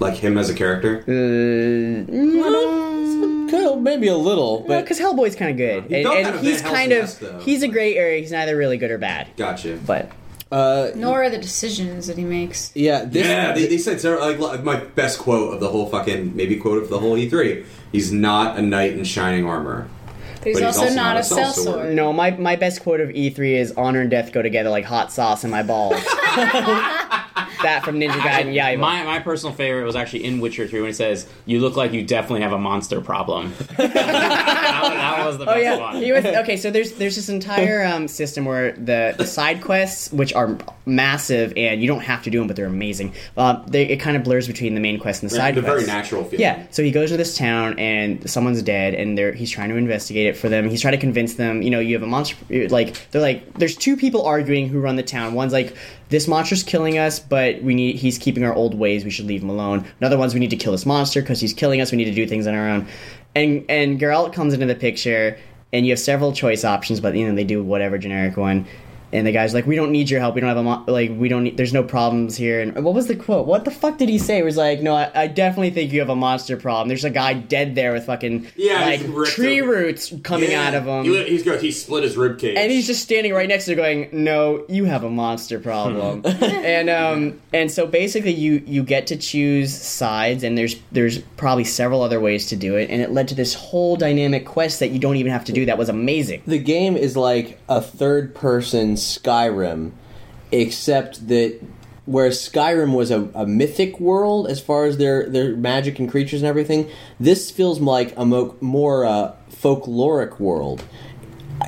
[0.00, 1.00] Like him as a character?
[1.02, 2.06] Uh,
[3.50, 6.62] kind of maybe a little, but because Hellboy's kind of good, He and, and he's
[6.62, 7.40] kind of Helsing-esque, though.
[7.40, 8.20] he's a gray area.
[8.20, 9.78] He's neither really good or bad, Gotcha.
[9.86, 10.10] but
[10.50, 12.72] uh, Nor are the decisions that he makes.
[12.74, 15.86] yeah, this, yeah, they, they said several, like, like my best quote of the whole
[15.86, 17.64] fucking maybe quote of the whole E3.
[17.92, 19.88] He's not a knight in shining armor.
[20.42, 21.66] But he's, But he's also, also not, not a a sellsword.
[21.66, 21.94] sellsword.
[21.94, 25.12] no, my my best quote of E3 is "Honor and death go together like hot
[25.12, 26.02] sauce in my balls."
[27.62, 30.88] that from Ninja Gaiden Yeah, My, my personal favorite was actually in Witcher 3 when
[30.88, 33.52] he says, You look like you definitely have a monster problem.
[34.82, 35.96] that, that was the Oh yeah, one.
[35.96, 36.56] he was okay.
[36.56, 41.52] So there's there's this entire um, system where the, the side quests, which are massive,
[41.56, 43.14] and you don't have to do them, but they're amazing.
[43.36, 45.84] Uh, they, it kind of blurs between the main quest and the side They're very
[45.84, 45.88] quests.
[45.88, 46.40] natural feeling.
[46.40, 46.66] Yeah.
[46.70, 50.26] So he goes to this town, and someone's dead, and they're he's trying to investigate
[50.26, 50.68] it for them.
[50.68, 51.62] He's trying to convince them.
[51.62, 52.36] You know, you have a monster.
[52.68, 55.34] Like they're like, there's two people arguing who run the town.
[55.34, 55.76] One's like,
[56.08, 59.04] this monster's killing us, but we need he's keeping our old ways.
[59.04, 59.86] We should leave him alone.
[60.00, 61.92] Another one's we need to kill this monster because he's killing us.
[61.92, 62.86] We need to do things on our own.
[63.34, 65.38] And and Geralt comes into the picture,
[65.72, 68.66] and you have several choice options, but you know they do whatever generic one.
[69.12, 70.34] And the guy's like, "We don't need your help.
[70.36, 71.10] We don't have a mo- like.
[71.16, 71.44] We don't.
[71.44, 73.46] Need, there's no problems here." And what was the quote?
[73.46, 74.38] What the fuck did he say?
[74.38, 76.86] It was like, "No, I, I definitely think you have a monster problem.
[76.88, 79.70] There's a guy dead there with fucking Yeah, like tree open.
[79.70, 80.68] roots coming Yeah.
[80.68, 81.60] out of him." He, he's good.
[81.60, 82.56] He split his rib cage.
[82.56, 86.22] and he's just standing right next to her going no you have a monster problem
[86.42, 91.64] and um and so basically you you get to choose sides and there's there's probably
[91.64, 94.90] several other ways to do it and it led to this whole dynamic quest that
[94.90, 98.34] you don't even have to do that was amazing the game is like a third
[98.34, 99.92] person Skyrim,
[100.52, 101.60] except that
[102.06, 106.42] whereas Skyrim was a, a mythic world as far as their, their magic and creatures
[106.42, 110.82] and everything, this feels like a mo- more uh, folkloric world.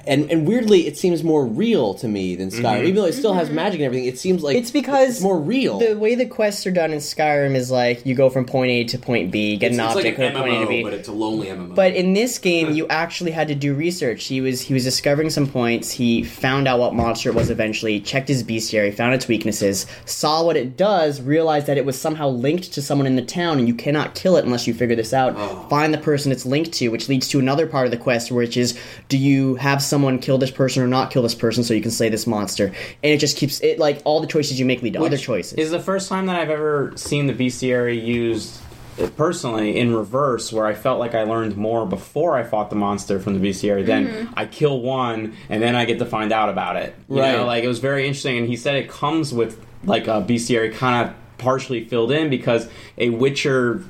[0.06, 2.64] And, and weirdly, it seems more real to me than mm-hmm.
[2.64, 2.85] Skyrim.
[2.85, 3.56] Even though it still has mm-hmm.
[3.56, 5.78] magic and everything, it seems like it's because it's more real.
[5.78, 8.85] the way the quests are done in skyrim is like you go from point a
[8.85, 10.82] to point b get it's, an it's object like an from point a to b
[10.82, 11.74] but it's a lonely MMO.
[11.74, 14.24] But in this game, you actually had to do research.
[14.24, 15.90] He was he was discovering some points.
[15.90, 18.01] He found out what monster it was eventually.
[18.01, 22.28] Checked his bestiary, found its weaknesses, saw what it does, realized that it was somehow
[22.28, 25.12] linked to someone in the town, and you cannot kill it unless you figure this
[25.12, 25.35] out.
[25.36, 25.66] Oh.
[25.69, 28.56] Find the person it's linked to, which leads to another part of the quest, which
[28.56, 28.78] is
[29.09, 31.90] do you have someone kill this person or not kill this person so you can
[31.90, 32.66] slay this monster?
[32.66, 35.54] And it just keeps it like all the choices you make lead to other choices.
[35.59, 38.59] Is the first time that I've ever seen the bestiary used
[39.00, 42.76] uh, personally in reverse, where I felt like I learned more before I fought the
[42.76, 43.84] monster from the bestiary.
[43.86, 46.94] Then I kill one, and then I get to find out about it.
[47.09, 47.32] You Right.
[47.32, 48.36] know, like it was very interesting.
[48.38, 52.68] And he said it comes with like a bestiary kind of partially filled in because
[52.98, 53.82] a Witcher.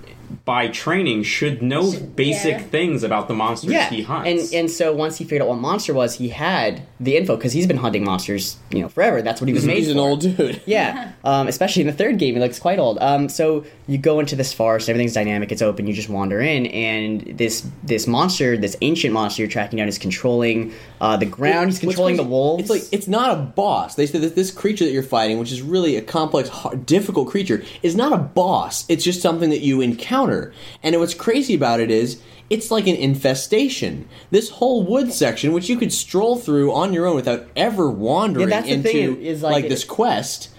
[0.44, 2.62] By training, should know basic yeah.
[2.62, 4.28] things about the monsters yeah, he hunts.
[4.28, 7.53] and and so once he figured out what monster was, he had the info because
[7.53, 9.23] he's been hunting monsters, you know, forever.
[9.23, 10.61] That's what he was made He's an old dude.
[10.66, 12.99] Yeah, um, especially in the third game, he looks quite old.
[13.01, 15.86] Um, so you go into this forest, everything's dynamic, it's open.
[15.86, 19.98] You just wander in, and this this monster, this ancient monster you're tracking down, is
[19.98, 21.70] controlling uh, the ground.
[21.70, 22.62] He's controlling the wolves.
[22.62, 23.94] It's like it's not a boss.
[23.94, 27.28] They said that this creature that you're fighting, which is really a complex, hard, difficult
[27.28, 28.85] creature, is not a boss.
[28.89, 30.52] It's just something that you encounter.
[30.82, 34.09] And what's crazy about it is it's like an infestation.
[34.31, 38.51] This whole wood section, which you could stroll through on your own without ever wandering
[38.51, 40.51] Yeah, into thing, is like- this quest,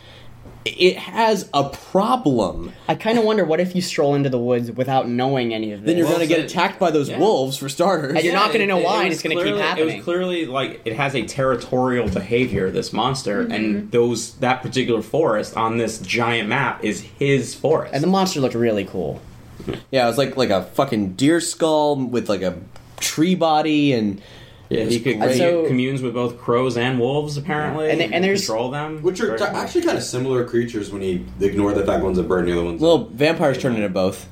[0.66, 2.72] it has a problem.
[2.88, 5.82] I kind of wonder what if you stroll into the woods without knowing any of
[5.82, 5.88] this.
[5.88, 7.20] Then you're Well going to get attacked by those Yeah.
[7.20, 8.16] wolves for starters.
[8.16, 9.96] And you're not gonna know why, and it's gonna keep clearly- It happening.
[9.98, 12.72] was clearly like it has a territorial behavior.
[12.72, 13.52] This monster Mm-hmm.
[13.54, 17.94] and those that particular forest on this giant map is his forest.
[17.94, 19.20] and the monster looked really cool.
[19.92, 22.56] Yeah, it was like like a fucking deer skull with like a
[23.00, 24.22] tree body and
[24.74, 28.46] yeah, he could And so- communes with both crows and wolves apparently, And- and there's-
[28.46, 29.56] control them, Which are Very t- cool.
[29.56, 32.54] actually kind of similar creatures when you ignore the fact one's a bird and the
[32.54, 34.28] other one's Well, vampires turn into both.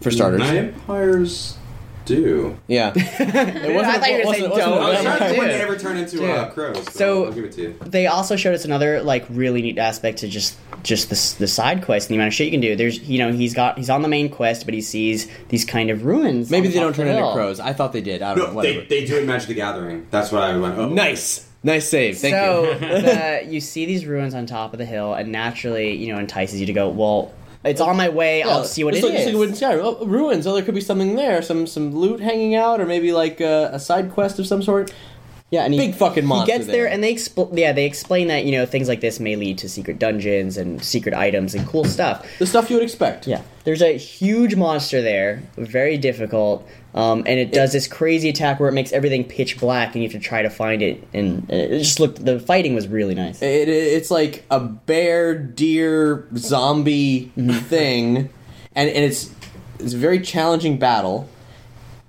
[0.00, 0.40] for starters.
[0.42, 1.56] Vampires
[2.04, 2.58] do.
[2.68, 3.94] Yeah, it wasn't.
[3.94, 4.82] I thought you were wasn't- saying wasn't- don't.
[4.82, 6.92] I was trying to think when they ever turn into uh, crows.
[6.92, 7.78] So- I'll give it to you.
[7.84, 11.82] They also showed us another like really neat aspect to just just the, the side
[11.84, 12.76] quest and the amount of shit you can do.
[12.76, 15.90] There's you know he's got he's on the main quest, but he sees these kind
[15.90, 16.50] of ruins.
[16.50, 17.58] Maybe they don't turn the into crows.
[17.60, 18.22] I thought they did.
[18.22, 18.54] I don't know.
[18.54, 18.80] Whatever.
[18.80, 20.06] they, they do in Magic the Gathering.
[20.10, 20.78] That's what I went.
[20.78, 22.18] Oh, nice, nice save.
[22.18, 22.78] Thank so you.
[22.78, 26.60] the, you see these ruins on top of the hill, and naturally, you know, entices
[26.60, 26.88] you to go.
[26.90, 27.32] Well,
[27.64, 28.42] it's on my way.
[28.42, 29.26] I'll see what it's it like, is.
[29.28, 29.82] It's like in Skyrim.
[30.00, 30.46] Oh, ruins.
[30.46, 31.42] Oh, there could be something there.
[31.42, 34.92] Some some loot hanging out, or maybe like uh, a side quest of some sort.
[35.50, 36.92] yeah, and he, big fucking monster He gets there, there.
[36.92, 39.68] and they expl- yeah they explain that you know things like this may lead to
[39.68, 42.26] secret dungeons and secret items and cool stuff.
[42.38, 43.26] The stuff you would expect.
[43.26, 48.60] Yeah, there's a huge monster there, very difficult, um, and it does this crazy attack
[48.60, 51.06] where it makes everything pitch black, and you have to try to find it.
[51.12, 53.42] And it just looked the fighting was really nice.
[53.42, 58.30] It, it, it's like a bear, deer, zombie thing,
[58.74, 59.34] and and it's
[59.80, 61.28] it's a very challenging battle.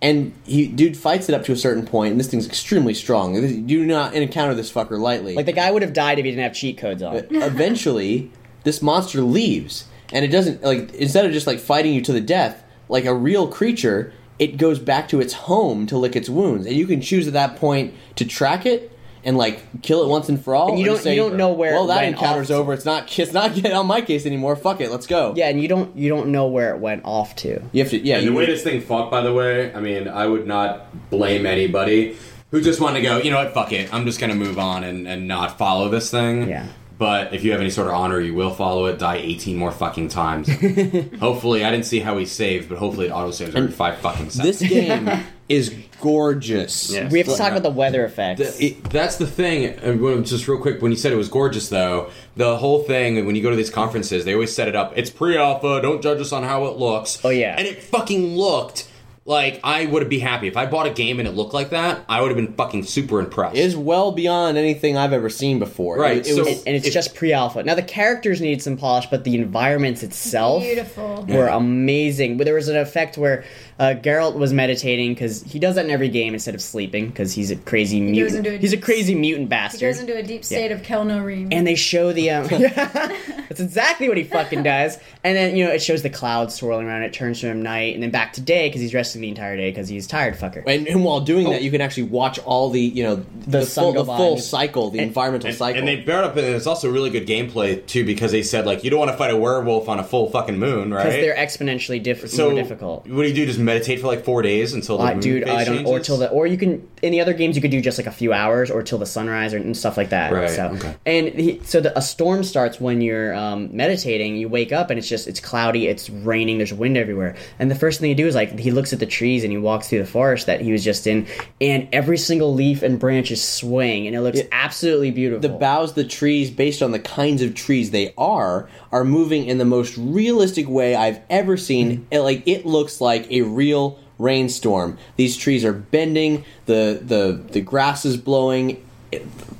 [0.01, 3.33] And he dude fights it up to a certain point, and this thing's extremely strong.
[3.33, 5.33] You do not encounter this fucker lightly.
[5.33, 7.15] Like the guy would have died if he didn't have cheat codes on.
[7.31, 8.31] eventually
[8.65, 12.21] this monster leaves and it doesn't like instead of just like fighting you to the
[12.21, 16.65] death like a real creature it goes back to its home to lick its wounds
[16.65, 18.91] and you can choose at that point to track it
[19.23, 21.51] and like kill it once and for all And you don't- say, you don't know
[21.53, 22.61] where well it that went encounter's off to.
[22.61, 25.47] over it's not it's not get on my case anymore fuck it let's go Yeah,
[25.49, 27.61] and you don't you don't know where it went off to.
[27.71, 30.07] you have to yeah And the way this thing fought, by the way, I mean,
[30.07, 32.17] I would not blame anybody
[32.51, 34.59] who just wanted to go, you know what, fuck it, I'm just going to move
[34.59, 36.47] on and, and not follow this thing.
[36.47, 36.67] Yeah.
[36.97, 39.71] But if you have any sort of honor, you will follow it, die 18 more
[39.71, 40.47] fucking times.
[41.19, 44.59] hopefully, I didn't see how he saved, but hopefully it autosaves every five fucking seconds.
[44.59, 45.09] this game
[45.49, 47.09] is gorgeous Yeah.
[47.09, 48.57] We have to talk about the weather effects.
[48.57, 49.65] The- it- that's the thing.
[49.65, 53.25] And when- just real quick, when you said it was gorgeous, though, the whole thing
[53.25, 54.93] when you go to these conferences, they always set it up.
[54.95, 55.81] It's pre-alpha.
[55.81, 57.19] Don't judge us on how it looks.
[57.25, 57.55] Oh, yeah.
[57.57, 58.89] and it fucking looked
[59.27, 62.05] like I would be happy if I bought a game and it looked like that.
[62.07, 63.55] I would have been fucking super impressed.
[63.57, 66.75] it is well beyond anything I've ever seen before Right, it, it so- was and
[66.75, 67.63] it's if- just pre-alpha.
[67.63, 71.25] Now the characters need some polish, but the environments itself Beautiful.
[71.27, 72.37] were amazing.
[72.37, 73.43] But there was an effect where
[73.77, 77.33] uh, Geralt was meditating because he does that in every game instead of sleeping because
[77.33, 78.47] he's a crazy goes mutant.
[78.47, 79.81] a he's a crazy mutant bastard.
[79.81, 81.49] He goes into a deep state of Kelnorim.
[81.51, 82.47] and they show the um,
[83.49, 84.97] that's exactly what he fucking does.
[85.23, 87.03] And then you know it shows the clouds swirling around.
[87.03, 89.57] It turns to him night, and then back to day because he's resting the entire
[89.57, 90.63] day because he's tired, fucker.
[90.65, 93.65] and, and while doing that, you can actually watch all the you know the, The
[93.65, 95.79] sun full, the full cycle, the environmental and, cycle.
[95.79, 98.83] and they brought up, and it's also really good gameplay too because they said like
[98.83, 101.03] you don't want to fight a werewolf on a full fucking moon, right?
[101.03, 103.07] Because they're exponentially diff- so more difficult.
[103.07, 103.45] What do you do?
[103.45, 105.85] Just meditate for like four days until the Uh, moon dude, phase I don't.
[105.85, 108.07] Or till the, or you can in the other games you could do just like
[108.07, 110.31] a few hours, or till the sunrise, or and stuff like that.
[110.31, 110.95] Right, So, okay.
[111.05, 114.37] and he, so the, a storm starts when you're um, meditating.
[114.37, 117.75] You wake up and it's just it's cloudy, it's raining, there's wind everywhere, and the
[117.75, 119.99] first thing you do is like he looks at the trees and he walks through
[119.99, 121.27] the forest that he was just in,
[121.59, 125.41] and every single leaf and branch is swaying, and it looks absolutely beautiful.
[125.41, 129.57] the boughs, the trees, based on the kinds of trees they are, are moving in
[129.57, 132.07] the most realistic way I've ever seen.
[132.11, 134.97] It, like it looks like a real rainstorm.
[135.15, 136.45] These trees are bending.
[136.65, 138.83] the the The grass is blowing.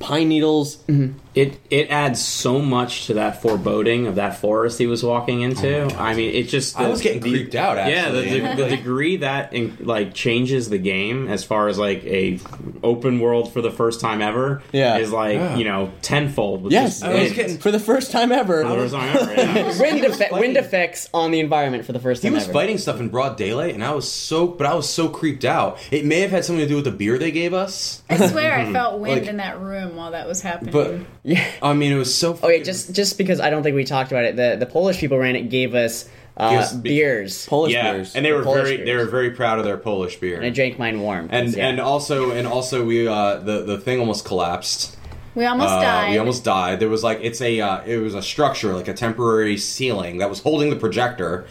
[0.00, 0.76] Pine needles.
[0.88, 1.18] Mm-hmm.
[1.36, 5.82] It it adds so much to that foreboding of that forest he was walking into.
[5.82, 8.68] Oh I mean, it just I was getting the- creeped out, Yeah, the, the, the
[8.76, 12.40] degree that in, like changes the game as far as like a
[12.82, 14.62] open world for the first time ever.
[14.72, 14.96] Yeah.
[14.96, 15.56] is like Yeah.
[15.56, 16.62] you know tenfold.
[16.62, 17.34] With Yes, just I was wind.
[17.34, 18.62] getting- for the first time ever.
[18.62, 19.34] For the first time ever.
[19.34, 19.64] Yeah.
[19.80, 22.30] wind, He wind effects on the environment for the first time.
[22.32, 22.52] He was ever.
[22.54, 25.78] fighting stuff in broad daylight, and I was so, but I was so creeped out.
[25.90, 28.54] It may have had something to do with the beer they gave us, I swear
[28.54, 30.72] I felt wind Like- in that room while that was happening.
[30.72, 30.94] but
[31.26, 31.44] Yeah.
[31.60, 32.38] I mean, it was so.
[32.42, 34.36] Oh yeah, just just because I don't think we talked about it.
[34.36, 37.46] The the Polish people ran it gave us uh, Yes, be- beers.
[37.46, 38.14] Polish yeah, beers.
[38.14, 40.36] and they were Polish very, they were very proud of their Polish beer.
[40.36, 41.28] and I drank mine warm.
[41.32, 41.66] and yeah.
[41.68, 44.96] and also and also we uh the the thing almost collapsed.
[45.34, 46.10] we almost Uh, died.
[46.12, 46.78] We almost died.
[46.78, 50.30] There was like it's a uh, it was a structure like a temporary ceiling that
[50.30, 51.46] was holding the projector.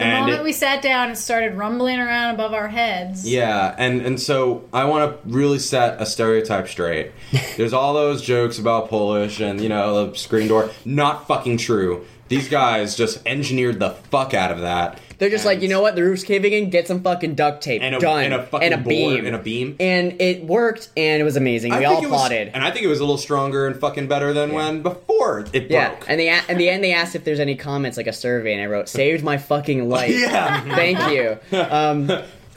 [0.00, 3.28] The and moment it- we sat down, it started rumbling around above our heads.
[3.28, 7.12] Yeah, and and so I want to really set a stereotype straight.
[7.56, 10.70] There's all those jokes about Polish and you know the screen door.
[10.84, 12.04] Not fucking true.
[12.28, 15.00] These guys just engineered the fuck out of that.
[15.20, 15.94] They're just like, you know what?
[15.94, 16.70] The roof's caving in.
[16.70, 17.80] Get some fucking duct tape.
[17.82, 18.24] And a- Done.
[18.24, 19.26] and a fucking board beam.
[19.26, 19.76] and a beam.
[19.78, 21.76] And it worked, and it was amazing.
[21.76, 22.50] We all applauded.
[22.54, 25.52] and I think it was a little stronger and fucking better than when before it
[25.52, 25.70] broke.
[25.70, 28.12] yeah, and they a- in the end they asked if there's any comments, like a
[28.12, 30.62] survey, and I wrote, "Saved my fucking life." Yeah.
[30.74, 31.38] thank you.
[31.60, 32.10] Um,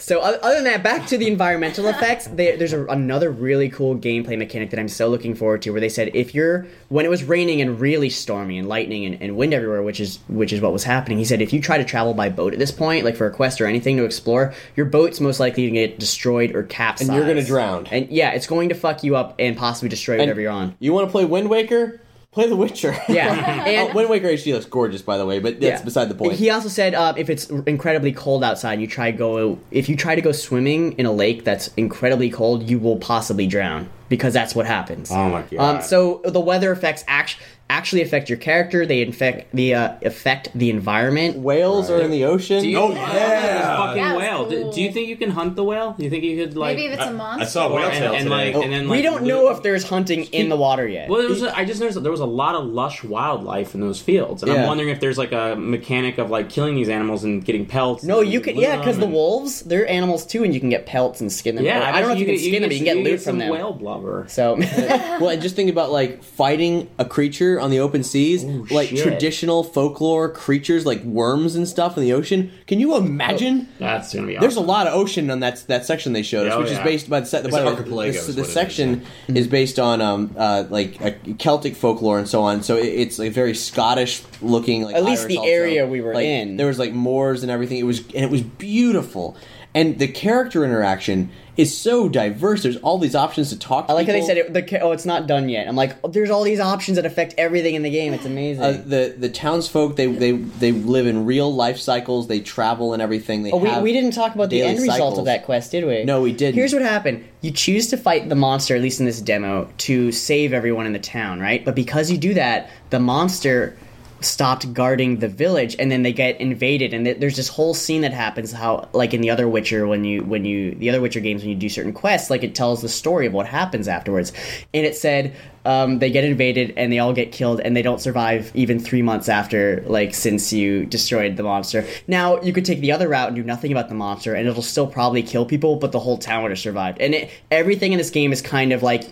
[0.04, 2.28] So other than that, back to the environmental effects.
[2.28, 5.80] They, there's a, another really cool gameplay mechanic that I'm so looking forward to, where
[5.80, 9.38] they said if you're when it was raining and really stormy and lightning and, and
[9.38, 11.20] wind everywhere, which is which is what was happening.
[11.20, 13.32] He said if you try to travel by boat at this point, like for a
[13.32, 17.18] quest or anything to explore, your boat's most likely to get destroyed or capsized, And
[17.18, 17.88] you're gonna drown.
[17.88, 20.76] And yeah, it's going to fuck you up and possibly destroy whatever you're on.
[20.80, 22.02] You want to play Wind Waker?
[22.34, 22.96] Play The Witcher.
[23.10, 25.86] Yeah, and oh, Wind Waker HD looks gorgeous, by the way, but that's Yeah.
[25.86, 26.34] beside the point.
[26.34, 29.96] He also said uh, if it's incredibly cold outside, and you try go if you
[29.96, 34.34] try to go swimming in a lake that's incredibly cold, you will possibly drown because
[34.34, 35.12] that's what happens.
[35.12, 35.76] Oh my God.
[35.78, 37.38] Um, so the weather effects act-
[37.78, 38.86] actually affect your character.
[38.86, 41.38] They infect the uh, affect the environment.
[41.38, 42.62] Whales are in the ocean.
[42.62, 43.78] Do you, Oh, yeah.
[43.78, 44.50] fucking That's whale.
[44.50, 44.72] Do, cool.
[44.74, 45.94] do you think you can hunt the whale?
[45.98, 46.76] Do you think you could like?
[46.78, 47.44] Maybe if it's a monster.
[47.44, 48.54] I saw a whale and, tail and, today.
[48.54, 51.10] like, and then we don't know if there's hunting in the water yet.
[51.10, 53.74] Well, there was a, I just noticed that there was a lot of lush wildlife
[53.76, 54.62] in those fields, and Yeah.
[54.62, 58.04] I'm wondering if there's like a mechanic of like killing these animals and getting pelts.
[58.04, 60.86] no, you could living yeah, because the wolves they're animals too, and you can get
[60.86, 61.66] pelts and skin them.
[61.66, 63.22] Yeah, Or I don't know if you can skin them, but you can get loot
[63.22, 63.50] from them.
[63.50, 64.26] Whale blubber.
[64.30, 68.90] So well, and just think about like fighting a creature on the open seas, like
[68.90, 69.02] shit.
[69.02, 72.52] traditional folklore creatures like worms and stuff in the ocean.
[72.68, 73.68] Can you imagine?
[73.80, 74.38] That's gonna be.
[74.38, 76.80] There's a lot of ocean on that that section they showed us, Oh, which is
[76.80, 77.46] based by the set.
[77.46, 80.02] It's by the way, archipelago this- is The, what it is, section is based on
[80.02, 82.62] um uh like uh, Celtic folklore and so on.
[82.64, 84.84] So it, it's like very Scottish looking.
[84.84, 85.50] Like At least Irish the also.
[85.50, 86.58] area we were Like, in.
[86.58, 87.78] there was like moors and everything.
[87.78, 89.38] It was and it was beautiful.
[89.76, 92.64] And the character interaction is so diverse.
[92.64, 93.88] There's all these options to talk.
[93.88, 94.54] to I like how they said it.
[94.54, 95.68] The, oh, it's not done yet.
[95.68, 98.14] I'm like, oh, there's all these options that affect everything in the game.
[98.14, 98.64] It's amazing.
[98.64, 102.28] Uh, the the townsfolk they, they they live in real life cycles.
[102.28, 103.44] They travel and everything.
[103.44, 106.04] They Oh, we, we didn't talk about the end result of that quest, did we?
[106.04, 106.56] No, we didn't.
[106.56, 107.24] Here's what happened.
[107.42, 110.94] You choose to fight the monster, at least in this demo, to save everyone in
[110.94, 111.64] the town, right?
[111.64, 113.78] But because you do that, the monster
[114.26, 118.02] stopped guarding the village and then they get invaded and th- there's this whole scene
[118.02, 121.20] that happens how like in the other witcher when you when you the other witcher
[121.20, 124.34] games when you do certain quests like it tells the story of what happens afterwards.
[124.74, 125.36] And it said
[125.66, 129.02] um, they get invaded and they all get killed and they don't survive even three
[129.02, 131.86] months after like since you destroyed the monster.
[132.08, 134.62] Now you could take the other route and do nothing about the monster and it'll
[134.62, 137.00] still probably kill people but the whole town would have survived.
[137.00, 139.04] And it, everything in this game is kind of like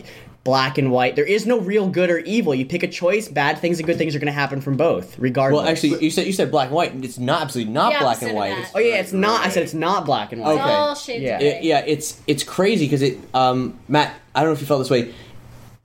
[0.44, 3.60] black and white there is no real good or evil you pick a choice bad
[3.60, 6.26] things and good things are going to happen from both regardless Well, actually, you said
[6.26, 6.96] you said black and white.
[7.04, 8.50] It's not absolutely not The black and white.
[8.50, 8.58] that.
[8.58, 10.74] It's- oh yeah it's not i said it's not black and white It's Okay.
[10.74, 11.36] all shades Yeah.
[11.36, 13.20] of it- yeah, it's it's crazy because it.
[13.36, 15.14] Um, Matt, I don't know if you felt this way.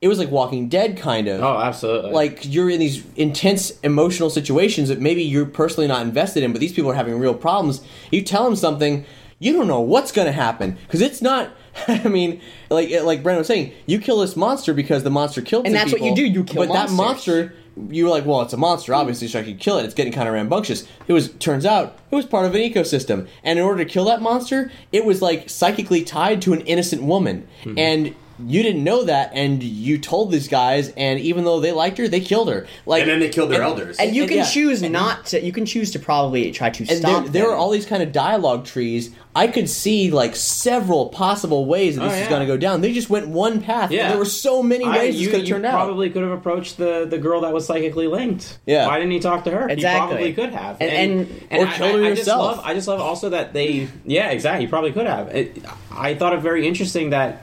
[0.00, 1.42] It was like Walking Dead, kind of.
[1.42, 2.12] Oh, absolutely.
[2.12, 6.60] Like you're in these intense emotional situations that maybe you're personally not invested in, but
[6.60, 7.80] these people are having real problems.
[8.10, 9.04] You tell them something,
[9.38, 11.50] you don't know what's going to happen because it's not.
[11.88, 12.40] I mean,
[12.70, 15.66] like like Brandon was saying, you kill this monster because the monster killed.
[15.66, 17.54] And that's what you do, you kill But that monster,
[17.90, 19.84] you were like, well, it's a monster, obviously, so I can kill it.
[19.84, 20.86] It's getting kind of rambunctious.
[21.06, 24.04] It was turns out it was part of an ecosystem, and in order to kill
[24.06, 27.78] that monster, it was like psychically tied to an innocent woman, Mm-hmm.
[27.78, 28.14] and.
[28.38, 32.06] You didn't know that, and you told these guys, and even though they liked her,
[32.08, 32.66] they killed her.
[32.84, 33.96] Like, And then they killed their and- elders.
[33.98, 36.82] and you and can yeah, choose not to you can choose to probably try to
[36.88, 39.10] and stop there, there are all these kind of dialogue trees.
[39.34, 42.80] I could see like several possible ways that this Oh, is going to go down.
[42.80, 43.90] They just went one path.
[43.90, 44.04] Yeah.
[44.04, 45.74] and there were so many I- ways you, this could have you turned out.
[45.74, 48.58] probably could have approached the, the girl that was psychically linked.
[48.66, 48.86] Yeah.
[48.86, 49.68] Why didn't he talk to her?
[49.68, 49.78] Exactly.
[50.28, 50.76] He probably could have.
[50.80, 52.56] And- and- Or I- kill her I, I just yourself.
[52.56, 53.88] love, I just love also that they.
[54.06, 54.64] Yeah, exactly.
[54.64, 55.28] He probably could have.
[55.34, 57.42] It, I thought it very interesting that.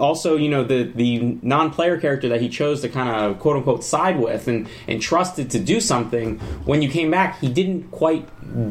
[0.00, 3.84] Also, you know the the non-player character that he chose to kind of quote unquote
[3.84, 6.38] side with and and trusted to do something.
[6.64, 8.26] When you came back, he didn't quite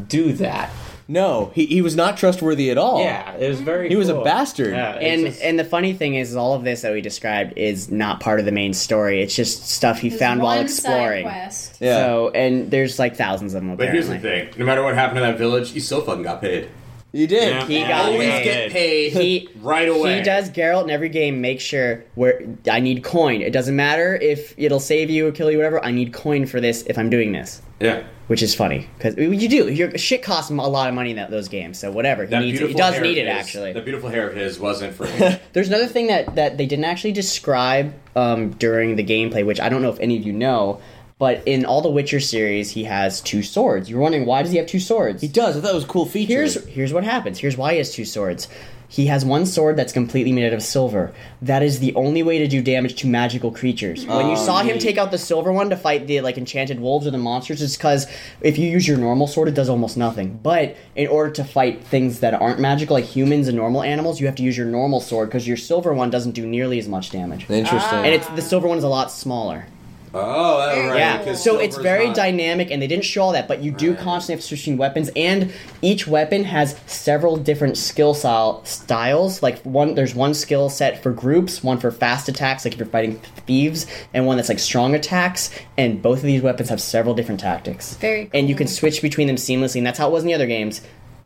[0.10, 0.70] do that.
[1.08, 3.02] no, he, he was not trustworthy at all.
[3.02, 3.90] Yeah, it was very.
[3.90, 4.74] He was a bastard.
[4.74, 7.54] Yeah, and just- and the funny thing is, is all of this that we described
[7.58, 9.22] is not part of the main story.
[9.24, 11.26] It's just stuff he There's found while exploring.
[11.26, 11.78] Side quest.
[11.80, 11.96] Yeah.
[11.98, 13.76] So and there's like thousands of them.
[13.76, 16.42] But here's the thing: no matter what happened to that village, he still fucking got
[16.42, 16.70] paid.
[17.12, 17.50] You did.
[17.50, 17.66] Yeah.
[17.66, 18.44] He Yeah, got Always yeah.
[18.44, 20.18] get paid He right away.
[20.18, 21.42] He does Geralt in every game.
[21.42, 23.42] Make sure where I need coin.
[23.42, 25.84] It doesn't matter if it'll save you or kill you, whatever.
[25.84, 28.04] I need coin for this if I'm doing this, Yeah.
[28.28, 29.70] which is funny because you do.
[29.70, 31.80] Your shit costs him a lot of money in that, those games.
[31.80, 32.68] So whatever he That needs, it.
[32.70, 33.74] he does hair need it his- actually.
[33.74, 35.40] The beautiful hair of his wasn't for him.
[35.54, 39.70] There's another thing that, that they didn't actually describe um, during the gameplay, which I
[39.70, 40.80] don't know if any of you know,
[41.20, 43.90] but in all the Witcher series, he has two swords.
[43.90, 45.22] You're wondering why does he have two swords?
[45.22, 45.58] He does.
[45.58, 46.34] I thought it was a cool feature.
[46.34, 47.38] Here's here's what happens.
[47.38, 48.48] Here's why he has two swords.
[48.92, 51.14] He has one sword that's completely made out of silver.
[51.44, 54.04] That is the only way to do damage to magical creatures.
[54.04, 56.80] When you oh, saw him take out the silver one to fight the like enchanted
[56.80, 58.08] wolves or the monsters, it's because
[58.42, 60.40] if you use your normal sword, it does almost nothing.
[60.42, 64.26] But in order to fight things that aren't magical, like humans and normal animals, you
[64.26, 67.12] have to use your normal sword because your silver one doesn't do nearly as much
[67.12, 67.48] damage.
[67.48, 68.00] Interesting.
[68.00, 69.68] And it's the silver one is a lot smaller.
[70.14, 70.98] Oh, that- right.
[70.98, 73.94] Yeah, so it's very not- dynamic, and they didn't show all that, but you do
[73.96, 79.44] constantly have to switch between weapons, and each weapon has several different skill style styles.
[79.44, 82.88] Like one, there's one skill set for groups, one for fast attacks, like if you're
[82.88, 85.50] fighting thieves, and one that's like strong attacks.
[85.78, 87.94] And both of these weapons have several different tactics.
[87.96, 90.34] Very And you can switch between them seamlessly, and that's how it was in the
[90.34, 90.82] other games.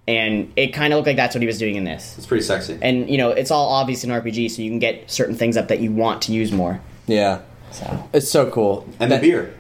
[0.06, 2.16] And it kind of looked like that's what he was doing in this.
[2.18, 2.78] It's pretty sexy.
[2.82, 5.70] And you know, it's all obvious in RPG, so you can get certain things up
[5.70, 6.82] that you want to use more.
[7.08, 7.40] Yeah,
[7.74, 8.88] So it's so cool.
[9.00, 9.54] and the beer.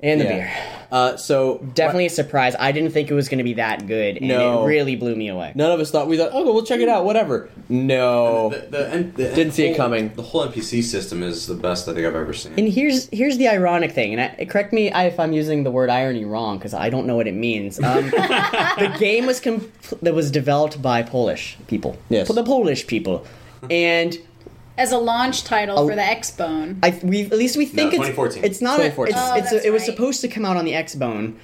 [0.00, 0.30] and the Yeah.
[0.32, 0.50] beer.
[0.90, 2.54] Uh, so Definitely a surprise.
[2.58, 4.62] I didn't think it was going to be that good, and No.
[4.62, 5.52] it really blew me away.
[5.54, 7.50] none of us thought we thought, oh, we'll check it out, whatever.
[7.68, 10.12] No, The, the, and the Didn't see it coming.
[10.16, 12.52] The whole NPC system is the best I think I've ever seen.
[12.56, 15.90] And here's here's the ironic thing, and I, correct me if I'm using the word
[15.90, 17.78] irony wrong because I don't know what it means.
[17.82, 19.70] Um, the game was com-
[20.00, 21.98] that was developed by Polish people.
[22.08, 22.28] Yes.
[22.28, 23.26] the Polish people,
[23.68, 24.16] and
[24.78, 25.88] As a launch title Oh.
[25.88, 26.76] for the Xbone.
[26.82, 28.44] I we at least we think it's 2014.
[28.44, 29.86] it's not a, it's, Oh, it's that's it was right.
[29.90, 31.34] supposed to come out on the Xbone,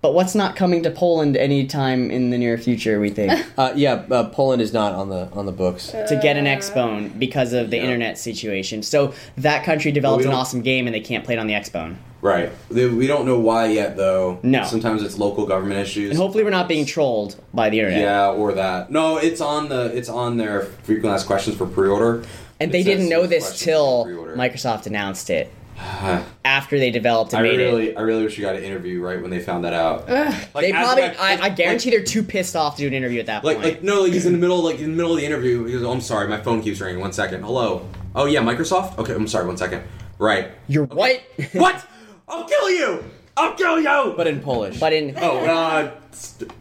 [0.00, 3.00] but what's not coming to Poland anytime in the near future?
[3.00, 3.32] We think.
[3.58, 5.88] uh, yeah, uh, Poland is not on the on the books.
[5.90, 8.82] to get an Xbone because of the internet situation.
[8.82, 11.46] So that country developed Well, we an awesome game and they can't play it on
[11.48, 11.96] the Xbone.
[12.22, 12.50] right.
[12.70, 14.38] We don't know why yet, though.
[14.42, 14.62] No.
[14.64, 16.10] Sometimes it's local government issues.
[16.10, 18.00] And hopefully we're not being trolled by the internet.
[18.00, 18.90] Yeah, or that.
[18.90, 22.22] No, it's on the it's on their frequent asked questions for pre-order.
[22.60, 24.06] And they didn't know this till.
[24.36, 25.50] Microsoft announced it.
[26.44, 27.64] After they developed and I made it.
[27.64, 30.08] really, I really wish you got an interview right when they found that out.
[30.08, 32.86] Like, They as probably, like- I, I like- guarantee they're too pissed off to do
[32.86, 33.68] an interview at that Like, point.
[33.68, 35.64] like no, like he's in the middle, like in the middle of the interview.
[35.64, 37.00] He goes, "Oh, I'm sorry, my phone keeps ringing.
[37.00, 37.42] One second.
[37.42, 37.88] Hello.
[38.14, 38.98] Oh yeah, Microsoft.
[38.98, 39.46] Okay, I'm sorry.
[39.48, 39.82] One second.
[40.18, 40.52] Right.
[40.68, 41.20] You're what?
[41.54, 41.84] what?
[42.28, 43.04] I'll kill you.
[43.36, 44.14] I'll kill you.
[44.16, 44.78] But in Polish.
[44.78, 45.90] but in oh, uh,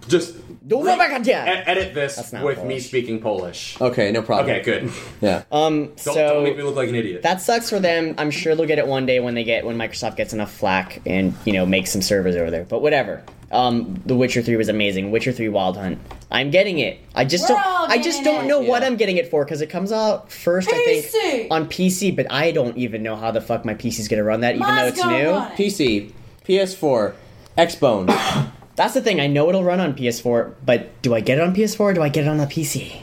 [0.07, 0.35] just
[0.67, 2.87] Don't go back on e- edit this That's not with me Polish.
[2.87, 3.79] speaking Polish.
[3.79, 4.49] okay, no problem.
[4.49, 4.91] Okay, good.
[5.21, 5.43] Yeah.
[5.51, 7.21] Um, Don't, so don't make me look like an idiot.
[7.21, 8.15] that sucks for them.
[8.17, 11.01] I'm sure they'll get it one day when they get when Microsoft gets enough flack
[11.05, 12.63] and you know makes some servers over there.
[12.65, 13.23] But whatever.
[13.51, 15.11] Um, The Witcher Three was amazing.
[15.11, 15.99] Witcher Three Wild Hunt.
[16.31, 16.97] I'm getting it.
[17.13, 17.65] I just We're don't.
[17.67, 18.47] all I just getting don't it.
[18.47, 18.87] know what Yeah.
[18.87, 20.67] I'm getting it for because it comes out first.
[20.73, 21.03] I PC.
[21.11, 24.41] think on PC, but I don't even know how the fuck my PC's gonna run
[24.41, 25.29] that, even though it's gonna new.
[25.29, 25.55] run it.
[25.55, 26.11] PC,
[26.47, 27.13] PS4,
[27.57, 28.51] Xbone.
[28.75, 29.19] That's the thing.
[29.19, 32.01] I know it'll run on PS4, but do I get it on PS4 or do
[32.01, 32.99] I get it on the PC?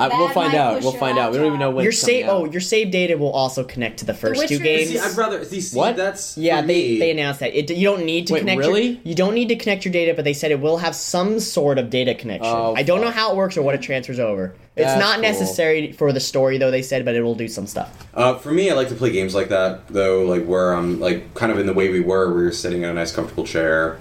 [0.00, 0.80] I, we'll find out.
[0.82, 1.32] We'll find out.
[1.32, 1.82] We don't even know when.
[1.84, 2.26] Your save.
[2.28, 4.90] Oh, your save data will also connect to the first two games.
[4.90, 5.96] See, I'd rather see, see What?
[5.96, 6.98] that's Yeah, for they, me.
[6.98, 7.54] they announced that.
[7.56, 8.58] It, you don't need to Wait, connect.
[8.58, 8.86] really?
[8.88, 11.38] Your, you don't need to connect your data, but they said it will have some
[11.40, 12.50] sort of data connection.
[12.52, 14.54] Oh, I don't know how it works or what it transfers over.
[14.76, 15.22] It's That's not cool.
[15.22, 16.70] necessary for the story, though.
[16.70, 18.06] They said, but it will do some stuff.
[18.14, 21.34] Uh, for me, I like to play games like that, though, like where I'm like
[21.34, 23.98] kind of in the way we were, where you're sitting in a nice, comfortable chair.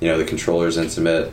[0.00, 1.32] You know, the controller's intimate.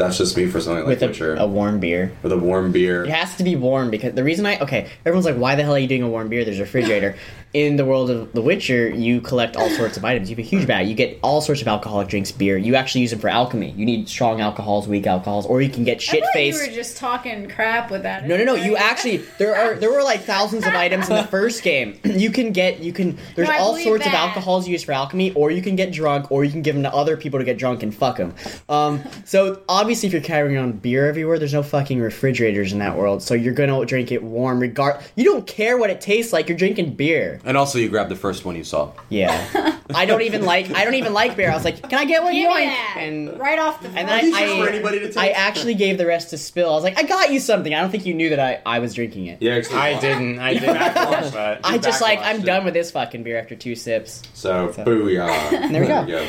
[0.00, 2.10] That's just me for something like with a, a warm beer.
[2.22, 3.04] with a warm beer.
[3.04, 5.74] It has to be warm because the reason I okay, everyone's like, why the hell
[5.74, 6.44] are you doing a warm beer?
[6.44, 7.16] There's a refrigerator.
[7.52, 10.30] In the world of The Witcher, you collect all sorts of items.
[10.30, 10.86] You have a huge bag.
[10.86, 12.56] You get all sorts of alcoholic drinks, beer.
[12.56, 13.72] You actually use them for alchemy.
[13.72, 16.62] You need strong alcohols, weak alcohols, or you can get shit faced.
[16.62, 18.24] you were just talking crap with that.
[18.28, 18.54] No, no, no.
[18.54, 21.98] You actually there are there were like thousands of items in the first game.
[22.20, 24.28] You can get you can there's No, all sorts of that.
[24.28, 26.94] alcohols used for alchemy, or you can get drunk, or you can give them to
[26.94, 28.32] other people to get drunk and fuck them.
[28.68, 32.96] Um, so obviously, if you're carrying around beer everywhere, there's no fucking refrigerators in that
[32.96, 33.22] world.
[33.24, 35.00] So you're gonna drink it warm, regard.
[35.16, 36.48] You don't care what it tastes like.
[36.48, 37.39] You're drinking beer.
[37.44, 38.92] And also, you grabbed the first one you saw.
[39.08, 39.78] Yeah.
[39.94, 41.50] I don't even like I don't even like beer.
[41.50, 42.32] I was like, can I get one?
[42.32, 42.66] Give me Yoink?
[42.66, 42.96] that.
[42.98, 45.16] And right off the and then I, just I, for anybody to take?
[45.16, 46.70] I actually gave the rest to Spill.
[46.70, 47.74] I was like, I got you something.
[47.74, 49.42] I don't think you knew that I, I was drinking it.
[49.42, 50.38] Yeah, actually, I didn't.
[50.38, 51.32] I did not.
[51.32, 52.44] But I just like I'm it.
[52.46, 54.22] done with this fucking beer after two sips.
[54.34, 55.70] So, booyah.
[55.70, 56.28] There we go.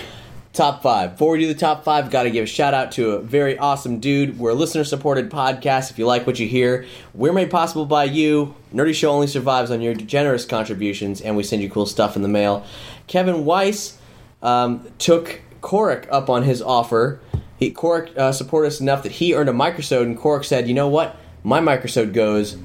[0.53, 1.11] Top five.
[1.11, 3.57] Before we do the top five, got to give a shout out to a very
[3.57, 4.37] awesome dude.
[4.37, 5.91] We're a listener supported podcast.
[5.91, 8.53] If you like what you hear, we're made possible by you.
[8.73, 12.21] Nerdy Show only survives on your generous contributions, and we send you cool stuff in
[12.21, 12.65] the mail.
[13.07, 13.97] Kevin Weiss
[14.41, 17.21] um, took Korik up on his offer.
[17.55, 20.73] He, Korik uh, supported us enough that he earned a microsode, and Korik said, "You
[20.73, 21.15] know what?
[21.45, 22.57] My microsode goes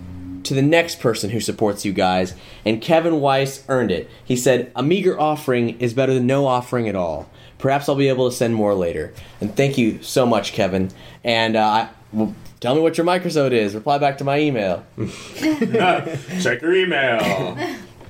[0.43, 2.35] to the next person who supports you guys."
[2.65, 4.11] And Kevin Weiss earned it.
[4.25, 8.09] He said, "A meager offering is better than no offering at all." Perhaps I'll be
[8.09, 9.13] able to send more later.
[9.41, 10.91] And thank you so much, Kevin.
[11.25, 13.75] And uh, I, well, tell me what your microsode is.
[13.75, 14.85] Reply back to my email.
[15.37, 17.57] check your email.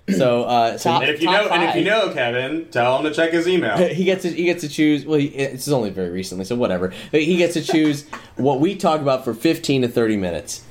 [0.09, 3.05] So, uh, so Top- And if you know, and if you know Kevin, tell him
[3.05, 3.77] to check his email.
[3.89, 5.05] he gets to he gets to choose.
[5.05, 6.93] Well, he, this is only very recently, so whatever.
[7.11, 8.07] He gets to choose
[8.37, 10.63] what we talk about for fifteen to thirty minutes.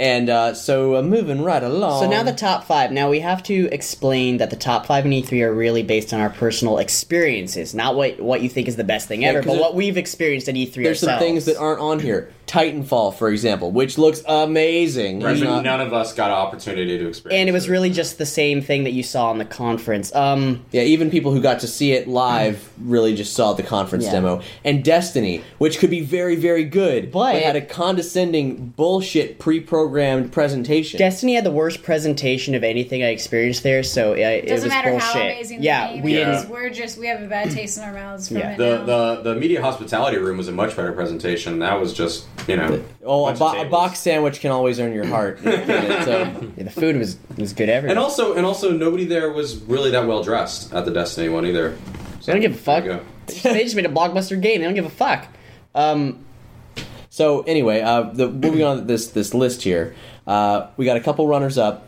[0.00, 2.00] And uh, so, uh, moving right along.
[2.00, 2.90] So now the top five.
[2.90, 6.20] Now we have to explain that the top five in E3 are really based on
[6.20, 9.74] our personal experiences, not what what you think is the best thing ever, but what
[9.74, 12.32] we've experienced at E3 there's some things that aren't on here.
[12.50, 15.20] Titanfall, for example, which looks amazing.
[15.20, 17.38] Right, but know, none of us got an opportunity to experience.
[17.40, 20.12] and it was really just the same thing that you saw in the conference.
[20.14, 24.06] Um, Yeah, even people who got to see it live really just saw the conference
[24.06, 24.12] Yeah.
[24.12, 24.40] demo.
[24.64, 30.98] And Destiny, which could be very, very good, But- had a condescending, bullshit, pre-programmed presentation.
[30.98, 34.68] Destiny had the worst presentation of anything I experienced there, so uh, it Doesn't was
[34.74, 35.06] matter bullshit.
[35.08, 36.26] how amazing yeah, the game we is.
[36.42, 36.50] didn't.
[36.50, 38.52] We're just we have a bad taste in our mouths from Yeah.
[38.52, 38.84] it the, now.
[39.14, 41.60] the the media hospitality room was a much better presentation.
[41.60, 42.84] That was just you know.
[43.04, 45.40] oh, a, bo- a box sandwich can always earn your heart.
[45.44, 45.50] so,
[46.56, 47.90] Yeah, the food was was good everywhere.
[47.90, 51.46] And also, and also, nobody there was really that well dressed at the Destiny one
[51.46, 51.76] either.
[52.20, 52.84] So, they don't give a fuck.
[53.42, 54.60] They just made a blockbuster game.
[54.60, 55.26] They don't give a fuck.
[55.74, 56.24] Um,
[57.08, 59.94] so anyway, uh, the, moving on this this list here,
[60.26, 61.86] uh, we got a couple runners up.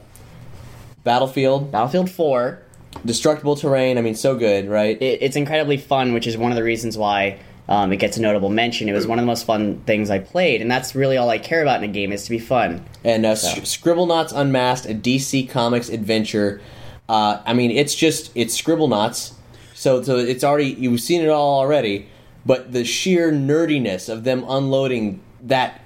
[1.04, 2.62] Battlefield, Battlefield 4,
[3.04, 3.98] destructible terrain.
[3.98, 5.00] I mean, so good, right?
[5.02, 7.40] it, it's incredibly fun, which is one of the reasons why
[7.72, 8.88] um, it gets a notable mention.
[8.88, 11.38] It was one of the most fun things I played, and that's really all I
[11.38, 12.84] care about in a game is to be fun.
[13.02, 16.60] And uh, S- Scribblenauts Unmasked, a DC Comics adventure.
[17.08, 19.32] Uh, I mean, it's just it's Scribblenauts,
[19.74, 22.08] so so it's already you've seen it all already.
[22.44, 25.80] But the sheer nerdiness of them unloading that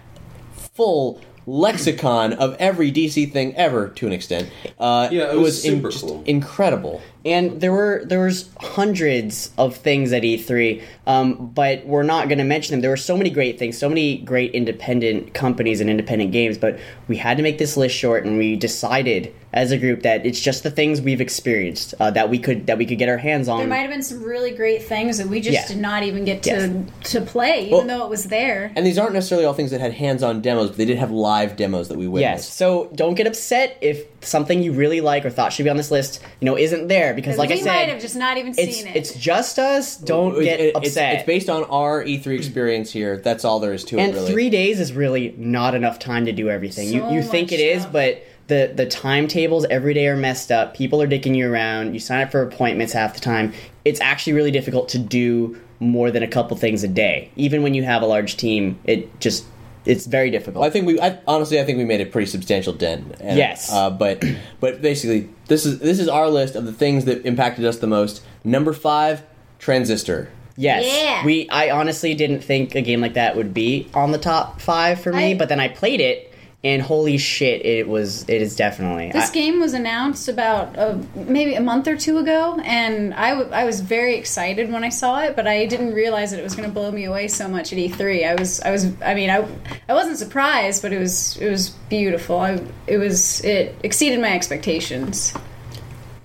[0.74, 4.50] full lexicon of every DC thing ever, to an extent,
[4.80, 6.22] uh, Yeah, it was in- super just cool.
[6.26, 7.00] incredible.
[7.26, 12.38] And there were there was hundreds of things at E3, um, but we're not going
[12.38, 12.82] to mention them.
[12.82, 16.56] There were so many great things, so many great independent companies and independent games.
[16.56, 16.78] But
[17.08, 20.40] we had to make this list short, and we decided as a group that it's
[20.40, 23.48] just the things we've experienced uh, that we could that we could get our hands
[23.48, 23.58] on.
[23.58, 25.66] there might have been some really great things that we just Yeah.
[25.66, 26.70] did not even get to Yes.
[27.12, 28.70] to play, even Well- though it was there.
[28.76, 31.56] And these aren't necessarily all things that had hands-on demos, but they did have live
[31.56, 32.22] demos that we witnessed.
[32.30, 32.38] Yes.
[32.38, 32.56] witnessed.
[32.58, 35.90] So don't get upset if something you really like or thought should be on this
[35.90, 38.54] list, you know, isn't there because, like we I said, might have just not even
[38.58, 38.96] it's seen it.
[38.96, 39.96] it's just us.
[39.96, 41.14] Don't It- get it- upset.
[41.14, 43.16] it's based on our E3 experience here.
[43.18, 44.32] That's all there is to and it, really.
[44.32, 46.88] three days is really not enough time to do everything.
[46.92, 47.92] you So you think much it is, stuff.
[47.92, 50.76] but the the timetables every day are messed up.
[50.76, 51.94] People are dicking you around.
[51.94, 53.52] You sign up for appointments half the time.
[53.84, 57.30] It's actually really difficult to do more than a couple things a day.
[57.36, 59.44] Even when you have a large team, it just
[59.86, 60.64] it's very difficult.
[60.64, 63.14] I think we, I, honestly, I think we made a pretty substantial dent.
[63.20, 63.72] And, Yes.
[63.72, 64.22] uh, but
[64.60, 67.86] but basically, this is this is our list of the things that impacted us the
[67.86, 68.22] most.
[68.44, 69.22] Number five,
[69.58, 70.28] Transistor.
[70.56, 70.84] Yes.
[70.86, 71.24] Yeah.
[71.24, 75.00] We I honestly didn't think a game like that would be on the top 5
[75.00, 76.32] for me, I- but then I played it
[76.64, 79.12] and holy shit, it was it is definitely.
[79.12, 83.30] This I- game was announced about uh, maybe a month or two ago, and I,
[83.30, 86.42] w- I was very excited when I saw it, but I didn't realize that it
[86.42, 88.28] was going to blow me away so much at E3.
[88.28, 89.46] I was I was I mean I,
[89.88, 92.38] I wasn't surprised, but it was it was beautiful.
[92.40, 95.32] I it was it exceeded my expectations.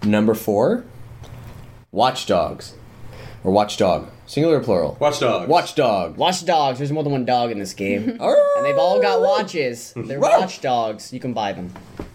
[0.03, 0.83] Number four,
[1.91, 2.73] Watch Dogs,
[3.43, 4.95] or Watchdog, singular or plural.
[4.99, 5.47] Watch Dogs.
[5.49, 6.17] Watchdog.
[6.17, 6.77] Watch dogs.
[6.79, 8.17] There's more than one dog in this game.
[8.61, 9.91] And they've all got watches.
[9.95, 11.11] They're watchdogs.
[11.11, 11.73] You can buy them.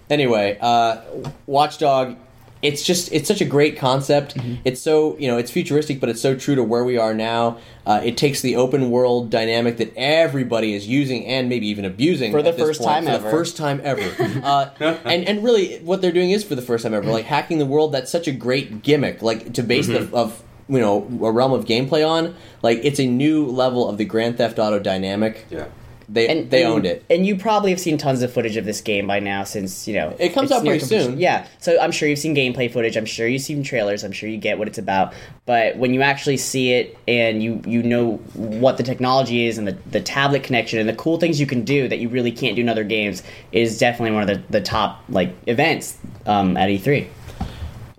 [0.09, 1.01] Anyway, uh,
[1.47, 2.17] Watchdog.
[2.63, 4.35] It's just it's such a great concept.
[4.35, 4.55] Mm-hmm.
[4.65, 7.59] It's so you know it's futuristic, but it's so true to where we are now.
[7.85, 12.33] Uh, it takes the open world dynamic that everybody is using and maybe even abusing
[12.33, 13.25] For the at this first point, time for ever.
[13.25, 14.41] the first time ever.
[14.45, 14.71] uh,
[15.05, 17.67] and and really, what they're doing is for the first time ever, like hacking the
[17.67, 17.93] world.
[17.93, 20.11] That's such a great gimmick, like to base Mm-hmm.
[20.13, 22.35] the of you know a realm of gameplay on.
[22.63, 25.47] Like it's a new level of the Grand Theft Auto dynamic.
[25.51, 25.67] Yeah.
[26.09, 27.05] They And they and- owned it.
[27.11, 29.95] And you probably have seen tons of footage of this game by now, since you
[29.95, 31.11] know It comes it's out pretty completion.
[31.15, 31.19] soon.
[31.19, 32.97] Yeah, so I'm sure you've seen gameplay footage.
[32.97, 34.05] I'm sure you've seen trailers.
[34.05, 35.15] I'm sure you get what it's about.
[35.47, 39.67] But when you actually see it and you you know what the technology is and
[39.67, 42.55] the, the tablet connection and the cool things you can do that you really can't
[42.55, 46.69] do in other games is definitely one of the, the top like events um, at
[46.69, 47.09] E3.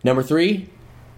[0.06, 0.70] Number three,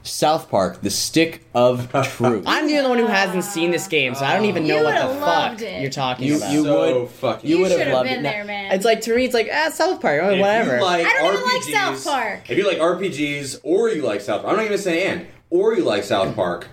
[0.03, 2.43] South Park: The Stick of Truth.
[2.47, 4.83] I'm the only one who hasn't seen this game, so I don't even know You
[4.85, 5.81] what the would've fuck loved it.
[5.81, 6.51] you're talking You- about.
[6.51, 7.49] you so would- fucking.
[7.49, 8.23] you You, would have should have loved been it.
[8.23, 8.71] there, man.
[8.71, 10.81] it's like to me, it's like ah, South Park, oh, If whatever.
[10.81, 12.49] Like I don't even like RPGs South Park.
[12.49, 15.73] If you like RPGs or you like South Park, I'm not even saying and, or
[15.75, 16.67] you like South Park,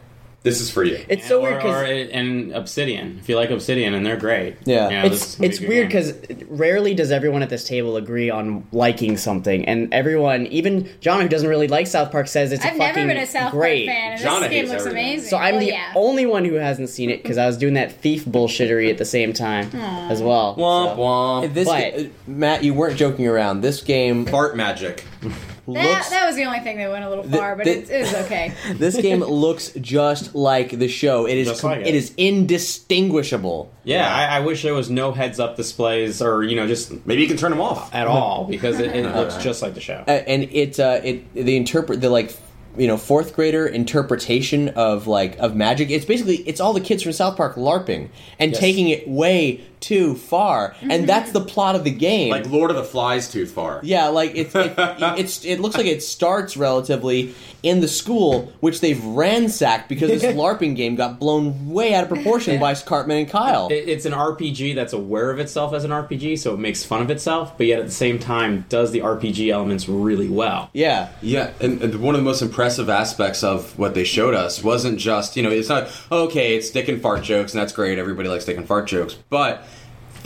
[0.47, 1.05] this is for you.
[1.09, 3.19] it's so or, weird because or and Obsidian.
[3.21, 4.57] If you like Obsidian, and they're great.
[4.65, 4.89] Yeah.
[4.89, 6.15] You know, this it's be it's weird because
[6.49, 11.29] rarely does everyone at this table agree on liking something, and everyone, even John, who
[11.29, 13.87] doesn't really like South Park, says it's I've a never fucking been a South great.
[13.89, 15.05] Park fan, and Jonna this game looks everything.
[15.07, 15.29] amazing.
[15.31, 15.93] So I'm Well, the yeah.
[15.95, 19.05] only one who hasn't seen it because I was doing that thief bullshittery at the
[19.05, 20.55] same time as well.
[20.57, 21.55] Womp So- womp.
[21.55, 23.61] This But- uh, Matt, you weren't joking around.
[23.63, 25.05] This game Fart magic.
[25.75, 27.79] That, looks that was the only thing that went a little The- far, but the-
[27.79, 28.53] it, it was okay.
[28.75, 31.27] this game looks just like the show.
[31.27, 31.89] It is Just com- like it.
[31.89, 33.73] it is indistinguishable.
[33.85, 37.23] Yeah, I, I wish there was no heads up displays or you know just Maybe
[37.23, 37.95] you can turn them off.
[37.95, 40.05] at all because it, it looks just like the show.
[40.07, 42.37] Uh, and it uh, it the interpret the like
[42.77, 45.91] you know fourth grader interpretation of like of magic.
[45.91, 48.61] It's basically it's all the kids from South Park larping and Yes.
[48.61, 51.07] taking it way too far, and mm-hmm.
[51.07, 52.31] that's the plot of the game.
[52.31, 53.79] Like Lord of the Flies too far.
[53.85, 58.81] Yeah, like it's it, it's it looks like it starts relatively in the school, which
[58.81, 63.29] they've ransacked because this LARPing game got blown way out of proportion by Cartman and
[63.29, 63.69] Kyle.
[63.71, 67.01] It- It's an RPG that's aware of itself as an RPG, so it makes fun
[67.03, 70.71] of itself, but yet at the same time does the RPG elements really well.
[70.73, 74.63] Yeah, Yeah, and, and one of the most impressive aspects of what they showed us
[74.63, 77.99] wasn't just, you know, it's not, okay, it's dick and fart jokes, and that's great,
[77.99, 79.65] everybody likes dick and fart jokes, but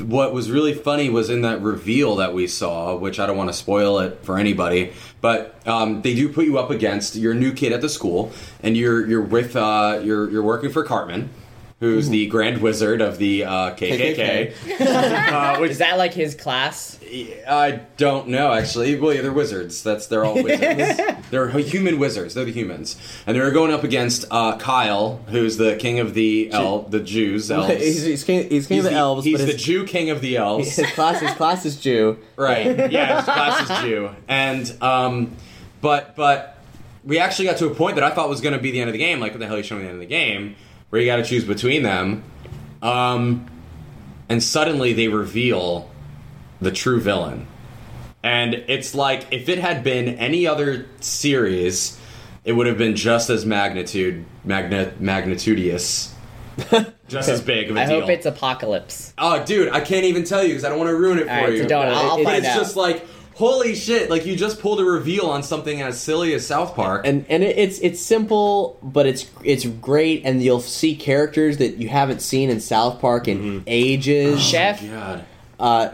[0.02, 3.48] what was really funny was in that reveal that we saw, which I don't want
[3.50, 7.36] to spoil it for anybody, but um, they do put you up against you're a
[7.36, 8.32] new kid at the school,
[8.62, 11.30] and you're you're with uh, you're you're working for Cartman,
[11.80, 14.80] who's the Grand Wizard of the uh, KKK.
[14.80, 16.98] uh, which Is that like his class?
[17.48, 18.98] I don't know actually.
[19.00, 19.82] Well, yeah, they're wizards.
[19.82, 21.00] That's they're all wizards.
[21.30, 22.34] they're human wizards.
[22.34, 22.96] They're the humans,
[23.26, 27.50] and they're going up against uh, Kyle, who's the king of the el- the Jews.
[27.50, 27.74] Elves.
[27.74, 30.20] he's, he's king, he's king of the elves, He's but the his, Jew king of
[30.20, 30.76] the elves.
[30.76, 32.18] his class his class is Jew.
[32.36, 32.90] right?
[32.92, 35.34] Yeah, his class is Jew, and um,
[35.80, 36.58] but but
[37.04, 38.88] we actually got to a point that I thought was going to be the end
[38.88, 39.20] of the game.
[39.20, 40.54] Like, what the hell are you showing me the end of the game?
[40.90, 42.24] Where you got to choose between them,
[42.82, 43.46] um,
[44.28, 45.90] and suddenly they reveal
[46.60, 47.46] the true villain.
[48.22, 51.98] And it's like if it had been any other series,
[52.44, 56.14] it would have been just as magnitude magna, magnitudious.
[57.08, 58.00] just as big of a I deal.
[58.00, 59.14] hope it's Apocalypse.
[59.16, 61.30] Oh, dude, I can't even tell you because I don't want to ruin it for
[61.30, 61.62] All right, you.
[61.62, 61.86] so don't.
[61.86, 62.58] I'll, I'll But find it's out.
[62.58, 63.06] just like
[63.40, 64.08] holy shit!
[64.10, 67.04] Like you just pulled a reveal on something as silly as South Park.
[67.06, 71.78] and and it, it's it's simple, but it's it's great, and you'll see characters that
[71.78, 73.58] you haven't seen in South Park in Mm-hmm.
[73.66, 74.40] ages.
[74.40, 74.80] Chef.
[74.88, 75.24] God,
[75.58, 75.88] Uh,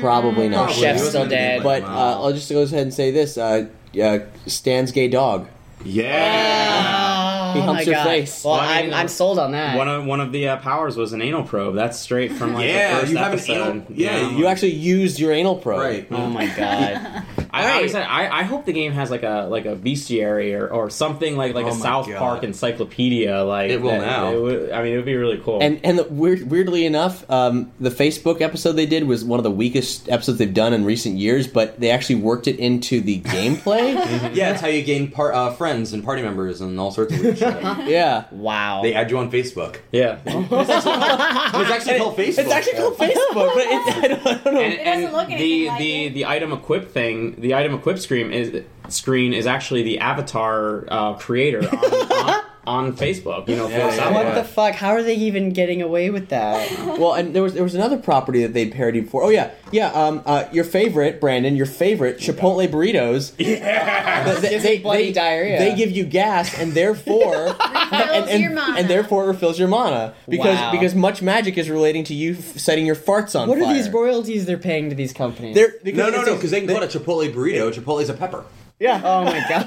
[0.00, 0.66] probably not.
[0.66, 0.82] Probably.
[0.82, 1.58] Chef's still dead.
[1.60, 2.22] be But like, uh.
[2.22, 3.66] I'll just go ahead and say this: uh,
[4.00, 5.48] uh, Stan's gay dog.
[5.84, 7.16] yeah.
[7.54, 8.04] He Oh humps my your God.
[8.04, 8.44] face.
[8.44, 9.76] Well, Well, I I'm, mean, I'm sold on that.
[9.76, 11.74] One of one of the uh, powers was an anal probe.
[11.74, 13.70] That's straight from like Yeah, the first you have an episode.
[13.70, 15.80] anal- yeah, You actually used your anal probe.
[15.80, 16.06] right.
[16.10, 17.24] oh my god.
[17.52, 20.68] I, I, was- I, I hope the game has like a like a bestiary or,
[20.68, 22.18] or something like like Oh a South God.
[22.18, 23.42] Park encyclopedia.
[23.44, 24.32] Like It will that- now.
[24.32, 25.60] it would- I mean, it would be really cool.
[25.62, 29.44] And and the, weird, weirdly enough, um, the Facebook episode they did was one of
[29.44, 31.46] the weakest episodes they've done in recent years.
[31.48, 33.90] But they actually worked it into the gameplay.
[34.34, 37.20] Yeah, it's how you gain par- uh, friends and party members and all sorts of
[37.20, 37.52] weird shit.
[37.88, 38.82] yeah, Wow.
[38.82, 39.76] They add you on Facebook.
[39.92, 42.38] yeah, It's actually called Facebook.
[42.38, 44.60] it's actually called Facebook, but it's, I, don't, I don't know.
[44.60, 46.14] and, It doesn't and look the like the it.
[46.14, 51.14] the item equip thing, the item equip screen is screen is actually the avatar uh,
[51.14, 51.78] creator on,
[52.12, 53.48] on, on Facebook.
[53.48, 54.34] You know, for Yeah, South yeah, what Park.
[54.36, 54.74] the fuck?
[54.74, 56.70] How are they even getting away with that?
[56.98, 59.24] Well, and there was there was another property that they parodied before.
[59.24, 59.88] Oh yeah, yeah.
[59.92, 63.32] Um, uh, your favorite, Brandon, your favorite Chipotle burritos.
[63.50, 65.58] Yeah, they, Gives me bloody diarrhea.
[65.58, 67.56] They give you gas, and therefore,
[67.92, 68.78] and, and, your mana.
[68.78, 70.72] and therefore it refills your mana because Wow.
[70.72, 73.68] because much magic is relating to you f- setting your farts on What fire.
[73.68, 75.54] are these royalties they're paying to these companies?
[75.54, 77.72] They're, because No, no, no, because they can call it a Chipotle burrito.
[77.72, 78.44] Chipotle's a pepper.
[78.80, 79.00] Yeah.
[79.04, 79.64] oh my god.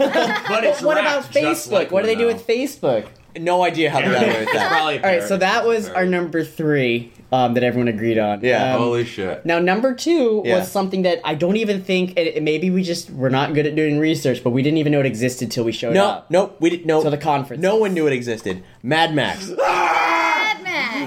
[0.50, 1.72] But it's what wrapped about just Facebook?
[1.72, 2.34] like what do they do though.
[2.34, 3.08] with Facebook?
[3.36, 4.70] no idea how they got away with It's that.
[4.70, 5.28] probably a All right, parrot.
[5.28, 8.42] so that was our number three um, that everyone agreed on.
[8.44, 8.76] Yeah.
[8.76, 9.44] Um, Holy shit.
[9.44, 10.60] Now, number two Yeah.
[10.60, 12.12] was something that I don't even think.
[12.16, 14.92] It, it- maybe we just were not good at doing research, but we didn't even
[14.92, 16.30] know it existed till we showed No, up.
[16.30, 16.86] no, nope, we didn't.
[16.86, 17.02] know.
[17.02, 17.64] So the conference.
[17.64, 18.64] No one knew it existed.
[18.84, 19.50] Mad Max.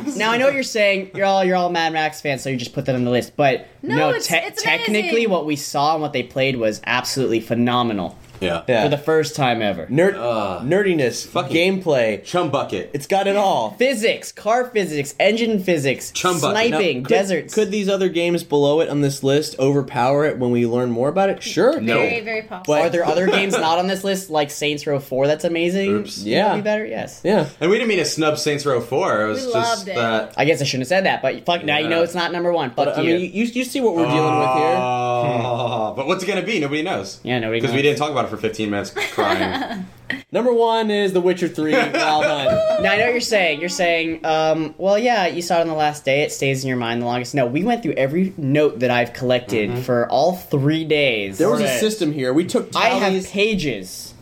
[0.04, 0.16] Max.
[0.16, 1.10] Now I know what you're saying.
[1.14, 3.36] You're all you're all Mad Max fans, so you just put that on the list.
[3.36, 6.80] But No, no, it's- te- it's technically, what we saw and what they played was
[6.86, 8.62] absolutely phenomenal Yeah.
[8.68, 8.82] Yeah.
[8.84, 9.86] for the first time ever.
[9.86, 12.22] Nerd, Uh, nerdiness, fucking- gameplay.
[12.22, 12.88] Chumbucket.
[12.92, 13.74] It's got it all.
[13.78, 16.50] Physics, car physics, engine physics, Chumbucket.
[16.68, 17.54] sniping, Could- deserts.
[17.54, 21.08] Could these other games below it on this list overpower it when we learn more
[21.08, 21.42] about it?
[21.42, 21.80] Sure.
[21.80, 21.98] No.
[21.98, 22.74] Very, very possible.
[22.74, 25.90] But- Are there other games not on this list like Saints Row 4 that's amazing?
[25.90, 26.18] Oops.
[26.18, 26.54] Would Yeah.
[26.56, 26.84] Be better?
[26.86, 27.20] Yes.
[27.24, 27.46] Yeah.
[27.60, 29.22] And we didn't mean to snub Saints Row 4.
[29.22, 29.94] It was We just loved it.
[29.96, 30.32] that.
[30.36, 31.90] I guess I shouldn't have said that, but fuck, now you Yeah.
[31.90, 32.70] know it's not number one.
[32.70, 33.14] Fuck But, I you.
[33.18, 34.76] mean, you, you see what we're dealing with here.
[34.78, 36.60] Oh, but what's it going to be?
[36.60, 37.18] Nobody knows.
[37.22, 37.84] Yeah, nobody Because we knows.
[37.84, 39.86] didn't talk about it for 15 minutes crying.
[40.32, 42.50] Number one is The Witcher 3 Wild Hunt.
[42.82, 43.60] Now I know what you're saying.
[43.60, 46.22] You're saying, um, well, yeah, you saw it on the last day.
[46.22, 47.34] It stays in your mind the longest.
[47.34, 51.38] No, we went through every note that I've collected for all three days.
[51.38, 52.32] There was a system here.
[52.32, 53.30] We took I have tallies.
[53.30, 54.14] pages.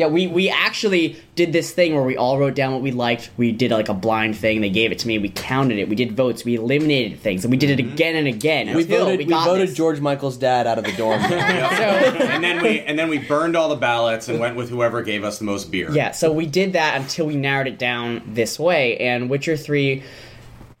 [0.00, 3.28] Yeah, we we actually did this thing where we all wrote down what we liked.
[3.36, 4.62] We did like a blind thing.
[4.62, 5.18] They gave it to me.
[5.18, 5.90] We counted it.
[5.90, 6.42] We did votes.
[6.42, 7.92] We eliminated things, and we did it mm-hmm.
[7.92, 9.76] again and again we until voted, we we got voted this.
[9.76, 11.20] George Michael's dad out of the dorm.
[11.22, 15.22] and then we and then we burned all the ballots and went with whoever gave
[15.22, 15.90] us the most beer.
[15.90, 18.96] Yeah, so we did that until we narrowed it down this way.
[18.96, 20.02] And Witcher 3,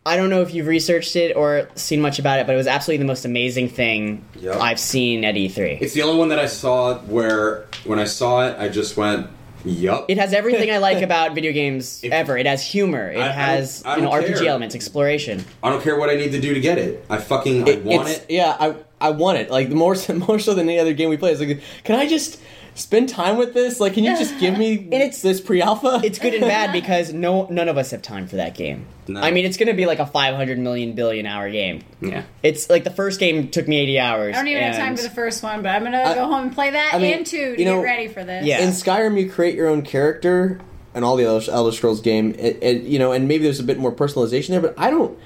[0.06, 2.66] I don't know if you've researched it or seen much about it, but it was
[2.66, 4.56] absolutely the most amazing thing Yep.
[4.56, 5.78] I've seen at E E3.
[5.82, 9.26] It's the only one that I saw where when I saw it, I just went,
[9.62, 10.06] Yup.
[10.08, 12.38] It has everything I like about video games ever.
[12.38, 13.10] It has humor.
[13.12, 14.46] It I- I don't- has I you know RPG care.
[14.48, 15.44] elements, exploration.
[15.62, 17.04] I don't care what I need to do to get it.
[17.10, 18.24] I fucking I want it.
[18.30, 19.50] Yeah, I I want it.
[19.50, 21.32] Like more so- more so than any other game we play.
[21.32, 22.40] It's like, can I just
[22.80, 23.78] spend time with this?
[23.80, 26.00] Like, can you just give me it's- this pre-alpha?
[26.02, 28.86] It's good and bad because no none of us have time for that game.
[29.08, 29.20] No.
[29.20, 31.82] I mean, it's going to be like a 500 million billion hour game.
[32.00, 32.22] Yeah.
[32.42, 34.34] It's like the first game took me 80 hours.
[34.36, 36.44] I don't even have time and- for the first one, but I'm gonna go home
[36.46, 38.44] and play that I mean, and two to you know, get ready for this.
[38.44, 38.62] Yeah.
[38.62, 40.60] in Skyrim, you create your own character,
[40.94, 43.64] and all the Elder, Elder Scrolls game, it, it, you know, and maybe there's a
[43.64, 44.60] bit more personalization there.
[44.60, 45.16] But I don't.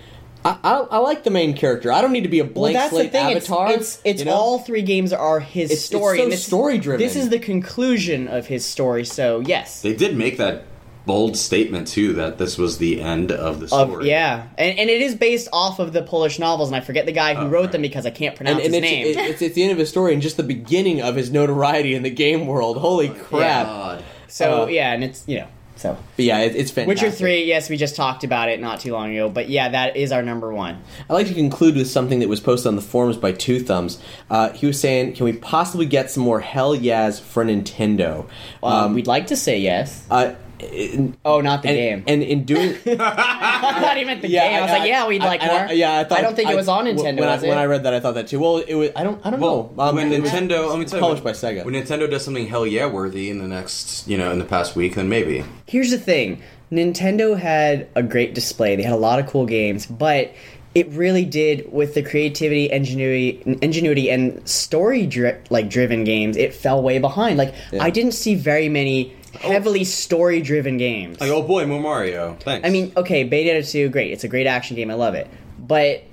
[0.44, 1.90] I, I, I like the main character.
[1.92, 3.36] I don't need to be a Well, blank that's the slate thing.
[3.36, 3.72] It's avatar.
[3.72, 4.32] it's, it's you know?
[4.34, 6.18] all three games are his It's- it's story.
[6.18, 7.04] so this- story-driven.
[7.04, 9.04] This is the conclusion of his story.
[9.04, 10.64] So yes, They did make that
[11.06, 14.08] bold statement too that this was the end of the Of- story.
[14.08, 17.12] yeah, and, and it is based off of the Polish novels, and I forget the
[17.12, 17.72] guy who Oh, wrote right.
[17.72, 19.06] them because I can't and, pronounce and his it's, name.
[19.06, 21.94] it- it's it's the end of his story and just the beginning of his notoriety
[21.94, 22.78] in the game world.
[22.78, 23.66] Holy crap!
[23.66, 24.04] God.
[24.28, 25.46] so uh, yeah, and it's you know
[25.76, 27.04] so But yeah, it, it's fantastic.
[27.04, 27.44] Witcher three.
[27.44, 30.22] Yes, we just talked about it not too long ago, but yeah, that is our
[30.22, 30.82] number one.
[31.08, 34.00] I'd like to conclude with something that was posted on the forums by Two Thumbs.
[34.30, 38.28] Uh, he was saying, "Can we possibly get some more hell yeahs for Nintendo?"
[38.62, 40.06] Um, we'd like to say yes.
[40.10, 40.34] Uh,
[40.72, 42.04] in- Oh, not the and, game.
[42.06, 44.54] and in doing I thought he meant the game.
[44.54, 45.56] I was like, yeah, we'd like I- more.
[45.68, 46.18] I- yeah, I thought.
[46.18, 47.20] I don't think it was on Nintendo.
[47.20, 47.48] When, was I, it?
[47.50, 48.40] when I read that, I thought that too.
[48.40, 48.90] Well, it was.
[48.96, 49.24] I don't.
[49.26, 49.82] I don't Well, know.
[49.82, 51.64] Um, when Nintendo, let me it's tell you, published when, by Sega.
[51.64, 54.76] When Nintendo does something hell yeah worthy in the next, you know, in the past
[54.76, 55.44] week, then maybe.
[55.66, 56.42] Here's the thing
[56.72, 58.76] Nintendo had a great display.
[58.76, 60.32] They had a lot of cool games, but
[60.74, 66.36] it really did with the creativity, ingenuity, ingenuity and story dri- like driven games.
[66.36, 67.38] It fell way behind.
[67.38, 71.20] Like I didn't see very many heavily story driven games.
[71.20, 72.36] Like, oh boy, more Mario.
[72.40, 72.66] Thanks.
[72.66, 74.12] I mean, okay, Bayonetta 2, great.
[74.12, 74.90] It's a great action game.
[74.90, 75.28] I love it.
[75.58, 76.04] But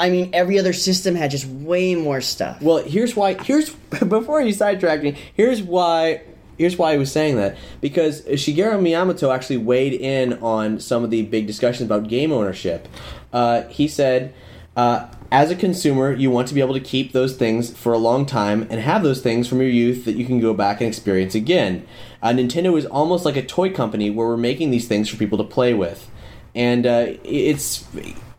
[0.00, 2.62] I mean, every other system had just way more stuff.
[2.62, 3.34] Well, here's why.
[3.34, 3.70] Here's
[4.08, 5.16] before you sidetrack me.
[5.34, 6.22] Here's why.
[6.56, 11.10] Here's why I was saying that because Shigeru Miyamoto actually weighed in on some of
[11.10, 12.88] the big discussions about game ownership.
[13.32, 14.34] Uh, he said,
[14.76, 17.98] uh, "As a consumer, you want to be able to keep those things for a
[17.98, 20.88] long time and have those things from your youth that you can go back and
[20.88, 21.86] experience again.
[22.22, 25.38] Uh, Nintendo is almost like a toy company where we're making these things for people
[25.38, 26.10] to play with,
[26.54, 27.84] and uh, it's."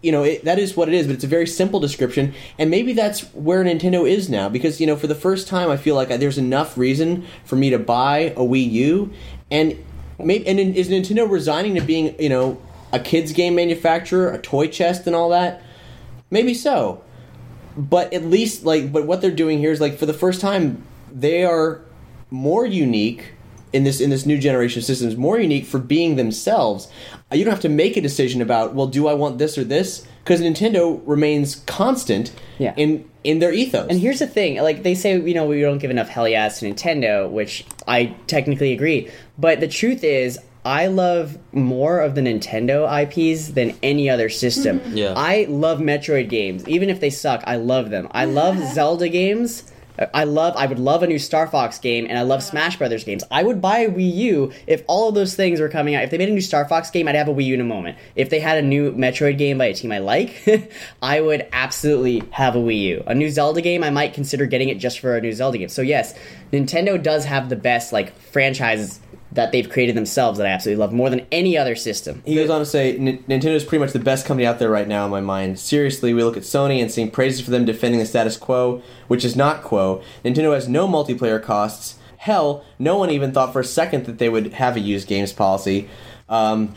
[0.01, 2.69] you know it, that is what it is but it's a very simple description and
[2.69, 5.95] maybe that's where nintendo is now because you know for the first time i feel
[5.95, 9.11] like there's enough reason for me to buy a wii u
[9.51, 9.77] and
[10.17, 12.61] maybe and is nintendo resigning to being you know
[12.93, 15.61] a kids game manufacturer a toy chest and all that
[16.31, 17.03] maybe so
[17.75, 20.83] but at least like but what they're doing here is like for the first time
[21.11, 21.81] they are
[22.29, 23.33] more unique
[23.73, 26.87] in this in this new generation of systems more unique for being themselves
[27.31, 29.63] Uh, you don't have to make a decision about well do i want this or
[29.63, 32.73] this because nintendo remains constant Yeah.
[32.77, 35.77] in in their ethos And here's the thing, like they say, you know, we don't
[35.79, 39.09] give enough hell yes to Nintendo, which I technically agree.
[39.37, 44.79] But the truth is, I love more of the Nintendo IPs than any other system.
[44.93, 45.13] Yeah.
[45.17, 47.43] I love Metroid games, even if they suck.
[47.45, 48.07] I love them.
[48.11, 49.63] I love Zelda games.
[50.13, 50.55] I love.
[50.55, 53.23] I would love a new Star Fox game, and I love Smash Brothers games.
[53.29, 56.03] I would buy a Wii U if all of those things were coming out.
[56.03, 57.65] If they made a new Star Fox game, I'd have a Wii U in a
[57.65, 57.97] moment.
[58.15, 60.47] If they had a new Metroid game by a team I like,
[61.01, 63.03] I would absolutely have a Wii U.
[63.07, 65.69] A new Zelda game, I might consider getting it just for a new Zelda game.
[65.69, 66.15] So yes,
[66.53, 68.99] Nintendo does have the best like franchises
[69.31, 72.21] that they've created themselves that I absolutely love more than any other system.
[72.25, 74.69] He goes on to say, "N- Nintendo is pretty much the best company out there
[74.71, 75.59] right now in my mind.
[75.59, 79.23] Seriously, we look at Sony and sing praises for them defending the status quo, which
[79.23, 80.01] is not quo.
[80.25, 81.95] Nintendo has no multiplayer costs.
[82.17, 85.31] Hell, no one even thought for a second that they would have a used games
[85.31, 85.87] policy.
[86.27, 86.73] Um,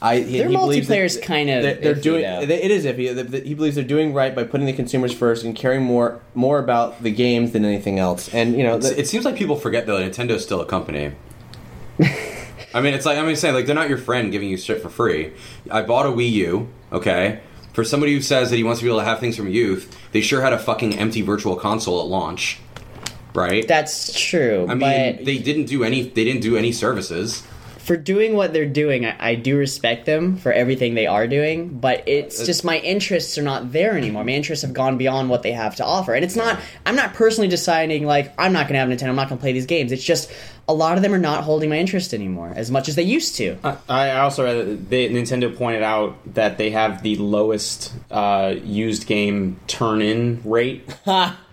[0.00, 2.22] I, he, Their he believes that multiplayer's kind of they're, they're iffy, doing.
[2.22, 2.40] though.
[2.40, 3.14] It is iffy.
[3.14, 6.20] That- that He believes they're doing right by putting the consumers first and caring more
[6.34, 8.28] more about the games than anything else.
[8.34, 10.66] And you know, It's- th- it seems like people forget though that Nintendo's still a
[10.66, 11.12] company.
[12.74, 14.80] I mean, it's like I'm mean, saying like they're not your friend giving you shit
[14.80, 15.32] for free.
[15.70, 17.40] I bought a Wii U, okay.
[17.74, 19.96] For somebody who says that he wants to be able to have things from youth,
[20.12, 22.58] they sure had a fucking empty virtual console at launch,
[23.34, 23.66] right?
[23.66, 24.66] That's true.
[24.68, 26.02] I mean, but they didn't do any.
[26.02, 27.42] They didn't do any services.
[27.82, 31.68] for doing what they're doing, I, I do respect them for everything they are doing,
[31.80, 34.22] but it's uh, just my interests are not there anymore.
[34.22, 36.14] My interests have gone beyond what they have to offer.
[36.14, 39.16] And it's not, I'm not personally deciding, like, I'm not going to have Nintendo, I'm
[39.16, 39.90] not going to play these games.
[39.90, 40.30] It's just
[40.68, 43.36] a lot of them are not holding my interest anymore as much as they used
[43.36, 43.56] to.
[43.64, 48.54] I- I also read that they, Nintendo pointed out that they have the lowest uh,
[48.64, 50.88] used game turn-in rate,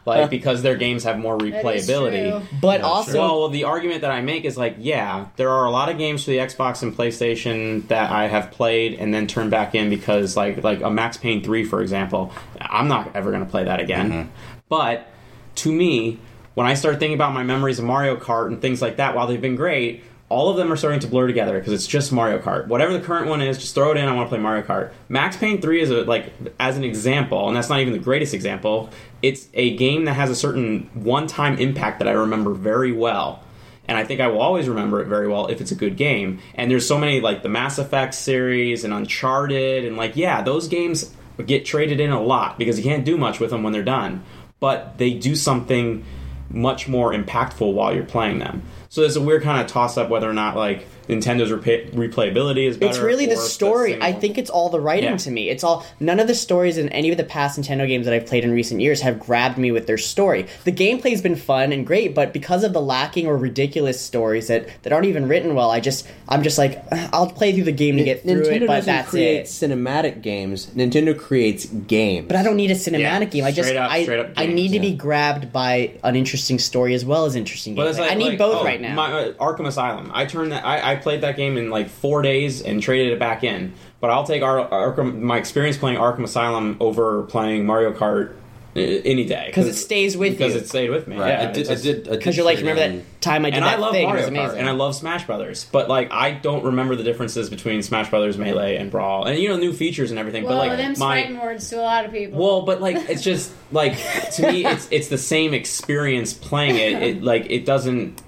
[0.06, 2.30] like because their games have more replayability.
[2.48, 2.58] true.
[2.62, 5.90] But also, Well, the argument that I make is like, yeah, there are a lot
[5.90, 9.76] of games for the Xbox and PlayStation that I have played and then turned back
[9.76, 12.32] in because, like, like a Max Payne three, for example,
[12.62, 14.32] I'm not ever going to play that again.
[14.70, 15.08] But
[15.56, 16.20] to me,
[16.60, 19.28] when I start thinking about my memories of Mario Kart and things like that, while
[19.28, 22.38] they've been great, all of them are starting to blur together because it's just Mario
[22.38, 22.68] Kart.
[22.68, 24.10] Whatever the current one is, just throw it in.
[24.10, 24.92] I want to play Mario Kart.
[25.08, 28.34] Max Payne 3 is a, like as an example, and that's not even the greatest
[28.34, 28.90] example.
[29.22, 33.42] It's a game that has a certain one-time impact that I remember very well.
[33.88, 36.42] And I think I will always remember it very well if it's a good game.
[36.56, 40.68] And there's so many like the Mass Effect series and Uncharted and like yeah, those
[40.68, 41.16] games
[41.46, 44.26] get traded in a lot because you can't do much with them when they're done.
[44.60, 46.04] But they do something
[46.50, 48.62] much more impactful while you're playing them.
[48.90, 52.68] So there's a weird kind of toss up whether or not like Nintendo's repa- replayability
[52.68, 52.92] is better.
[52.92, 53.94] It's really the story.
[53.94, 55.18] same I think it's all the writing Yeah.
[55.18, 55.50] to me.
[55.50, 58.28] It's all none of the stories in any of the past Nintendo games that I've
[58.28, 60.46] played in recent years have grabbed me with their story.
[60.66, 64.68] The gameplay's been fun and great, but because of the lacking or ridiculous stories that,
[64.84, 66.82] that aren't even written well, I just I'm just like
[67.12, 69.46] I'll play through the game to get through Nintendo it, but doesn't that's create it.
[69.48, 70.68] cinematic games.
[70.76, 72.28] Nintendo creates games.
[72.28, 73.44] But I don't need a cinematic Yeah, game.
[73.46, 76.60] I just up- I, straight up I games, need to be grabbed by an interesting
[76.60, 78.00] story as well as interesting But gameplay.
[78.00, 78.94] like, I need like, both oh, right now.
[78.94, 80.12] My, uh, Arkham Asylum.
[80.14, 80.66] I turned that.
[80.66, 83.74] I, I played that game in like four days and traded it back in.
[84.00, 85.20] But I'll take Ar- Arkham.
[85.22, 88.34] My experience playing Arkham Asylum over playing Mario Kart
[88.76, 90.38] uh, any day 'Cause it stays with me.
[90.38, 90.60] because you.
[90.62, 91.18] it stayed with me.
[91.18, 91.30] Right.
[91.30, 91.58] Yeah, I did.
[91.58, 93.66] it's I just- I did Because you're like, remember in- that time I did and
[93.66, 94.08] that I love thing?
[94.08, 97.04] Mario it was Kart and I love Smash Brothers, but like I don't remember the
[97.04, 100.44] differences between Smash Brothers Melee and Brawl, and you know new features and everything.
[100.46, 102.40] Well, but like them my spriting words to a lot of people.
[102.40, 103.98] well, but like it's just like
[104.36, 107.02] to me, it's it's the same experience playing it.
[107.04, 108.22] It like it doesn't,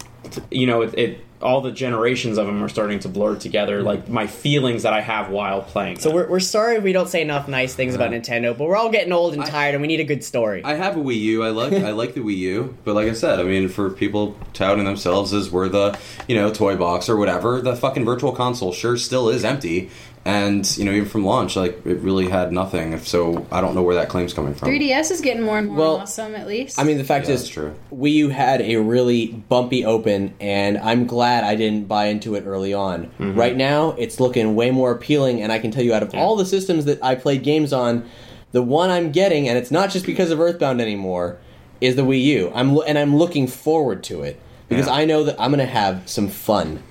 [0.49, 0.93] you know, it.
[0.97, 3.77] it all the generations of them are starting to blur together.
[3.77, 3.87] Mm-hmm.
[3.87, 5.99] Like my feelings that I have while playing.
[5.99, 8.91] So we're, we're sorry we don't say enough nice things about Nintendo, but we're all
[8.91, 10.63] getting old and tired, and we need a good story.
[10.63, 11.43] I have a Wii U.
[11.43, 14.37] I like I like the Wii U, but like I said, I mean, for people
[14.53, 15.97] touting themselves as we're the
[16.27, 19.89] you know toy box or whatever, the fucking virtual console sure still is empty,
[20.23, 22.97] and you know even from launch, like it really had nothing.
[22.99, 24.69] So I don't know where that claim's coming from.
[24.69, 26.79] 3DS is getting more and more Well, awesome, at least.
[26.79, 27.73] I mean, the fact Yeah, is, true.
[27.91, 32.43] Wii U had a really bumpy open, and I'm glad I didn't buy into it
[32.45, 33.05] early on.
[33.19, 33.35] Mm-hmm.
[33.35, 36.35] Right now, it's looking way more appealing, and I can tell you, out of all
[36.35, 38.07] the systems that I played games on,
[38.51, 41.37] the one I'm getting, and it's not just because of Earthbound anymore,
[41.79, 42.51] is the Wii U.
[42.53, 44.39] I'm lo- and I'm looking forward to it
[44.69, 44.93] because Yeah.
[44.93, 46.83] I know that I'm going to have some fun.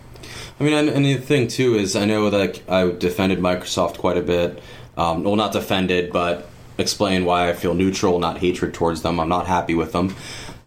[0.60, 4.18] I mean, and, and the thing too is, I know that I defended Microsoft quite
[4.18, 4.62] a bit.
[4.96, 9.18] Um, well, not defended, but explain why I feel neutral, not hatred towards them.
[9.18, 10.14] I'm not happy with them.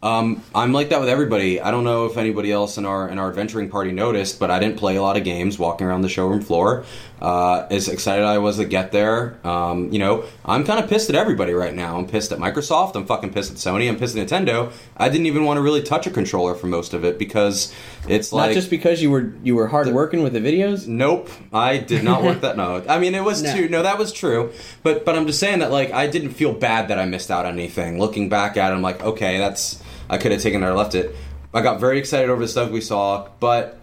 [0.03, 1.61] Um, I'm like that with everybody.
[1.61, 4.59] I don't know if anybody else in our in our adventuring party noticed, but I
[4.59, 6.83] didn't play a lot of games walking around the showroom floor.
[7.21, 11.09] Uh, as excited I was to get there, um, you know, I'm kind of pissed
[11.09, 11.97] at everybody right now.
[11.97, 12.97] I'm pissed at Microsoft.
[12.97, 13.87] I'm fucking pissed at Sony.
[13.87, 14.73] I'm pissed at Nintendo.
[14.97, 17.73] I didn't even want to really touch a controller for most of it because
[18.09, 20.85] it's like not just because you were you were hard working with the videos.
[20.85, 22.57] Nope, I did not work that.
[22.63, 23.55] No, I mean it was No.
[23.55, 23.69] true.
[23.69, 24.51] No, that was true.
[24.83, 27.45] But but I'm just saying that like I didn't feel bad that I missed out
[27.45, 27.99] on anything.
[27.99, 29.81] Looking back at it, I'm like, okay, that's
[30.13, 31.15] I could have taken it or left it.
[31.53, 33.79] I got very excited over the stuff we saw, but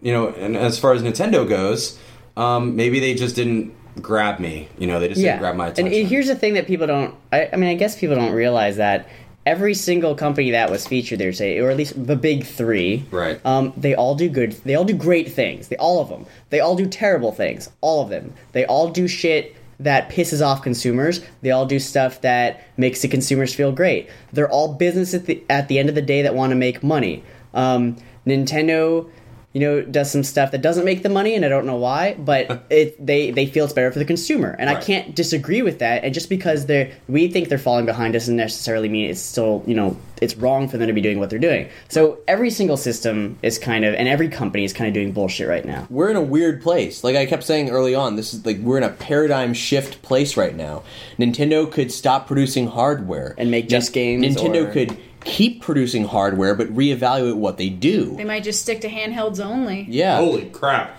[0.00, 1.98] you know, and as far as Nintendo goes,
[2.36, 4.68] um, maybe they just didn't grab me.
[4.78, 5.92] You know, they just didn't grab my attention.
[5.92, 7.14] And here's the thing that people don't.
[7.32, 9.08] I, I mean, I guess people don't realize that
[9.44, 13.44] every single company that was featured there, say, or at least the big three, Right.
[13.44, 14.52] Um, they all do good.
[14.64, 15.68] They all do great things.
[15.68, 16.26] They all of them.
[16.50, 17.68] They all do terrible things.
[17.80, 18.34] All of them.
[18.52, 21.20] They all do shit that pisses off consumers.
[21.42, 24.08] They all do stuff that makes the consumers feel great.
[24.32, 26.82] They're all business at the at the end of the day that want to make
[26.82, 27.24] money.
[27.54, 27.96] Um,
[28.26, 29.10] Nintendo
[29.52, 32.14] you know, does some stuff that doesn't make the money, and I don't know why,
[32.14, 35.78] but it they they feel it's better for the consumer, and I can't disagree with
[35.80, 36.04] that.
[36.04, 39.74] And just because they're we think they're falling behind doesn't necessarily mean it's still you
[39.74, 41.68] know it's wrong for them to be doing what they're doing.
[41.88, 45.48] So every single system is kind of, and every company is kind of doing bullshit
[45.48, 45.84] right now.
[45.90, 47.02] we're in a weird place.
[47.02, 50.36] Like I kept saying early on, this is like we're in a paradigm shift place
[50.36, 50.84] right now.
[51.18, 56.54] Nintendo could stop producing hardware And make just games, Nintendo or- could keep producing hardware,
[56.54, 58.16] but reevaluate what they do.
[58.16, 59.86] they might just stick to handhelds only.
[59.88, 60.96] Yeah, Holy crap!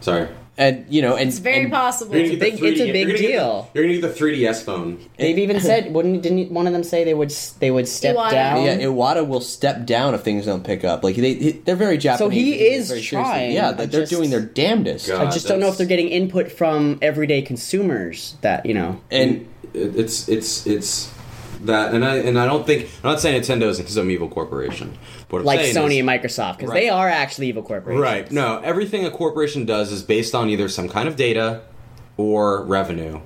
[0.00, 0.28] Sorry.
[0.58, 2.14] and you know, and It's very and possible.
[2.16, 3.70] You're gonna big- get the it's a big you're gonna get the- deal.
[3.74, 4.98] you're gonna get the 3DS phone.
[5.18, 8.16] They've even said, wouldn't didn't one of them say they would s- they would step
[8.16, 8.30] Iwata.
[8.30, 8.64] down?
[8.64, 11.04] Yeah, Iwata will step down if things don't pick up.
[11.04, 12.18] Like they, they're very Japanese.
[12.18, 13.30] So he they take it is very seriously.
[13.32, 13.52] trying.
[13.52, 15.08] Yeah, I like, they're just- doing their damnedest.
[15.08, 15.26] God.
[15.26, 19.00] I just don't know if they're getting input from everyday consumers that you know.
[19.10, 21.10] And It- it's it's it's
[21.66, 24.96] that, and I and I don't think I'm not saying Nintendo is some evil corporation.
[25.28, 26.82] but like Sony is- and Microsoft because Right.
[26.84, 28.02] they are actually evil corporations.
[28.02, 28.30] Right.
[28.30, 31.62] No, everything a corporation does is based on either some kind of data
[32.16, 33.20] or revenue.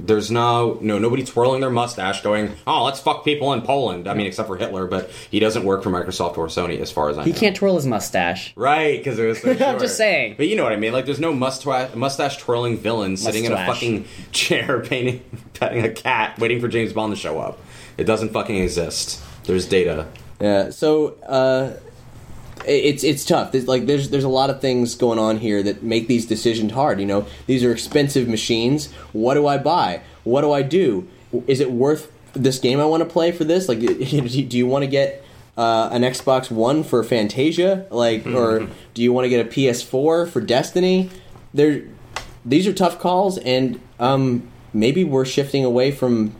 [0.00, 4.14] There's no no nobody twirling their mustache going, "Oh, let's fuck people in Poland." I
[4.14, 7.18] mean, except for Hitler, but he doesn't work for Microsoft or Sony, as far as
[7.18, 7.34] I He know.
[7.34, 8.52] He can't twirl his mustache.
[8.56, 10.34] Right, because it was so I'm just saying.
[10.36, 10.92] But you know what I mean.
[10.92, 15.22] Like, there's no mustache mustache twirling villain sitting in a fucking chair painting,
[15.54, 17.58] petting a cat, waiting for James Bond to show up.
[17.98, 19.22] It doesn't fucking exist.
[19.44, 20.08] There's data.
[20.40, 20.70] Yeah.
[20.70, 21.74] So, uh,
[22.66, 23.52] it's it's tough.
[23.52, 26.72] There's, like there's there's a lot of things going on here that make these decisions
[26.72, 27.00] hard.
[27.00, 28.92] You know, these are expensive machines.
[29.12, 30.02] What do I buy?
[30.24, 31.08] What do I do?
[31.46, 33.68] Is it worth this game I want to play for this?
[33.68, 35.24] Like, do you want to get
[35.56, 37.86] uh, an Xbox One for Fantasia?
[37.90, 41.10] Like, or do you want to get a PS4 for Destiny?
[41.54, 41.84] There,
[42.44, 46.34] these are tough calls, and um, maybe we're shifting away from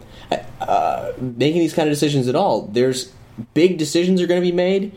[0.60, 2.62] uh, making these kind of decisions at all.
[2.62, 3.12] There's
[3.54, 4.92] big decisions are going to be made,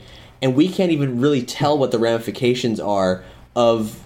[0.45, 3.23] and we can't even really tell what the ramifications are
[3.55, 3.99] of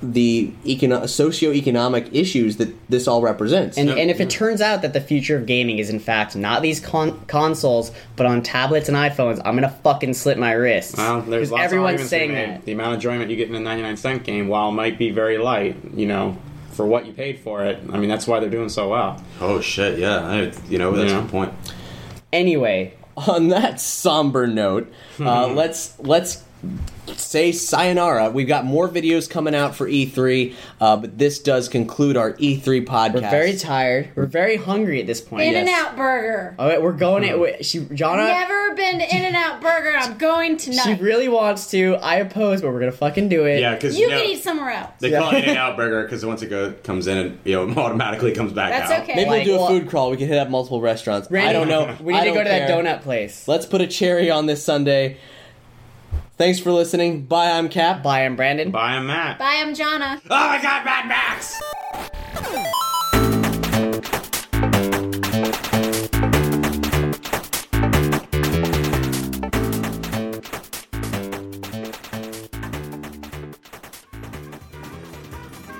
[0.00, 3.76] the econo- socioeconomic issues that this all represents.
[3.76, 6.62] And, and if it turns out that the future of gaming is in fact not
[6.62, 10.96] these con- consoles, but on tablets and iPhones, I'm gonna fucking slit my wrists.
[10.96, 12.48] Well, there's Because lots everyone's of arguments to be saying made.
[12.60, 12.64] that.
[12.66, 15.10] The amount of enjoyment you get in a 99 cent game, while it might be
[15.10, 16.36] very light, you know,
[16.70, 19.20] for what you paid for it, I mean, that's why they're doing so well.
[19.40, 19.98] Oh shit!
[19.98, 21.18] Yeah, I, you know that's Yeah.
[21.18, 21.52] a good point.
[22.32, 22.94] Anyway,
[23.26, 26.42] on that somber note, uh, let's let's
[27.16, 28.30] say sayonara.
[28.30, 32.84] We've got more videos coming out for E3, uh, but this does conclude our E3
[32.84, 33.14] podcast.
[33.14, 34.10] we're very tired.
[34.14, 35.42] We're very hungry at this point.
[35.48, 36.54] In-N-Out Burger.
[36.58, 37.24] All right, we're going.
[37.24, 37.64] It.
[37.64, 39.88] She, Jonna, Never been to In-N-Out Burger.
[39.90, 41.96] and I'm going to she really wants to.
[41.96, 43.60] I oppose, but we're gonna fucking do it.
[43.60, 44.90] Yeah, because you you know, can eat somewhere else.
[45.00, 48.32] they call it In-N-Out Burger because once it go, comes in and you know automatically
[48.32, 49.02] comes back That's out.
[49.02, 49.14] okay.
[49.14, 50.10] Maybe Like, we'll do a well- food crawl.
[50.10, 51.30] We can hit up multiple restaurants.
[51.30, 51.96] Randy, I don't know.
[52.00, 52.82] We need I to go don't to that care.
[52.82, 53.46] donut place.
[53.48, 55.16] Let's put a cherry on this Sunday.
[56.38, 57.22] Thanks for listening.
[57.26, 57.50] Bye.
[57.50, 58.04] I'm Cap.
[58.04, 58.70] Bye, I'm Brandon.
[58.70, 59.40] Bye, I'm Matt.
[59.40, 60.20] Bye, I'm Jonna.
[60.30, 61.60] Oh my god, Mad Max!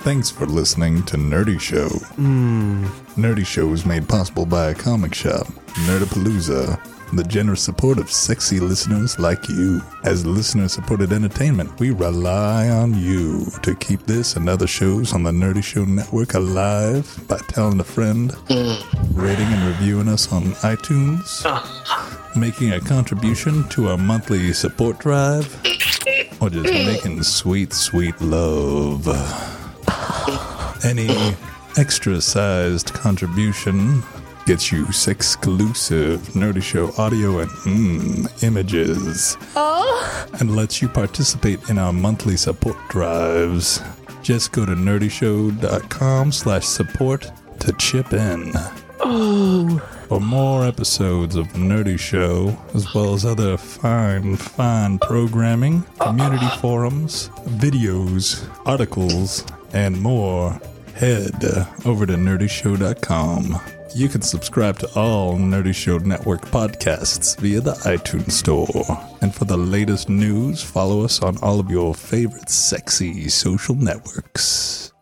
[0.01, 1.87] Thanks for listening to Nerdy Show.
[1.87, 2.85] Hmm.
[3.15, 5.47] Nerdy Show is made possible by a comic shop,
[5.85, 6.79] Nerdapalooza,
[7.17, 9.81] the generous support of sexy listeners like you.
[10.03, 15.23] As listener supported entertainment, we rely on you to keep this and other shows on
[15.23, 19.13] the Nerdy Show Network alive by telling a friend, mm.
[19.13, 22.39] rating and reviewing us on iTunes, uh-huh.
[22.39, 25.53] making a contribution to our monthly support drive,
[26.41, 29.07] or just making sweet, sweet love.
[30.85, 31.35] Any
[31.77, 34.03] extra sized contribution
[34.45, 39.37] gets you exclusive Nerdy Show audio and mm, images.
[40.39, 43.81] And lets you participate in our monthly support drives.
[44.21, 48.51] Just go to nerdyshow.com slash support to chip in.
[49.01, 49.79] Oh!
[50.07, 57.29] For more episodes of Nerdy Show, as well as other fine, fine programming, community forums,
[57.45, 60.59] videos, articles, and more,
[60.95, 61.45] head
[61.85, 63.78] over to nerdyshow.com.
[63.95, 68.67] You can subscribe to all Nerdy Show Network podcasts via the iTunes Store.
[69.21, 74.93] And for the latest news, follow us on all of your favorite sexy social networks.